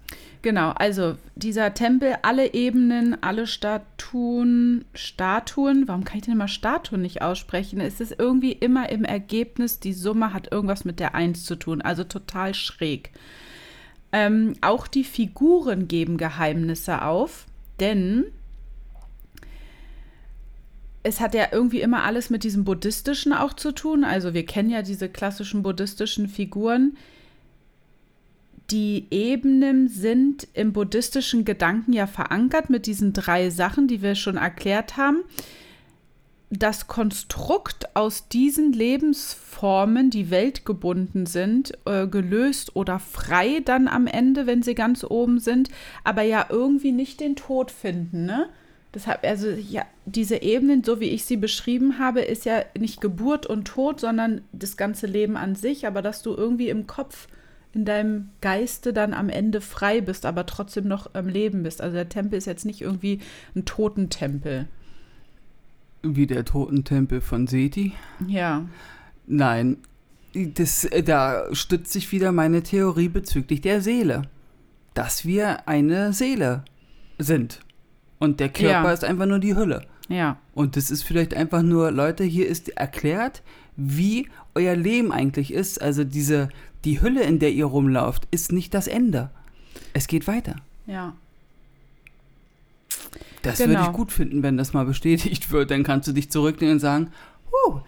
Genau. 0.48 0.70
Also 0.70 1.18
dieser 1.34 1.74
Tempel, 1.74 2.16
alle 2.22 2.54
Ebenen, 2.54 3.22
alle 3.22 3.46
Statuen, 3.46 4.86
Statuen, 4.94 5.86
warum 5.86 6.04
kann 6.04 6.16
ich 6.16 6.24
denn 6.24 6.32
immer 6.32 6.48
Statuen 6.48 7.02
nicht 7.02 7.20
aussprechen? 7.20 7.82
Es 7.82 8.00
ist 8.00 8.14
irgendwie 8.18 8.52
immer 8.52 8.88
im 8.88 9.04
Ergebnis, 9.04 9.78
die 9.78 9.92
Summe 9.92 10.32
hat 10.32 10.50
irgendwas 10.50 10.86
mit 10.86 11.00
der 11.00 11.14
Eins 11.14 11.44
zu 11.44 11.54
tun. 11.54 11.82
Also 11.82 12.02
total 12.02 12.54
schräg. 12.54 13.10
Ähm, 14.10 14.54
auch 14.62 14.86
die 14.86 15.04
Figuren 15.04 15.86
geben 15.86 16.16
Geheimnisse 16.16 17.02
auf, 17.02 17.44
denn 17.78 18.24
es 21.02 21.20
hat 21.20 21.34
ja 21.34 21.48
irgendwie 21.52 21.82
immer 21.82 22.04
alles 22.04 22.30
mit 22.30 22.42
diesem 22.42 22.64
buddhistischen 22.64 23.34
auch 23.34 23.52
zu 23.52 23.72
tun. 23.72 24.02
Also 24.02 24.32
wir 24.32 24.46
kennen 24.46 24.70
ja 24.70 24.80
diese 24.80 25.10
klassischen 25.10 25.62
buddhistischen 25.62 26.26
Figuren. 26.26 26.96
Die 28.70 29.06
Ebenen 29.10 29.88
sind 29.88 30.46
im 30.52 30.74
buddhistischen 30.74 31.46
Gedanken 31.46 31.94
ja 31.94 32.06
verankert 32.06 32.68
mit 32.68 32.86
diesen 32.86 33.14
drei 33.14 33.48
Sachen, 33.48 33.88
die 33.88 34.02
wir 34.02 34.14
schon 34.14 34.36
erklärt 34.36 34.98
haben. 34.98 35.24
Das 36.50 36.86
Konstrukt 36.86 37.94
aus 37.96 38.28
diesen 38.28 38.72
Lebensformen, 38.72 40.10
die 40.10 40.30
weltgebunden 40.30 41.24
sind, 41.26 41.72
äh, 41.86 42.06
gelöst 42.06 42.76
oder 42.76 42.98
frei 42.98 43.60
dann 43.64 43.88
am 43.88 44.06
Ende, 44.06 44.46
wenn 44.46 44.62
sie 44.62 44.74
ganz 44.74 45.02
oben 45.04 45.40
sind, 45.40 45.70
aber 46.04 46.22
ja 46.22 46.46
irgendwie 46.50 46.92
nicht 46.92 47.20
den 47.20 47.36
Tod 47.36 47.70
finden, 47.70 48.26
ne? 48.26 48.48
Deshalb, 48.94 49.22
also 49.24 49.48
ja, 49.48 49.84
diese 50.06 50.40
Ebenen, 50.40 50.82
so 50.82 50.98
wie 51.00 51.10
ich 51.10 51.26
sie 51.26 51.36
beschrieben 51.36 51.98
habe, 51.98 52.20
ist 52.20 52.46
ja 52.46 52.62
nicht 52.78 53.02
Geburt 53.02 53.44
und 53.44 53.66
Tod, 53.66 54.00
sondern 54.00 54.40
das 54.52 54.78
ganze 54.78 55.06
Leben 55.06 55.36
an 55.36 55.54
sich, 55.54 55.86
aber 55.86 56.00
dass 56.00 56.22
du 56.22 56.34
irgendwie 56.34 56.70
im 56.70 56.86
Kopf, 56.86 57.28
in 57.72 57.84
deinem 57.84 58.30
Geiste 58.40 58.92
dann 58.92 59.12
am 59.14 59.28
Ende 59.28 59.60
frei 59.60 60.00
bist, 60.00 60.24
aber 60.26 60.46
trotzdem 60.46 60.88
noch 60.88 61.14
am 61.14 61.28
Leben 61.28 61.62
bist. 61.62 61.80
Also 61.80 61.94
der 61.94 62.08
Tempel 62.08 62.38
ist 62.38 62.46
jetzt 62.46 62.64
nicht 62.64 62.80
irgendwie 62.80 63.20
ein 63.54 63.64
Totentempel. 63.64 64.66
Wie 66.02 66.26
der 66.26 66.44
Totentempel 66.44 67.20
von 67.20 67.46
Seti. 67.46 67.92
Ja. 68.26 68.66
Nein, 69.26 69.78
das, 70.32 70.84
äh, 70.84 71.02
da 71.02 71.44
stützt 71.52 71.92
sich 71.92 72.10
wieder 72.12 72.32
meine 72.32 72.62
Theorie 72.62 73.08
bezüglich 73.08 73.60
der 73.60 73.80
Seele. 73.82 74.22
Dass 74.94 75.24
wir 75.24 75.68
eine 75.68 76.12
Seele 76.12 76.64
sind. 77.18 77.60
Und 78.18 78.40
der 78.40 78.48
Körper 78.48 78.88
Ja. 78.88 78.92
ist 78.92 79.04
einfach 79.04 79.26
nur 79.26 79.38
die 79.38 79.54
Hülle. 79.54 79.82
Ja. 80.08 80.38
Und 80.54 80.76
das 80.76 80.90
ist 80.90 81.02
vielleicht 81.02 81.34
einfach 81.34 81.62
nur, 81.62 81.90
Leute, 81.90 82.24
hier 82.24 82.48
ist 82.48 82.70
erklärt, 82.70 83.42
wie 83.76 84.28
euer 84.54 84.74
Leben 84.74 85.12
eigentlich 85.12 85.52
ist. 85.52 85.80
Also 85.82 86.04
diese, 86.04 86.48
die 86.88 87.02
Hülle, 87.02 87.22
in 87.22 87.38
der 87.38 87.52
ihr 87.52 87.66
rumlauft, 87.66 88.26
ist 88.30 88.50
nicht 88.50 88.72
das 88.72 88.86
Ende. 88.88 89.28
Es 89.92 90.06
geht 90.06 90.26
weiter. 90.26 90.56
Ja. 90.86 91.14
Das 93.42 93.58
Genau. 93.58 93.70
würde 93.78 93.82
ich 93.90 93.92
gut 93.96 94.10
finden, 94.10 94.42
wenn 94.42 94.56
das 94.56 94.72
mal 94.72 94.86
bestätigt 94.86 95.50
wird. 95.52 95.70
Dann 95.70 95.82
kannst 95.84 96.08
du 96.08 96.12
dich 96.12 96.30
zurücknehmen 96.30 96.76
und 96.76 96.80
sagen, 96.80 97.12
huh, 97.52 97.80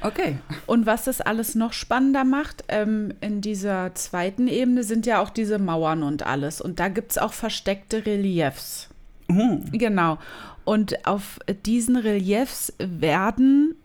okay. 0.00 0.38
Und 0.66 0.86
was 0.86 1.04
das 1.04 1.20
alles 1.20 1.56
noch 1.56 1.72
spannender 1.72 2.22
macht, 2.22 2.62
ähm, 2.68 3.12
in 3.20 3.40
dieser 3.40 3.94
zweiten 3.96 4.46
Ebene 4.46 4.84
sind 4.84 5.06
ja 5.06 5.20
auch 5.20 5.30
diese 5.30 5.58
Mauern 5.58 6.04
und 6.04 6.24
alles. 6.24 6.60
Und 6.60 6.78
da 6.78 6.86
gibt 6.88 7.10
es 7.10 7.18
auch 7.18 7.32
versteckte 7.32 8.06
Reliefs. 8.06 8.88
Uh, 9.28 9.60
Genau. 9.72 10.18
Und 10.64 11.04
auf 11.04 11.40
diesen 11.64 11.96
Reliefs 11.96 12.72
werden, 12.78 13.74
de, 13.74 13.76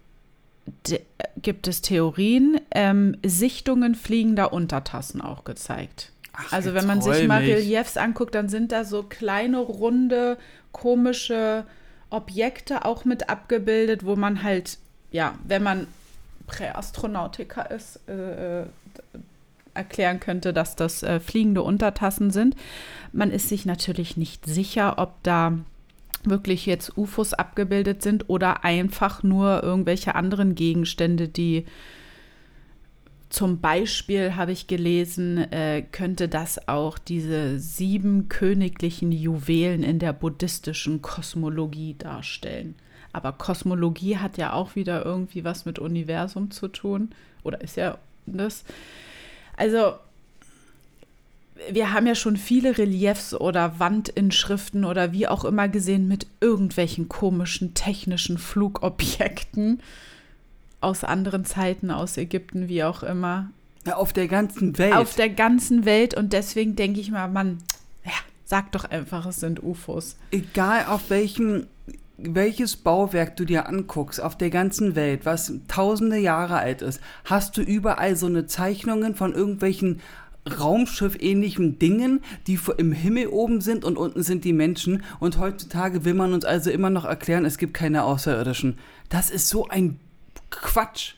gibt 1.37 1.67
es 1.67 1.81
Theorien, 1.81 2.59
ähm, 2.71 3.17
Sichtungen 3.25 3.95
fliegender 3.95 4.53
Untertassen 4.53 5.21
auch 5.21 5.43
gezeigt. 5.43 6.11
Ach, 6.33 6.51
Also 6.51 6.73
wenn 6.73 6.85
man 6.85 7.01
sich 7.01 7.27
mal. 7.27 7.41
Reliefs 7.41 7.97
anguckt, 7.97 8.35
dann 8.35 8.49
sind 8.49 8.71
da 8.71 8.83
so 8.83 9.03
kleine, 9.03 9.59
runde, 9.59 10.37
komische 10.71 11.65
Objekte 12.09 12.85
auch 12.85 13.05
mit 13.05 13.29
abgebildet, 13.29 14.05
wo 14.05 14.15
man 14.15 14.43
halt, 14.43 14.77
ja, 15.11 15.35
wenn 15.45 15.63
man 15.63 15.87
Präastronautiker 16.47 17.71
ist, 17.71 17.99
äh, 18.07 18.61
äh, 18.61 18.65
erklären 19.73 20.19
könnte, 20.19 20.51
dass 20.51 20.75
das 20.75 21.01
äh, 21.01 21.19
fliegende 21.21 21.63
Untertassen 21.63 22.31
sind. 22.31 22.55
Man 23.13 23.31
ist 23.31 23.47
sich 23.47 23.65
natürlich 23.65 24.17
nicht 24.17 24.45
sicher, 24.45 24.97
ob 24.97 25.23
da 25.23 25.53
wirklich 26.23 26.65
jetzt 26.65 26.97
UFOs 26.97 27.33
abgebildet 27.33 28.01
sind 28.01 28.29
oder 28.29 28.63
einfach 28.63 29.23
nur 29.23 29.63
irgendwelche 29.63 30.15
anderen 30.15 30.55
Gegenstände, 30.55 31.27
die 31.27 31.65
zum 33.29 33.61
Beispiel 33.61 34.35
habe 34.35 34.51
ich 34.51 34.67
gelesen, 34.67 35.37
äh, 35.51 35.83
könnte 35.89 36.27
das 36.27 36.67
auch 36.67 36.97
diese 36.97 37.59
sieben 37.59 38.27
königlichen 38.27 39.13
Juwelen 39.13 39.83
in 39.83 39.99
der 39.99 40.11
buddhistischen 40.11 41.01
Kosmologie 41.01 41.95
darstellen. 41.97 42.75
Aber 43.13 43.31
Kosmologie 43.31 44.17
hat 44.17 44.37
ja 44.37 44.51
auch 44.53 44.75
wieder 44.75 45.05
irgendwie 45.05 45.45
was 45.45 45.65
mit 45.65 45.79
Universum 45.79 46.51
zu 46.51 46.67
tun. 46.67 47.11
Oder 47.43 47.61
ist 47.61 47.77
ja 47.77 47.97
das. 48.25 48.65
Also, 49.55 49.93
wir 51.69 51.93
haben 51.93 52.07
ja 52.07 52.15
schon 52.15 52.37
viele 52.37 52.77
Reliefs 52.77 53.33
oder 53.33 53.79
Wandinschriften 53.79 54.85
oder 54.85 55.11
wie 55.11 55.27
auch 55.27 55.45
immer 55.45 55.67
gesehen 55.67 56.07
mit 56.07 56.27
irgendwelchen 56.39 57.09
komischen 57.09 57.73
technischen 57.73 58.37
Flugobjekten 58.37 59.81
aus 60.79 61.03
anderen 61.03 61.45
Zeiten, 61.45 61.91
aus 61.91 62.17
Ägypten, 62.17 62.67
wie 62.67 62.83
auch 62.83 63.03
immer, 63.03 63.49
Ja, 63.85 63.97
auf 63.97 64.13
der 64.13 64.27
ganzen 64.27 64.77
Welt. 64.77 64.93
auf 64.95 65.15
der 65.15 65.29
ganzen 65.29 65.85
Welt. 65.85 66.15
Und 66.15 66.33
deswegen 66.33 66.75
denke 66.75 66.99
ich 66.99 67.11
mal, 67.11 67.27
Mann, 67.27 67.59
ja, 68.03 68.11
sag 68.45 68.71
doch 68.71 68.85
einfach, 68.85 69.25
es 69.27 69.37
sind 69.37 69.61
UFOs. 69.63 70.15
Egal 70.31 70.85
auf 70.87 71.09
welchem, 71.09 71.67
welches 72.17 72.75
Bauwerk 72.77 73.37
du 73.37 73.45
dir 73.45 73.67
anguckst, 73.67 74.19
auf 74.21 74.37
der 74.37 74.49
ganzen 74.49 74.95
Welt, 74.95 75.25
was 75.25 75.53
tausende 75.67 76.17
Jahre 76.17 76.57
alt 76.57 76.81
ist, 76.81 76.99
hast 77.25 77.57
du 77.57 77.61
überall 77.61 78.15
so 78.15 78.25
eine 78.25 78.47
Zeichnungen 78.47 79.15
von 79.15 79.33
irgendwelchen 79.33 80.01
Raumschiff-ähnlichen 80.49 81.77
Dingen, 81.79 82.21
die 82.47 82.59
im 82.77 82.91
Himmel 82.91 83.27
oben 83.27 83.61
sind 83.61 83.83
und 83.85 83.97
unten 83.97 84.23
sind 84.23 84.43
die 84.43 84.53
Menschen. 84.53 85.03
Und 85.19 85.37
heutzutage 85.37 86.03
will 86.05 86.13
man 86.13 86.33
uns 86.33 86.45
also 86.45 86.71
immer 86.71 86.89
noch 86.89 87.05
erklären, 87.05 87.45
es 87.45 87.57
gibt 87.57 87.73
keine 87.73 88.03
Außerirdischen. 88.03 88.77
Das 89.09 89.29
ist 89.29 89.49
so 89.49 89.67
ein 89.67 89.99
Quatsch. 90.49 91.13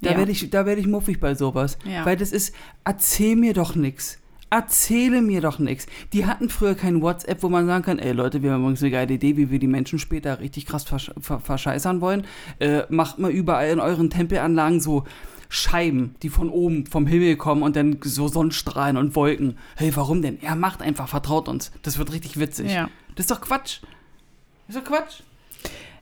Da 0.00 0.12
Ja. 0.12 0.18
werde 0.18 0.30
ich, 0.32 0.50
da 0.50 0.66
werd 0.66 0.78
ich 0.78 0.86
muffig 0.86 1.18
bei 1.18 1.34
sowas. 1.34 1.78
Ja. 1.84 2.04
Weil 2.06 2.16
das 2.16 2.30
ist, 2.32 2.54
erzähl 2.84 3.36
mir 3.36 3.52
doch 3.54 3.74
nichts. 3.74 4.18
Erzähle 4.50 5.20
mir 5.20 5.40
doch 5.42 5.58
nichts. 5.58 5.86
Die 6.14 6.24
hatten 6.24 6.48
früher 6.48 6.74
kein 6.74 7.02
WhatsApp, 7.02 7.42
wo 7.42 7.48
man 7.50 7.66
sagen 7.66 7.84
kann, 7.84 7.98
ey 7.98 8.12
Leute, 8.12 8.42
wir 8.42 8.52
haben 8.52 8.62
übrigens 8.62 8.80
eine 8.82 8.92
geile 8.92 9.14
Idee, 9.14 9.36
wie 9.36 9.50
wir 9.50 9.58
die 9.58 9.66
Menschen 9.66 9.98
später 9.98 10.40
richtig 10.40 10.64
krass 10.64 10.84
versch 10.84 11.10
ver 11.20 11.40
verscheißern 11.40 12.00
wollen. 12.00 12.24
Äh, 12.58 12.82
macht 12.88 13.18
mal 13.18 13.30
überall 13.30 13.68
in 13.68 13.80
euren 13.80 14.08
Tempelanlagen 14.08 14.80
so 14.80 15.04
Scheiben, 15.48 16.14
die 16.22 16.28
von 16.28 16.50
oben 16.50 16.86
vom 16.86 17.06
Himmel 17.06 17.36
kommen 17.36 17.62
und 17.62 17.76
dann 17.76 17.98
so 18.02 18.26
Sonnenstrahlen 18.28 18.96
und 18.96 19.16
Wolken. 19.16 19.56
Hey, 19.76 19.94
warum 19.96 20.22
denn? 20.22 20.40
Er 20.42 20.56
macht 20.56 20.82
einfach, 20.82 21.08
vertraut 21.08 21.48
uns. 21.48 21.72
Das 21.82 21.98
wird 21.98 22.12
richtig 22.12 22.38
witzig. 22.38 22.72
Ja. 22.72 22.88
Das 23.14 23.24
ist 23.24 23.30
doch 23.30 23.40
Quatsch. 23.40 23.80
Das 24.66 24.76
ist 24.76 24.84
doch 24.84 24.90
Quatsch. 24.90 25.22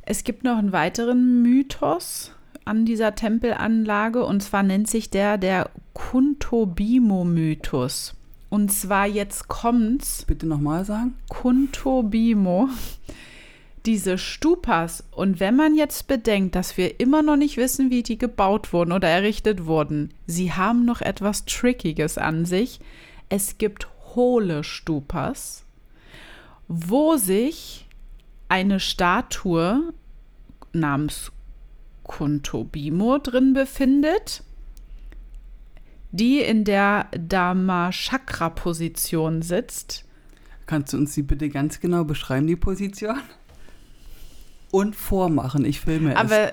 Es 0.03 0.25
gibt 0.25 0.43
noch 0.45 0.59
einen 0.59 0.73
weiteren 0.73 1.43
Mythos 1.43 2.33
an 2.65 2.85
dieser 2.85 3.15
Tempelanlage 3.15 4.25
und 4.25 4.43
zwar 4.43 4.63
nennt 4.63 4.89
sich 4.89 5.11
der 5.11 5.39
der 5.39 5.71
Kuntobimo-Mythos. 5.95 8.15
Und 8.49 8.73
zwar 8.73 9.07
jetzt 9.07 9.49
kommt's, 9.49 10.25
Bitte 10.27 10.47
nochmal 10.47 10.85
sagen. 10.85 11.15
Kuntobimo, 11.29 12.69
diese 13.87 14.18
Stupas. 14.18 15.05
Und 15.12 15.41
wenn 15.41 15.57
man 15.57 15.74
jetzt 15.74 16.09
bedenkt, 16.09 16.55
dass 16.55 16.76
wir 16.76 17.01
immer 17.01 17.22
noch 17.22 17.37
nicht 17.37 17.57
wissen, 17.57 17.91
wie 17.91 18.03
die 18.03 18.18
gebaut 18.18 18.72
wurden 18.72 18.93
oder 18.93 19.09
errichtet 19.09 19.66
wurden, 19.66 20.12
sie 20.26 20.53
haben 20.53 20.84
noch 20.84 21.01
etwas 21.01 21.45
Trickiges 21.45 22.18
an 22.18 22.45
sich. 22.45 22.80
Es 23.28 23.59
gibt 23.59 23.89
hohle 24.14 24.64
Stupas, 24.64 25.64
wo 26.68 27.16
sich 27.16 27.87
eine 28.49 28.80
Statue 28.80 29.93
namens 30.72 31.30
Kuntobimo 32.03 33.18
drin 33.18 33.53
befindet, 33.53 34.43
die 36.12 36.41
in 36.41 36.64
der 36.64 37.09
Dharma-Chakra-Position 37.18 39.43
sitzt. 39.43 40.05
Kannst 40.66 40.93
du 40.93 40.99
uns 40.99 41.14
die 41.14 41.22
bitte 41.22 41.49
ganz 41.49 41.80
genau 41.80 42.05
beschreiben, 42.05 42.47
die 42.47 42.57
Position? 42.57 43.18
Und 44.77 44.95
vormachen, 44.95 45.64
ich 45.64 45.81
filme 45.81 46.11
es. 46.11 46.16
Aber 46.16 46.53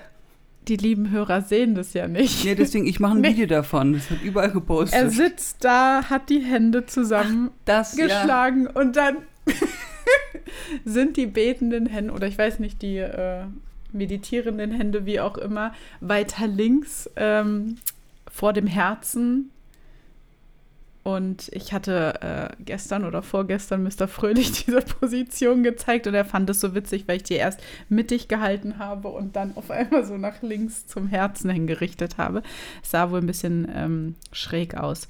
die 0.70 0.78
lieben 0.78 1.12
Hörer 1.12 1.42
sehen 1.42 1.76
das 1.76 1.94
ja 1.94 2.08
nicht. 2.08 2.46
Ja, 2.46 2.56
deswegen, 2.56 2.88
ich 2.88 3.02
mache 3.02 3.18
ein 3.18 3.22
Nee. 3.22 3.32
Video 3.32 3.48
davon. 3.48 3.92
Das 3.92 4.10
wird 4.10 4.22
überall 4.24 4.50
gepostet. 4.50 4.98
Er 4.98 5.10
sitzt 5.10 5.66
da, 5.66 6.06
hat 6.10 6.30
die 6.30 6.40
Hände 6.40 6.84
das, 6.84 6.96
ja. 6.96 7.04
zusammengeschlagen 7.04 8.68
und 8.68 8.96
dann 8.96 9.18
sind 10.86 11.18
die 11.18 11.26
betenden 11.26 11.86
Hände, 11.86 12.14
oder 12.14 12.28
ich 12.28 12.38
weiß 12.38 12.60
nicht, 12.60 12.82
die 12.82 12.96
äh, 13.00 13.44
meditierenden 13.92 14.72
Hände, 14.72 15.06
wie 15.06 15.20
auch 15.20 15.38
immer, 15.38 15.74
weiter 16.00 16.48
links 16.48 17.10
ähm, 17.18 17.76
vor 18.32 18.54
dem 18.54 18.68
Herzen. 18.68 19.52
Und 21.04 21.50
ich 21.52 21.74
hatte 21.74 22.22
äh, 22.22 22.64
gestern 22.64 23.04
oder 23.04 23.22
vorgestern 23.22 23.84
Mr. 23.84 24.08
Fröhlich 24.08 24.52
diese 24.66 24.82
Position 24.82 25.62
gezeigt 25.62 26.08
und 26.08 26.14
er 26.14 26.24
fand 26.24 26.50
es 26.50 26.62
so 26.62 26.74
witzig, 26.74 27.08
weil 27.08 27.18
ich 27.18 27.24
die 27.24 27.34
erst 27.34 27.60
mittig 27.90 28.30
gehalten 28.30 28.80
habe 28.80 29.10
und 29.10 29.36
dann 29.36 29.56
auf 29.58 29.70
einmal 29.70 30.06
so 30.06 30.18
nach 30.18 30.42
links 30.42 30.88
zum 30.88 31.08
Herzen 31.08 31.50
hingerichtet 31.50 32.18
habe. 32.18 32.42
Es 32.82 32.92
sah 32.92 33.12
wohl 33.12 33.20
ein 33.20 33.28
bisschen 33.28 33.70
ähm, 33.76 34.16
schräg 34.32 34.76
aus. 34.78 35.10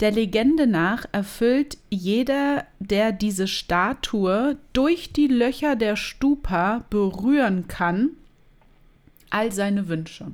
Der 0.00 0.12
Legende 0.12 0.66
nach 0.66 1.04
erfüllt 1.12 1.76
jeder, 1.90 2.64
der 2.78 3.12
diese 3.12 3.46
Statue 3.46 4.56
durch 4.72 5.12
die 5.12 5.28
Löcher 5.28 5.76
der 5.76 5.96
Stupa 5.96 6.84
berühren 6.88 7.68
kann, 7.68 8.10
all 9.28 9.52
seine 9.52 9.88
Wünsche. 9.88 10.32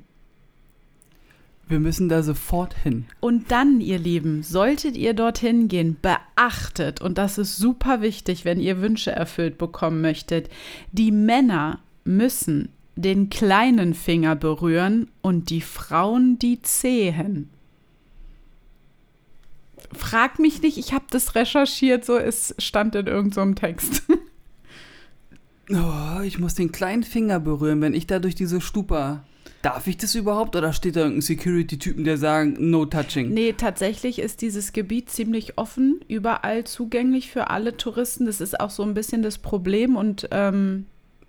Wir 1.70 1.78
müssen 1.78 2.08
da 2.08 2.24
sofort 2.24 2.74
hin. 2.76 3.06
Und 3.20 3.52
dann, 3.52 3.80
ihr 3.80 4.00
Lieben, 4.00 4.42
solltet 4.42 4.96
ihr 4.96 5.14
dorthin 5.14 5.68
gehen, 5.68 5.96
beachtet, 6.02 7.00
und 7.00 7.16
das 7.16 7.38
ist 7.38 7.58
super 7.58 8.02
wichtig, 8.02 8.44
wenn 8.44 8.58
ihr 8.58 8.80
Wünsche 8.80 9.12
erfüllt 9.12 9.56
bekommen 9.56 10.00
möchtet, 10.00 10.50
die 10.90 11.12
Männer 11.12 11.78
müssen 12.02 12.70
den 12.96 13.30
kleinen 13.30 13.94
Finger 13.94 14.34
berühren 14.34 15.12
und 15.22 15.48
die 15.50 15.60
Frauen 15.60 16.40
die 16.40 16.60
Zehen. 16.60 17.50
Frag 19.92 20.40
mich 20.40 20.62
nicht, 20.62 20.76
ich 20.76 20.92
habe 20.92 21.04
das 21.10 21.36
recherchiert, 21.36 22.04
so 22.04 22.18
es 22.18 22.52
stand 22.58 22.96
in 22.96 23.06
irgendeinem 23.06 23.54
Text. 23.54 24.02
Oh, 25.72 26.20
ich 26.24 26.40
muss 26.40 26.54
den 26.54 26.72
kleinen 26.72 27.04
Finger 27.04 27.38
berühren, 27.38 27.80
wenn 27.80 27.94
ich 27.94 28.08
da 28.08 28.18
durch 28.18 28.34
diese 28.34 28.60
Stupa. 28.60 29.22
Darf 29.62 29.86
ich 29.86 29.98
das 29.98 30.14
überhaupt? 30.14 30.56
Oder 30.56 30.72
steht 30.72 30.96
da 30.96 31.00
irgendein 31.00 31.20
Security-Typen, 31.20 32.04
der 32.04 32.16
sagt, 32.16 32.58
no 32.58 32.86
touching? 32.86 33.28
Nee, 33.34 33.52
tatsächlich 33.52 34.18
ist 34.18 34.40
dieses 34.40 34.72
Gebiet 34.72 35.10
ziemlich 35.10 35.58
offen, 35.58 36.00
überall 36.08 36.64
zugänglich 36.64 37.30
für 37.30 37.50
alle 37.50 37.76
Touristen. 37.76 38.24
Das 38.24 38.40
ist 38.40 38.58
auch 38.58 38.70
so 38.70 38.82
ein 38.82 38.94
bisschen 38.94 39.22
das 39.22 39.36
Problem 39.36 39.96
und 39.96 40.28
ähm, 40.30 40.86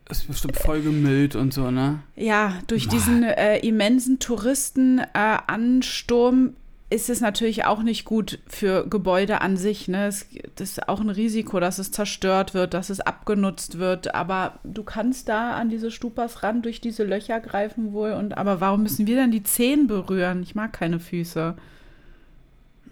Ist 0.10 0.28
bestimmt 0.28 0.56
voll 0.56 0.82
gemüllt 0.82 1.36
und 1.36 1.54
so, 1.54 1.72
ne? 1.72 2.00
Ja, 2.16 2.58
durch 2.68 2.86
Mann. 2.88 2.96
diesen 2.96 3.24
äh, 3.24 3.58
immensen 3.60 4.20
Touristenansturm 4.20 6.54
ist 6.92 7.10
es 7.10 7.22
natürlich 7.22 7.64
auch 7.64 7.84
nicht 7.84 8.04
gut 8.04 8.40
für 8.48 8.86
Gebäude 8.86 9.40
an 9.40 9.56
sich. 9.56 9.88
Ne? 9.88 10.08
Es, 10.08 10.28
das 10.56 10.72
ist 10.72 10.90
auch 10.90 11.00
ein 11.00 11.10
Risiko, 11.10 11.62
dass 11.62 11.80
es 11.80 11.92
zerstört 11.92 12.54
wird, 12.54 12.74
dass 12.74 12.90
es 12.90 13.00
abgenutzt 13.00 13.80
wird. 13.80 14.14
Aber 14.14 14.60
du 14.66 14.84
kannst 14.84 15.30
da 15.30 15.54
an 15.54 15.70
diese 15.70 15.90
Stupas 15.90 16.44
ran, 16.44 16.62
durch 16.62 16.82
diese 16.82 17.06
Löcher 17.06 17.40
greifen 17.40 17.94
wohl. 17.94 18.12
Und 18.12 18.38
aber 18.38 18.60
warum 18.60 18.84
müssen 18.84 19.08
wir 19.08 19.16
dann 19.16 19.32
die 19.32 19.42
Zehen 19.42 19.88
berühren? 19.88 20.44
Ich 20.44 20.54
mag 20.54 20.74
keine 20.74 21.00
Füße. 21.00 21.56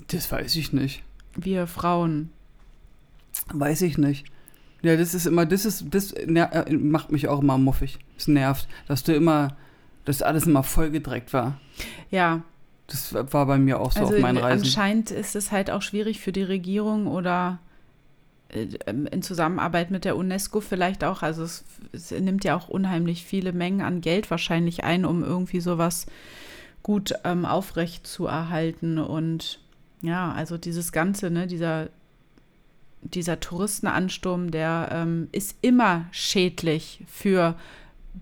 Das 0.08 0.32
weiß 0.32 0.56
ich 0.56 0.72
nicht. 0.72 1.04
Wir 1.36 1.68
Frauen. 1.68 2.32
Weiß 3.52 3.82
ich 3.82 3.98
nicht. 3.98 4.26
Ja, 4.82 4.96
das 4.96 5.14
ist 5.14 5.26
immer, 5.26 5.46
das 5.46 5.66
ist, 5.66 5.88
das 5.92 6.14
äh, 6.14 6.74
macht 6.74 7.12
mich 7.12 7.28
auch 7.28 7.42
immer 7.42 7.58
muffig. 7.58 8.00
Es 8.18 8.30
nervt, 8.30 8.70
dass 8.88 9.04
du 9.04 9.14
immer, 9.14 9.58
dass 10.06 10.22
alles 10.22 10.46
immer 10.46 10.64
vollgedreckt 10.64 11.34
war. 11.34 11.60
Ja, 12.10 12.44
das 12.90 13.14
war 13.14 13.46
bei 13.46 13.58
mir 13.58 13.80
auch 13.80 13.92
so 13.92 14.02
also 14.02 14.16
auf 14.16 14.22
meinen 14.22 14.38
Reisen. 14.38 14.66
Anscheinend 14.66 15.12
ist 15.12 15.36
es 15.36 15.52
halt 15.52 15.70
auch 15.72 15.82
schwierig 15.82 16.20
für 16.20 16.32
die 16.32 16.44
Regierung 16.44 17.08
oder 17.08 17.60
äh, 18.50 18.68
in 19.12 19.22
Zusammenarbeit 19.22 19.92
mit 19.92 20.06
der 20.06 20.18
UNESCO 20.18 20.60
vielleicht 20.62 21.04
auch. 21.04 21.22
Also 21.22 21.44
es, 21.44 21.64
es, 21.92 22.12
nimmt 22.12 22.44
ja 22.44 22.56
auch 22.58 22.68
unheimlich 22.68 23.24
viele 23.24 23.54
Mengen 23.54 23.82
an 23.82 24.02
Geld 24.02 24.30
wahrscheinlich 24.32 24.84
ein, 24.84 25.06
um 25.06 25.24
irgendwie 25.24 25.62
sowas 25.62 26.08
gut 26.84 27.14
ähm, 27.24 27.46
aufrecht 27.46 28.08
zu 28.08 28.26
erhalten. 28.26 28.98
Und 28.98 29.60
ja, 30.02 30.32
also 30.32 30.58
dieses 30.58 30.92
Ganze, 30.92 31.30
ne, 31.30 31.48
dieser, 31.48 31.90
dieser 33.02 33.40
Touristenansturm, 33.40 34.52
der 34.52 34.90
ähm, 34.92 35.30
ist 35.32 35.58
immer 35.62 36.06
schädlich 36.12 37.04
für 37.08 37.56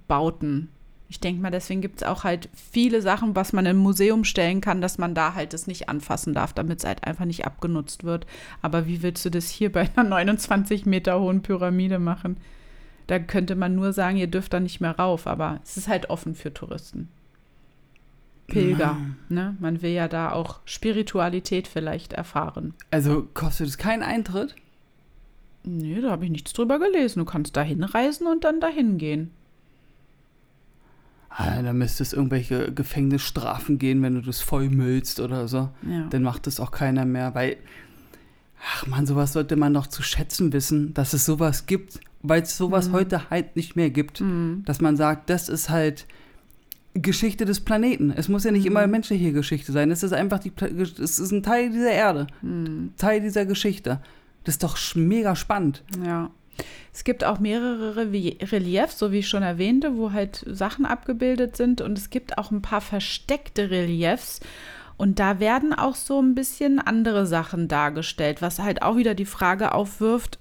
Bauten 0.08 0.70
ich 1.10 1.20
denke 1.22 1.42
mal, 1.42 1.52
deswegen 1.52 1.82
gibt 1.82 2.02
es 2.02 2.08
auch 2.08 2.24
halt 2.26 2.50
viele 2.54 3.02
Sachen, 3.02 3.36
was 3.36 3.54
man 3.54 3.66
im 3.66 3.78
Museum 3.78 4.26
stellen 4.26 4.60
kann, 4.60 4.82
dass 4.82 4.98
man 4.98 5.16
da 5.16 5.36
halt 5.36 5.54
das 5.54 5.66
nicht 5.66 5.88
anfassen 5.88 6.34
darf, 6.34 6.52
damit 6.52 6.80
es 6.80 6.86
halt 6.86 7.06
einfach 7.06 7.26
nicht 7.26 7.46
abgenutzt 7.46 8.04
wird. 8.04 8.28
Aber 8.62 8.88
wie 8.88 9.02
willst 9.04 9.24
du 9.24 9.32
das 9.32 9.50
hier 9.50 9.72
bei 9.72 9.90
einer 9.96 10.10
29 10.10 10.86
Meter 10.86 11.20
hohen 11.20 11.42
Pyramide 11.42 12.00
machen? 12.00 12.38
Da 13.08 13.20
könnte 13.20 13.56
man 13.56 13.76
nur 13.76 13.94
sagen, 13.94 14.18
ihr 14.18 14.28
dürft 14.28 14.52
da 14.52 14.60
nicht 14.60 14.82
mehr 14.82 14.98
rauf, 14.98 15.28
aber 15.28 15.62
es 15.64 15.78
ist 15.78 15.88
halt 15.88 16.10
offen 16.10 16.36
für 16.36 16.54
Touristen. 16.54 17.08
Pilger, 18.48 18.98
ne? 19.30 19.56
Man 19.60 19.82
will 19.82 19.92
ja 19.92 20.08
da 20.08 20.32
auch 20.32 20.60
Spiritualität 20.66 21.68
vielleicht 21.68 22.14
erfahren. 22.14 22.74
Also 22.92 23.28
kostet 23.34 23.68
es 23.68 23.78
keinen 23.78 24.04
Eintritt? 24.04 24.56
Nee, 25.64 26.00
da 26.00 26.12
habe 26.12 26.26
ich 26.26 26.32
nichts 26.32 26.54
drüber 26.54 26.80
gelesen. 26.80 27.20
Du 27.20 27.26
kannst 27.26 27.58
da 27.58 27.62
hinreisen 27.62 28.26
und 28.26 28.46
dann 28.46 28.62
dahin 28.62 28.98
gehen. 28.98 29.32
Ah, 31.40 31.62
da 31.62 31.72
müsste 31.72 32.02
es 32.02 32.14
irgendwelche 32.14 32.74
Gefängnisstrafen 32.74 33.78
gehen, 33.78 34.02
wenn 34.02 34.16
du 34.16 34.22
das 34.22 34.42
vollmüllst 34.42 35.20
oder 35.20 35.48
so. 35.48 35.70
Ja. 35.88 36.08
Dann 36.10 36.24
macht 36.24 36.48
das 36.48 36.60
auch 36.60 36.72
keiner 36.72 37.06
mehr, 37.06 37.36
weil, 37.36 37.58
ach 38.74 38.88
man, 38.88 39.06
sowas 39.06 39.34
sollte 39.34 39.56
man 39.56 39.72
noch 39.72 39.86
zu 39.86 40.02
schätzen 40.02 40.52
wissen, 40.52 40.96
dass 40.96 41.14
es 41.14 41.26
sowas 41.26 41.68
gibt, 41.68 42.00
weil 42.24 42.42
es 42.42 42.58
sowas 42.58 42.90
mhm. 42.90 42.94
heute 42.94 43.30
halt 43.30 43.56
nicht 43.56 43.76
mehr 43.76 43.92
gibt. 43.92 44.20
Mhm. 44.20 44.64
Dass 44.66 44.82
man 44.82 44.98
sagt, 44.98 45.30
das 45.30 45.48
ist 45.48 45.70
halt 45.70 46.08
Geschichte 46.96 47.46
des 47.46 47.60
Planeten. 47.60 48.10
Es 48.10 48.30
muss 48.30 48.44
ja 48.44 48.50
nicht 48.50 48.66
mhm. 48.66 48.72
immer 48.72 48.88
menschliche 48.88 49.32
Geschichte 49.32 49.72
sein. 49.72 49.92
Es 49.92 50.02
ist 50.02 50.14
einfach 50.14 50.40
die, 50.40 50.52
es 51.00 51.20
ist 51.20 51.32
ein 51.32 51.44
Teil 51.44 51.70
dieser 51.70 51.92
Erde, 51.92 52.26
mhm. 52.42 52.94
Teil 52.98 53.22
dieser 53.22 53.46
Geschichte. 53.46 54.02
Das 54.44 54.56
ist 54.56 54.64
doch 54.64 54.76
mega 54.96 55.36
spannend. 55.36 55.84
Ja. 56.04 56.32
Es 56.94 57.04
gibt 57.04 57.24
auch 57.24 57.40
mehrere 57.40 57.96
Reliefs, 57.96 58.98
so 58.98 59.12
wie 59.12 59.20
ich 59.20 59.30
schon 59.30 59.44
erwähnte, 59.44 59.98
wo 59.98 60.14
halt 60.14 60.44
Sachen 60.48 60.86
abgebildet 60.86 61.56
sind. 61.56 61.82
Und 61.82 61.98
es 61.98 62.10
gibt 62.10 62.38
auch 62.38 62.52
ein 62.52 62.62
paar 62.62 62.82
versteckte 62.82 63.70
Reliefs. 63.70 64.40
Und 64.98 65.20
da 65.20 65.40
werden 65.40 65.74
auch 65.74 65.96
so 65.96 66.20
ein 66.20 66.34
bisschen 66.34 66.80
andere 66.80 67.28
Sachen 67.28 67.68
dargestellt, 67.68 68.42
was 68.42 68.60
halt 68.60 68.82
auch 68.82 68.98
wieder 68.98 69.14
die 69.14 69.26
Frage 69.26 69.74
aufwirft, 69.74 70.40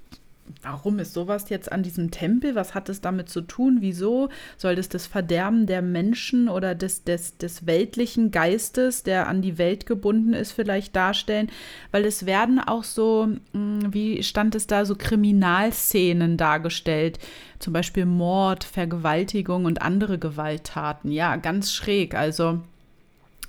warum 0.62 0.98
ist 0.98 1.14
sowas 1.14 1.48
jetzt 1.48 1.70
an 1.70 1.82
diesem 1.82 2.10
Tempel? 2.10 2.54
Was 2.54 2.74
hat 2.74 2.88
es 2.88 3.00
damit 3.00 3.28
zu 3.28 3.40
tun? 3.40 3.78
Wieso 3.80 4.28
soll 4.56 4.74
das 4.74 4.88
das 4.88 5.06
Verderben 5.06 5.66
der 5.66 5.82
Menschen 5.82 6.48
oder 6.48 6.74
des, 6.74 7.04
des, 7.04 7.36
des 7.36 7.66
weltlichen 7.66 8.30
Geistes, 8.30 9.02
der 9.02 9.28
an 9.28 9.42
die 9.42 9.58
Welt 9.58 9.86
gebunden 9.86 10.32
ist, 10.32 10.52
vielleicht 10.52 10.96
darstellen? 10.96 11.50
Weil 11.90 12.04
es 12.04 12.26
werden 12.26 12.58
auch 12.58 12.84
so, 12.84 13.28
hm, 13.52 13.92
wie 13.92 14.22
stand 14.22 14.54
es 14.54 14.66
da, 14.66 14.84
so 14.84 14.96
Kriminalszenen 14.96 16.36
dargestellt. 16.36 17.18
Zum 17.58 17.72
Beispiel 17.72 18.06
Mord, 18.06 18.64
Vergewaltigung 18.64 19.64
und 19.64 19.82
andere 19.82 20.18
Gewalttaten. 20.18 21.10
Ja, 21.10 21.36
ganz 21.36 21.72
schräg. 21.72 22.14
Also 22.14 22.60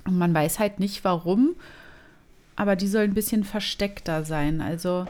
man 0.04 0.32
weiß 0.34 0.58
halt 0.58 0.80
nicht 0.80 1.04
warum, 1.04 1.54
aber 2.56 2.76
die 2.76 2.88
soll 2.88 3.02
ein 3.02 3.14
bisschen 3.14 3.44
versteckter 3.44 4.24
sein. 4.24 4.60
Also 4.60 5.06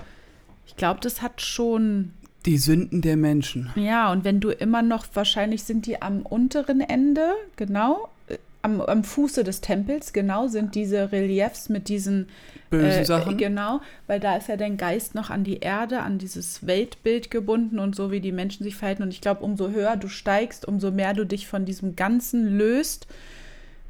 ich 0.68 0.76
glaube, 0.76 1.00
das 1.00 1.22
hat 1.22 1.40
schon. 1.40 2.12
Die 2.46 2.58
Sünden 2.58 3.02
der 3.02 3.16
Menschen. 3.16 3.70
Ja, 3.74 4.12
und 4.12 4.22
wenn 4.22 4.38
du 4.38 4.50
immer 4.50 4.82
noch, 4.82 5.06
wahrscheinlich 5.14 5.64
sind 5.64 5.86
die 5.86 6.00
am 6.00 6.22
unteren 6.22 6.80
Ende, 6.80 7.32
genau, 7.56 8.08
äh, 8.28 8.38
am, 8.62 8.80
am 8.80 9.02
Fuße 9.02 9.42
des 9.44 9.60
Tempels, 9.60 10.12
genau, 10.12 10.46
sind 10.46 10.74
diese 10.74 11.10
Reliefs 11.10 11.68
mit 11.68 11.88
diesen 11.88 12.28
bösen 12.70 13.00
äh, 13.00 13.04
Sachen. 13.04 13.38
Genau, 13.38 13.80
weil 14.06 14.20
da 14.20 14.36
ist 14.36 14.48
ja 14.48 14.56
dein 14.56 14.76
Geist 14.76 15.14
noch 15.14 15.30
an 15.30 15.42
die 15.42 15.58
Erde, 15.58 16.00
an 16.00 16.18
dieses 16.18 16.66
Weltbild 16.66 17.30
gebunden 17.30 17.78
und 17.78 17.96
so, 17.96 18.12
wie 18.12 18.20
die 18.20 18.32
Menschen 18.32 18.62
sich 18.62 18.76
verhalten. 18.76 19.02
Und 19.02 19.10
ich 19.10 19.20
glaube, 19.20 19.42
umso 19.42 19.70
höher 19.70 19.96
du 19.96 20.08
steigst, 20.08 20.66
umso 20.68 20.90
mehr 20.90 21.14
du 21.14 21.24
dich 21.24 21.48
von 21.48 21.64
diesem 21.64 21.96
Ganzen 21.96 22.56
löst, 22.56 23.08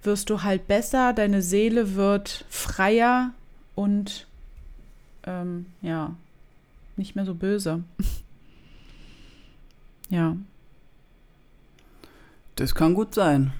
wirst 0.02 0.30
du 0.30 0.42
halt 0.42 0.68
besser, 0.68 1.12
deine 1.12 1.42
Seele 1.42 1.96
wird 1.96 2.44
freier 2.48 3.32
und 3.74 4.26
ähm, 5.26 5.66
ja, 5.82 6.14
nicht 6.98 7.16
mehr 7.16 7.24
so 7.24 7.34
böse. 7.34 7.82
ja. 10.08 10.36
Das 12.56 12.74
kann 12.74 12.94
gut 12.94 13.14
sein. 13.14 13.52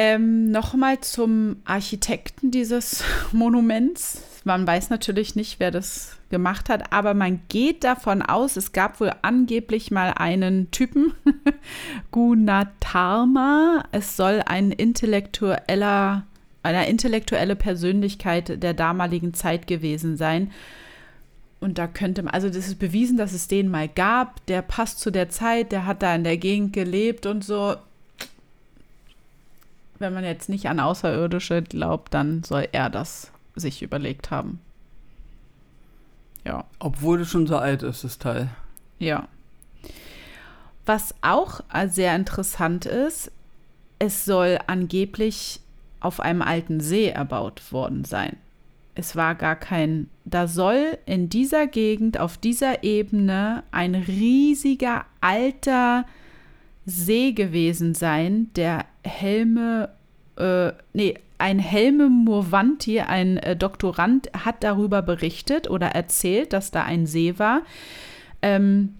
Ähm, 0.00 0.52
Nochmal 0.52 1.00
zum 1.00 1.56
Architekten 1.64 2.52
dieses 2.52 3.02
Monuments. 3.32 4.22
Man 4.44 4.64
weiß 4.64 4.90
natürlich 4.90 5.34
nicht, 5.34 5.58
wer 5.58 5.72
das 5.72 6.16
gemacht 6.30 6.68
hat, 6.68 6.92
aber 6.92 7.14
man 7.14 7.40
geht 7.48 7.82
davon 7.82 8.22
aus, 8.22 8.56
es 8.56 8.72
gab 8.72 9.00
wohl 9.00 9.10
angeblich 9.22 9.90
mal 9.90 10.14
einen 10.16 10.70
Typen, 10.70 11.14
Gunatarma. 12.12 13.82
Es 13.90 14.16
soll 14.16 14.40
ein 14.46 14.70
intellektueller, 14.70 16.24
eine 16.62 16.88
intellektuelle 16.88 17.56
Persönlichkeit 17.56 18.62
der 18.62 18.74
damaligen 18.74 19.34
Zeit 19.34 19.66
gewesen 19.66 20.16
sein. 20.16 20.52
Und 21.60 21.78
da 21.78 21.86
könnte 21.88 22.22
man, 22.22 22.32
also 22.32 22.48
das 22.48 22.68
ist 22.68 22.78
bewiesen, 22.78 23.16
dass 23.16 23.32
es 23.32 23.48
den 23.48 23.68
mal 23.68 23.88
gab, 23.88 24.44
der 24.46 24.62
passt 24.62 25.00
zu 25.00 25.10
der 25.10 25.28
Zeit, 25.28 25.72
der 25.72 25.86
hat 25.86 26.02
da 26.02 26.14
in 26.14 26.24
der 26.24 26.36
Gegend 26.36 26.72
gelebt 26.72 27.26
und 27.26 27.44
so. 27.44 27.76
Wenn 29.98 30.14
man 30.14 30.22
jetzt 30.22 30.48
nicht 30.48 30.68
an 30.68 30.78
Außerirdische 30.78 31.62
glaubt, 31.62 32.14
dann 32.14 32.44
soll 32.44 32.68
er 32.70 32.90
das 32.90 33.32
sich 33.56 33.82
überlegt 33.82 34.30
haben. 34.30 34.60
Ja. 36.44 36.64
Obwohl 36.78 37.22
es 37.22 37.28
schon 37.28 37.48
so 37.48 37.56
alt 37.56 37.82
ist, 37.82 38.04
das 38.04 38.18
Teil. 38.18 38.48
Ja. 39.00 39.26
Was 40.86 41.14
auch 41.20 41.60
sehr 41.88 42.14
interessant 42.14 42.86
ist, 42.86 43.32
es 43.98 44.24
soll 44.24 44.58
angeblich 44.68 45.60
auf 46.00 46.20
einem 46.20 46.42
alten 46.42 46.80
See 46.80 47.08
erbaut 47.08 47.72
worden 47.72 48.04
sein. 48.04 48.36
Es 48.98 49.14
war 49.14 49.36
gar 49.36 49.54
kein, 49.54 50.10
da 50.24 50.48
soll 50.48 50.98
in 51.06 51.28
dieser 51.28 51.68
Gegend, 51.68 52.18
auf 52.18 52.36
dieser 52.36 52.82
Ebene 52.82 53.62
ein 53.70 53.94
riesiger 53.94 55.04
alter 55.20 56.04
See 56.84 57.30
gewesen 57.30 57.94
sein, 57.94 58.50
der 58.56 58.86
Helme, 59.04 59.90
äh, 60.36 60.72
nee, 60.94 61.14
ein 61.38 61.60
Helme 61.60 62.08
Murvanti, 62.08 62.98
ein 62.98 63.36
äh, 63.36 63.54
Doktorand, 63.54 64.30
hat 64.32 64.64
darüber 64.64 65.00
berichtet 65.00 65.70
oder 65.70 65.90
erzählt, 65.90 66.52
dass 66.52 66.72
da 66.72 66.82
ein 66.82 67.06
See 67.06 67.38
war, 67.38 67.62
ähm, 68.42 68.94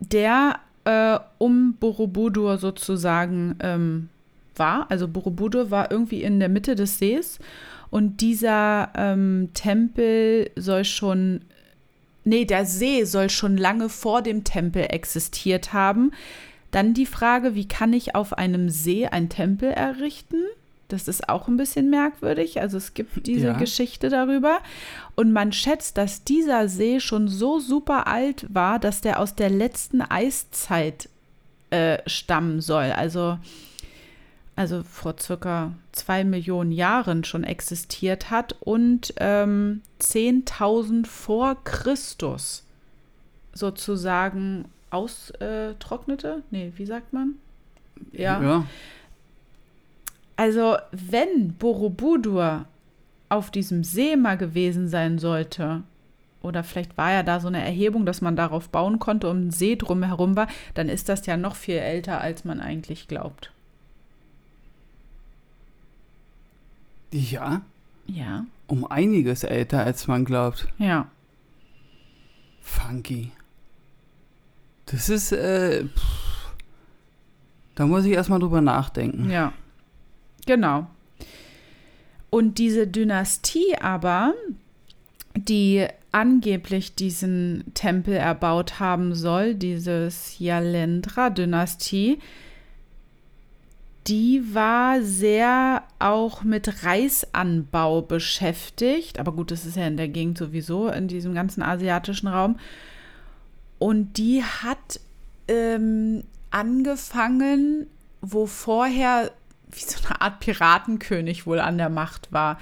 der 0.00 0.58
äh, 0.82 1.20
um 1.38 1.74
Borobudur 1.74 2.58
sozusagen 2.58 3.54
ähm, 3.60 4.08
war. 4.56 4.90
Also 4.90 5.06
Borobudur 5.06 5.70
war 5.70 5.92
irgendwie 5.92 6.24
in 6.24 6.40
der 6.40 6.48
Mitte 6.48 6.74
des 6.74 6.98
Sees 6.98 7.38
und 7.94 8.22
dieser 8.22 8.90
ähm, 8.96 9.50
Tempel 9.54 10.50
soll 10.56 10.84
schon, 10.84 11.42
nee, 12.24 12.44
der 12.44 12.66
See 12.66 13.04
soll 13.04 13.30
schon 13.30 13.56
lange 13.56 13.88
vor 13.88 14.20
dem 14.20 14.42
Tempel 14.42 14.86
existiert 14.88 15.72
haben. 15.72 16.10
Dann 16.72 16.92
die 16.92 17.06
Frage, 17.06 17.54
wie 17.54 17.68
kann 17.68 17.92
ich 17.92 18.16
auf 18.16 18.32
einem 18.32 18.68
See 18.68 19.06
einen 19.06 19.28
Tempel 19.28 19.70
errichten? 19.70 20.42
Das 20.88 21.06
ist 21.06 21.28
auch 21.28 21.46
ein 21.46 21.56
bisschen 21.56 21.88
merkwürdig. 21.88 22.60
Also 22.60 22.78
es 22.78 22.94
gibt 22.94 23.28
diese 23.28 23.46
ja. 23.46 23.52
Geschichte 23.52 24.08
darüber. 24.08 24.58
Und 25.14 25.32
man 25.32 25.52
schätzt, 25.52 25.96
dass 25.96 26.24
dieser 26.24 26.68
See 26.68 26.98
schon 26.98 27.28
so 27.28 27.60
super 27.60 28.08
alt 28.08 28.52
war, 28.52 28.80
dass 28.80 29.02
der 29.02 29.20
aus 29.20 29.36
der 29.36 29.50
letzten 29.50 30.02
Eiszeit 30.02 31.08
äh, 31.70 31.98
stammen 32.08 32.60
soll. 32.60 32.90
Also 32.90 33.38
also 34.56 34.82
vor 34.82 35.16
circa 35.18 35.72
zwei 35.92 36.24
Millionen 36.24 36.72
Jahren 36.72 37.24
schon 37.24 37.44
existiert 37.44 38.30
hat 38.30 38.56
und 38.60 39.14
ähm, 39.18 39.82
10.000 40.00 41.06
vor 41.06 41.56
Christus 41.64 42.64
sozusagen 43.52 44.66
austrocknete. 44.90 46.42
nee, 46.50 46.72
wie 46.76 46.86
sagt 46.86 47.12
man? 47.12 47.34
Ja. 48.12 48.42
ja. 48.42 48.66
Also, 50.36 50.76
wenn 50.90 51.54
Borobudur 51.54 52.66
auf 53.28 53.50
diesem 53.50 53.84
See 53.84 54.16
mal 54.16 54.36
gewesen 54.36 54.88
sein 54.88 55.18
sollte, 55.18 55.82
oder 56.42 56.62
vielleicht 56.62 56.96
war 56.98 57.12
ja 57.12 57.22
da 57.22 57.40
so 57.40 57.48
eine 57.48 57.64
Erhebung, 57.64 58.04
dass 58.04 58.20
man 58.20 58.36
darauf 58.36 58.68
bauen 58.68 58.98
konnte 58.98 59.28
und 59.30 59.46
ein 59.46 59.50
See 59.50 59.76
drumherum 59.76 60.36
war, 60.36 60.48
dann 60.74 60.88
ist 60.88 61.08
das 61.08 61.24
ja 61.26 61.36
noch 61.36 61.56
viel 61.56 61.76
älter, 61.76 62.20
als 62.20 62.44
man 62.44 62.60
eigentlich 62.60 63.08
glaubt. 63.08 63.53
Ja? 67.14 67.62
Ja. 68.06 68.44
Um 68.66 68.84
einiges 68.84 69.44
älter, 69.44 69.84
als 69.84 70.08
man 70.08 70.24
glaubt. 70.24 70.66
Ja. 70.78 71.08
Funky. 72.60 73.30
Das 74.86 75.08
ist, 75.08 75.32
äh, 75.32 75.84
pff, 75.84 76.54
da 77.76 77.86
muss 77.86 78.04
ich 78.04 78.12
erstmal 78.12 78.40
drüber 78.40 78.60
nachdenken. 78.60 79.30
Ja. 79.30 79.52
Genau. 80.46 80.88
Und 82.30 82.58
diese 82.58 82.88
Dynastie 82.88 83.76
aber, 83.80 84.34
die 85.36 85.86
angeblich 86.10 86.96
diesen 86.96 87.64
Tempel 87.74 88.14
erbaut 88.14 88.80
haben 88.80 89.14
soll, 89.14 89.54
dieses 89.54 90.38
Yalendra-Dynastie, 90.40 92.18
die 94.06 94.54
war 94.54 95.02
sehr 95.02 95.82
auch 95.98 96.42
mit 96.42 96.84
Reisanbau 96.84 98.02
beschäftigt. 98.02 99.18
Aber 99.18 99.32
gut, 99.32 99.50
das 99.50 99.64
ist 99.64 99.76
ja 99.76 99.86
in 99.86 99.96
der 99.96 100.08
Gegend 100.08 100.36
sowieso, 100.36 100.88
in 100.88 101.08
diesem 101.08 101.34
ganzen 101.34 101.62
asiatischen 101.62 102.28
Raum. 102.28 102.58
Und 103.78 104.18
die 104.18 104.42
hat 104.42 105.00
ähm, 105.48 106.24
angefangen, 106.50 107.86
wo 108.20 108.46
vorher 108.46 109.30
wie 109.70 109.80
so 109.80 109.98
eine 110.06 110.20
Art 110.20 110.40
Piratenkönig 110.40 111.46
wohl 111.46 111.58
an 111.58 111.78
der 111.78 111.88
Macht 111.88 112.32
war. 112.32 112.58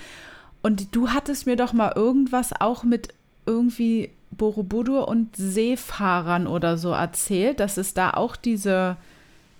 Und 0.63 0.95
du 0.95 1.11
hattest 1.11 1.47
mir 1.47 1.57
doch 1.57 1.73
mal 1.73 1.93
irgendwas 1.95 2.53
auch 2.59 2.85
mit 2.85 3.09
irgendwie 3.47 4.11
Borobudur 4.31 5.09
und 5.09 5.37
Seefahrern 5.37 6.47
oder 6.47 6.79
so 6.79 6.91
erzählt, 6.91 7.61
dass 7.61 7.77
es 7.77 7.95
da 7.95 8.13
auch 8.13 8.37
diese 8.37 8.97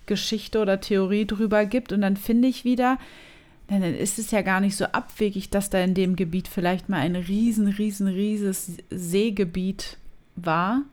Geschichte 0.05 0.59
oder 0.59 0.81
Theorie 0.81 1.25
drüber 1.25 1.65
gibt. 1.65 1.91
Und 1.91 2.01
dann 2.01 2.17
finde 2.17 2.47
ich 2.47 2.65
wieder, 2.65 2.97
dann 3.67 3.81
ist 3.83 4.19
es 4.19 4.31
ja 4.31 4.41
gar 4.41 4.59
nicht 4.59 4.75
so 4.75 4.85
abwegig, 4.85 5.49
dass 5.49 5.69
da 5.69 5.79
in 5.79 5.93
dem 5.93 6.15
Gebiet 6.15 6.47
vielleicht 6.47 6.89
mal 6.89 6.97
ein 6.97 7.15
riesen, 7.15 7.67
riesen, 7.67 8.07
rieses 8.07 8.77
Seegebiet 8.89 9.97
war. 10.35 10.83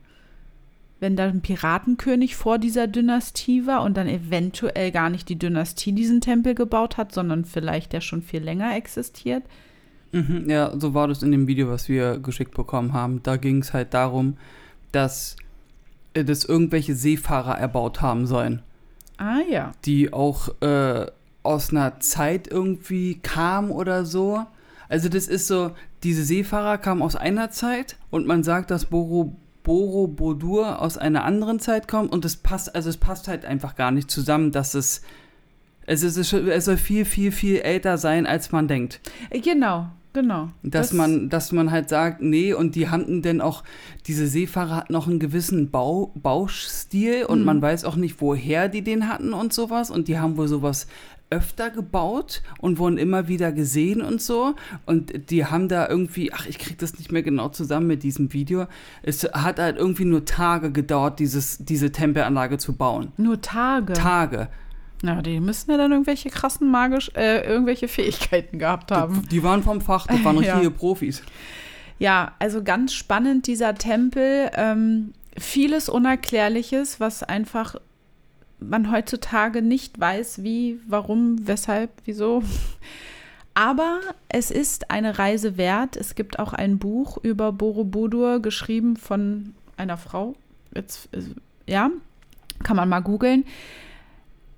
Wenn 1.00 1.16
da 1.16 1.26
ein 1.26 1.40
Piratenkönig 1.40 2.36
vor 2.36 2.58
dieser 2.58 2.86
Dynastie 2.86 3.66
war 3.66 3.82
und 3.82 3.96
dann 3.96 4.06
eventuell 4.06 4.90
gar 4.90 5.08
nicht 5.08 5.28
die 5.30 5.38
Dynastie 5.38 5.92
diesen 5.92 6.20
Tempel 6.20 6.54
gebaut 6.54 6.98
hat, 6.98 7.12
sondern 7.12 7.46
vielleicht 7.46 7.94
der 7.94 8.02
schon 8.02 8.22
viel 8.22 8.42
länger 8.42 8.76
existiert. 8.76 9.42
Mhm, 10.12 10.48
ja, 10.48 10.78
so 10.78 10.92
war 10.92 11.08
das 11.08 11.22
in 11.22 11.30
dem 11.30 11.46
Video, 11.46 11.68
was 11.68 11.88
wir 11.88 12.18
geschickt 12.18 12.54
bekommen 12.54 12.92
haben. 12.92 13.22
Da 13.22 13.36
ging 13.36 13.58
es 13.58 13.72
halt 13.72 13.94
darum, 13.94 14.36
dass 14.92 15.36
äh, 16.14 16.24
das 16.24 16.44
irgendwelche 16.44 16.94
Seefahrer 16.94 17.58
erbaut 17.58 18.00
haben 18.00 18.26
sollen. 18.26 18.62
Ah 19.20 19.40
ja. 19.46 19.72
Die 19.84 20.14
auch 20.14 20.48
äh, 20.62 21.06
aus 21.42 21.70
einer 21.70 22.00
Zeit 22.00 22.48
irgendwie 22.48 23.16
kamen 23.16 23.70
oder 23.70 24.06
so. 24.06 24.46
Also 24.88 25.10
das 25.10 25.26
ist 25.26 25.46
so, 25.46 25.72
diese 26.02 26.24
Seefahrer 26.24 26.78
kamen 26.78 27.02
aus 27.02 27.16
einer 27.16 27.50
Zeit 27.50 27.96
und 28.08 28.26
man 28.26 28.42
sagt, 28.42 28.70
dass 28.70 28.86
Boro, 28.86 29.36
Borobudur 29.62 30.80
aus 30.80 30.96
einer 30.96 31.24
anderen 31.24 31.60
Zeit 31.60 31.86
kommt 31.86 32.10
und 32.10 32.24
es 32.24 32.36
passt, 32.36 32.74
also 32.74 32.88
es 32.88 32.96
passt 32.96 33.28
halt 33.28 33.44
einfach 33.44 33.76
gar 33.76 33.90
nicht 33.90 34.10
zusammen, 34.10 34.52
dass 34.52 34.72
es 34.72 35.02
es, 35.84 36.02
ist, 36.02 36.32
es 36.32 36.64
soll 36.64 36.76
viel, 36.76 37.04
viel, 37.04 37.30
viel 37.32 37.56
älter 37.58 37.98
sein, 37.98 38.26
als 38.26 38.52
man 38.52 38.68
denkt. 38.68 39.00
Genau, 39.30 39.90
Genau. 40.12 40.50
Dass 40.62 40.88
das 40.88 40.92
man, 40.92 41.28
dass 41.28 41.52
man 41.52 41.70
halt 41.70 41.88
sagt, 41.88 42.20
nee, 42.20 42.52
und 42.52 42.74
die 42.74 42.88
hatten 42.88 43.22
denn 43.22 43.40
auch, 43.40 43.62
diese 44.06 44.26
Seefahrer 44.26 44.76
hatten 44.76 44.92
noch 44.92 45.06
einen 45.06 45.20
gewissen 45.20 45.70
Bau, 45.70 46.12
Baustil 46.16 47.24
und 47.24 47.40
mhm. 47.40 47.44
man 47.44 47.62
weiß 47.62 47.84
auch 47.84 47.96
nicht, 47.96 48.20
woher 48.20 48.68
die 48.68 48.82
den 48.82 49.08
hatten 49.08 49.32
und 49.32 49.52
sowas. 49.52 49.90
Und 49.90 50.08
die 50.08 50.18
haben 50.18 50.36
wohl 50.36 50.48
sowas 50.48 50.88
öfter 51.30 51.70
gebaut 51.70 52.42
und 52.58 52.78
wurden 52.78 52.98
immer 52.98 53.28
wieder 53.28 53.52
gesehen 53.52 54.02
und 54.02 54.20
so. 54.20 54.54
Und 54.84 55.30
die 55.30 55.46
haben 55.46 55.68
da 55.68 55.88
irgendwie, 55.88 56.32
ach, 56.32 56.46
ich 56.46 56.58
krieg 56.58 56.76
das 56.78 56.98
nicht 56.98 57.12
mehr 57.12 57.22
genau 57.22 57.48
zusammen 57.48 57.86
mit 57.86 58.02
diesem 58.02 58.32
Video. 58.32 58.66
Es 59.02 59.22
hat 59.22 59.61
halt 59.61 59.76
irgendwie 59.76 60.04
nur 60.04 60.24
Tage 60.24 60.72
gedauert, 60.72 61.20
dieses, 61.20 61.58
diese 61.58 61.92
Tempelanlage 61.92 62.58
zu 62.58 62.72
bauen. 62.72 63.12
Nur 63.16 63.40
Tage? 63.40 63.92
Tage. 63.92 64.48
Ja, 65.03 65.22
die 65.22 65.40
müssen 65.40 65.70
ja 65.70 65.78
dann 65.78 65.92
irgendwelche 65.92 66.28
krassen 66.30 66.70
magisch, 66.70 67.11
äh, 67.14 67.42
irgendwelche 67.46 67.88
Fähigkeiten 67.88 68.59
gehabt 68.59 68.92
haben. 68.92 69.22
Die, 69.22 69.28
die 69.28 69.42
waren 69.42 69.62
vom 69.62 69.80
Fach, 69.80 70.07
die 70.07 70.22
waren 70.24 70.36
richtige 70.38 70.64
ja. 70.64 70.70
Profis. 70.70 71.22
Ja, 71.98 72.32
also 72.38 72.62
ganz 72.62 72.92
spannend 72.92 73.46
dieser 73.46 73.74
Tempel. 73.74 74.51
Ähm, 74.55 75.12
vieles 75.38 75.88
Unerklärliches, 75.88 77.01
was 77.01 77.22
einfach 77.22 77.76
man 78.59 78.92
heutzutage 78.92 79.62
nicht 79.62 79.98
weiß, 79.98 80.42
wie, 80.42 80.80
warum, 80.86 81.46
weshalb, 81.46 81.90
wieso. 82.05 82.42
Aber 83.55 84.01
es 84.28 84.51
ist 84.51 84.90
eine 84.90 85.18
Reise 85.18 85.57
wert. 85.57 85.96
Es 85.96 86.14
gibt 86.14 86.38
auch 86.38 86.53
ein 86.53 86.78
Buch 86.78 87.16
über 87.22 87.53
Borobudur, 87.53 88.40
geschrieben 88.40 88.96
von 88.96 89.55
einer 89.78 89.96
Frau. 89.96 90.34
Jetzt, 90.74 91.09
äh, 91.14 91.22
ja, 91.66 91.90
kann 92.62 92.76
man 92.76 92.88
mal 92.90 93.01
googeln 93.01 93.44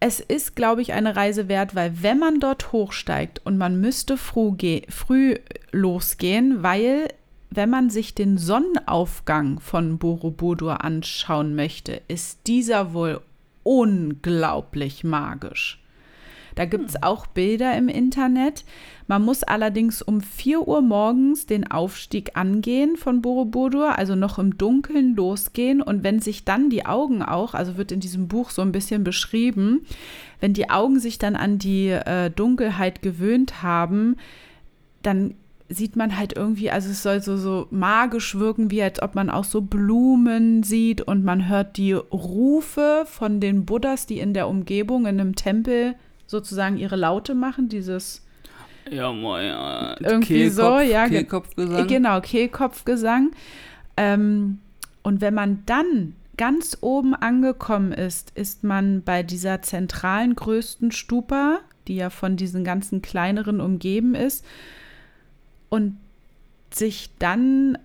es 0.03 0.19
ist, 0.19 0.57
glaube 0.57 0.83
ich, 0.83 0.95
eine 0.95 1.15
Reise 1.15 1.47
wert, 1.47 1.77
weil 1.77 2.03
wenn 2.03 2.19
man 2.19 2.41
dort 2.41 2.73
hochsteigt 2.73 3.41
und 3.45 3.57
man 3.57 3.81
müsste 3.81 4.17
früh, 4.17 4.81
früh 4.89 5.37
losgehen, 5.71 6.65
weil 6.65 7.07
wenn 7.51 7.71
man 7.71 7.89
sich 7.89 8.13
den 8.13 8.37
Sonnenaufgang 8.37 9.61
von 9.61 9.99
Borobudur 9.99 10.83
anschauen 10.83 11.55
möchte, 11.55 12.03
ist 12.09 12.49
dieser 12.49 12.95
wohl 12.95 13.21
unglaublich 13.63 15.05
magisch. 15.05 15.82
Da 16.55 16.65
gibt 16.65 16.89
es 16.89 16.95
hm. 16.95 17.03
auch 17.03 17.27
Bilder 17.27 17.77
im 17.77 17.89
Internet. 17.89 18.65
Man 19.07 19.25
muss 19.25 19.43
allerdings 19.43 20.03
um 20.03 20.21
4 20.21 20.67
Uhr 20.67 20.83
morgens 20.83 21.47
den 21.47 21.71
Aufstieg 21.71 22.37
angehen 22.37 22.97
von 22.97 23.23
Borobudur, 23.23 23.99
also 23.99 24.15
noch 24.15 24.39
im 24.39 24.57
Dunkeln 24.59 25.15
losgehen. 25.17 25.83
Und 25.83 26.05
wenn 26.05 26.21
sich 26.21 26.45
dann 26.45 26.71
die 26.71 26.87
Augen 26.87 27.23
auch, 27.23 27.55
also 27.55 27.77
wird 27.77 27.93
in 27.93 28.01
diesem 28.01 28.29
Buch 28.29 28.51
so 28.51 28.63
ein 28.63 28.73
bisschen 28.73 29.05
beschrieben, 29.05 29.85
wenn 30.41 30.55
die 30.55 30.71
Augen 30.71 30.99
sich 30.99 31.19
dann 31.19 31.37
an 31.37 31.59
die 31.59 31.89
äh, 31.89 32.31
Dunkelheit 32.31 33.03
gewöhnt 33.03 33.63
haben, 33.63 34.17
dann 35.03 35.35
sieht 35.75 35.97
man 35.97 36.17
halt 36.19 36.35
irgendwie, 36.37 36.71
also 36.71 36.91
es 36.91 37.03
soll 37.03 37.23
so, 37.23 37.37
so 37.37 37.67
magisch 37.71 38.39
wirken, 38.39 38.71
wie 38.71 38.83
als 38.83 39.03
ob 39.03 39.15
man 39.15 39.31
auch 39.31 39.45
so 39.45 39.61
Blumen 39.61 40.63
sieht 40.63 41.01
und 41.01 41.25
man 41.25 41.49
hört 41.49 41.77
die 41.77 41.93
Rufe 41.93 43.05
von 43.07 43.41
den 43.41 43.65
Buddhas, 43.65 44.07
die 44.07 44.19
in 44.19 44.35
der 44.35 44.49
Umgebung 44.49 45.07
in 45.07 45.21
einem 45.21 45.35
Tempel 45.35 45.95
sozusagen 46.33 46.77
ihre 46.77 46.97
Laute 46.97 47.37
machen, 47.37 47.69
dieses 47.69 48.23
ja, 48.91 49.13
mal, 49.13 49.45
ja. 49.45 49.97
irgendwie 50.01 50.35
Kehlkopf, 50.35 50.57
so, 50.57 50.81
ja, 50.81 51.09
Kehlkopfgesang. 51.09 51.87
Genau, 51.87 52.21
Kehlkopfgesang. 52.21 53.31
Ähm, 53.97 54.59
und 55.05 55.21
wenn 55.21 55.35
man 55.35 55.63
dann 55.67 56.15
ganz 56.37 56.79
oben 56.81 57.15
angekommen 57.15 57.93
ist, 57.93 58.33
ist 58.37 58.65
man 58.65 59.03
bei 59.03 59.23
dieser 59.23 59.63
zentralen 59.63 60.35
größten 60.35 60.91
Stupa, 60.91 61.61
die 61.87 61.97
ja 61.97 62.11
von 62.11 62.37
diesen 62.37 62.65
ganzen 62.65 63.03
kleineren 63.03 63.61
umgeben 63.61 64.15
ist, 64.15 64.45
und 65.69 65.97
sich 66.73 67.11
dann 67.19 67.79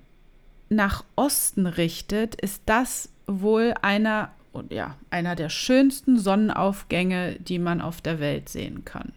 nach 0.70 1.04
Osten 1.16 1.68
richtet, 1.68 2.36
ist 2.36 2.64
das 2.66 3.10
wohl 3.28 3.74
einer 3.82 4.32
und 4.58 4.72
ja, 4.72 4.95
einer 5.10 5.36
der 5.36 5.49
schönsten 5.49 6.20
Sonnenaufgänge, 6.20 7.38
die 7.39 7.60
man 7.60 7.82
auf 7.82 8.01
der 8.01 8.20
Welt 8.20 8.49
sehen 8.49 8.84
kann. 8.86 9.14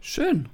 Schön. 0.00 0.48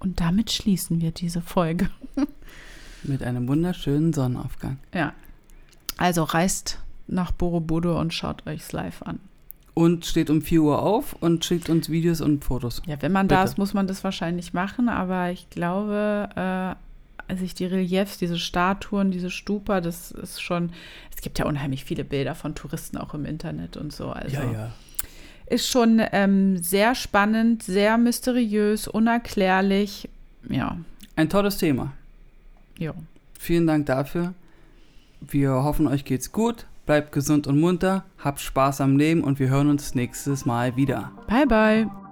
Und 0.00 0.20
damit 0.20 0.52
schließen 0.52 1.00
wir 1.00 1.10
diese 1.10 1.40
Folge. 1.40 1.90
Mit 3.02 3.22
einem 3.22 3.48
wunderschönen 3.48 4.12
Sonnenaufgang. 4.12 4.78
Ja. 4.94 5.12
Also 5.96 6.22
reist 6.22 6.78
nach 7.06 7.32
Borobudur 7.32 7.98
und 7.98 8.14
schaut 8.14 8.46
euch's 8.46 8.72
live 8.72 9.02
an. 9.02 9.18
Und 9.74 10.06
steht 10.06 10.30
um 10.30 10.42
4 10.42 10.62
Uhr 10.62 10.82
auf 10.82 11.14
und 11.20 11.44
schickt 11.44 11.70
uns 11.70 11.88
Videos 11.88 12.20
und 12.20 12.44
Fotos. 12.44 12.82
Ja, 12.86 13.00
wenn 13.00 13.12
man 13.12 13.28
Bitte. 13.28 13.38
da 13.38 13.44
ist, 13.44 13.58
muss 13.58 13.74
man 13.74 13.86
das 13.86 14.02
wahrscheinlich 14.02 14.52
machen, 14.52 14.88
aber 14.88 15.30
ich 15.30 15.48
glaube, 15.50 16.28
äh, 16.34 16.87
sich 17.36 17.54
die 17.54 17.66
Reliefs, 17.66 18.18
diese 18.18 18.38
Statuen, 18.38 19.10
diese 19.10 19.30
Stupa, 19.30 19.80
das 19.80 20.10
ist 20.12 20.40
schon, 20.40 20.70
es 21.14 21.20
gibt 21.20 21.38
ja 21.38 21.46
unheimlich 21.46 21.84
viele 21.84 22.04
Bilder 22.04 22.34
von 22.34 22.54
Touristen 22.54 22.96
auch 22.96 23.14
im 23.14 23.24
Internet 23.24 23.76
und 23.76 23.92
so. 23.92 24.10
Also 24.10 24.36
ja, 24.36 24.52
ja. 24.52 24.72
ist 25.46 25.68
schon 25.68 26.00
ähm, 26.12 26.58
sehr 26.58 26.94
spannend, 26.94 27.62
sehr 27.62 27.98
mysteriös, 27.98 28.88
unerklärlich. 28.88 30.08
Ja. 30.48 30.76
Ein 31.16 31.28
tolles 31.28 31.58
Thema. 31.58 31.92
Ja. 32.78 32.94
Vielen 33.38 33.66
Dank 33.66 33.86
dafür. 33.86 34.34
Wir 35.20 35.50
hoffen, 35.50 35.86
euch 35.86 36.04
geht's 36.04 36.32
gut. 36.32 36.66
Bleibt 36.86 37.12
gesund 37.12 37.46
und 37.46 37.60
munter, 37.60 38.04
habt 38.18 38.40
Spaß 38.40 38.80
am 38.80 38.96
Leben 38.96 39.22
und 39.22 39.38
wir 39.38 39.50
hören 39.50 39.68
uns 39.68 39.94
nächstes 39.94 40.46
Mal 40.46 40.76
wieder. 40.76 41.12
Bye, 41.26 41.46
bye. 41.46 42.07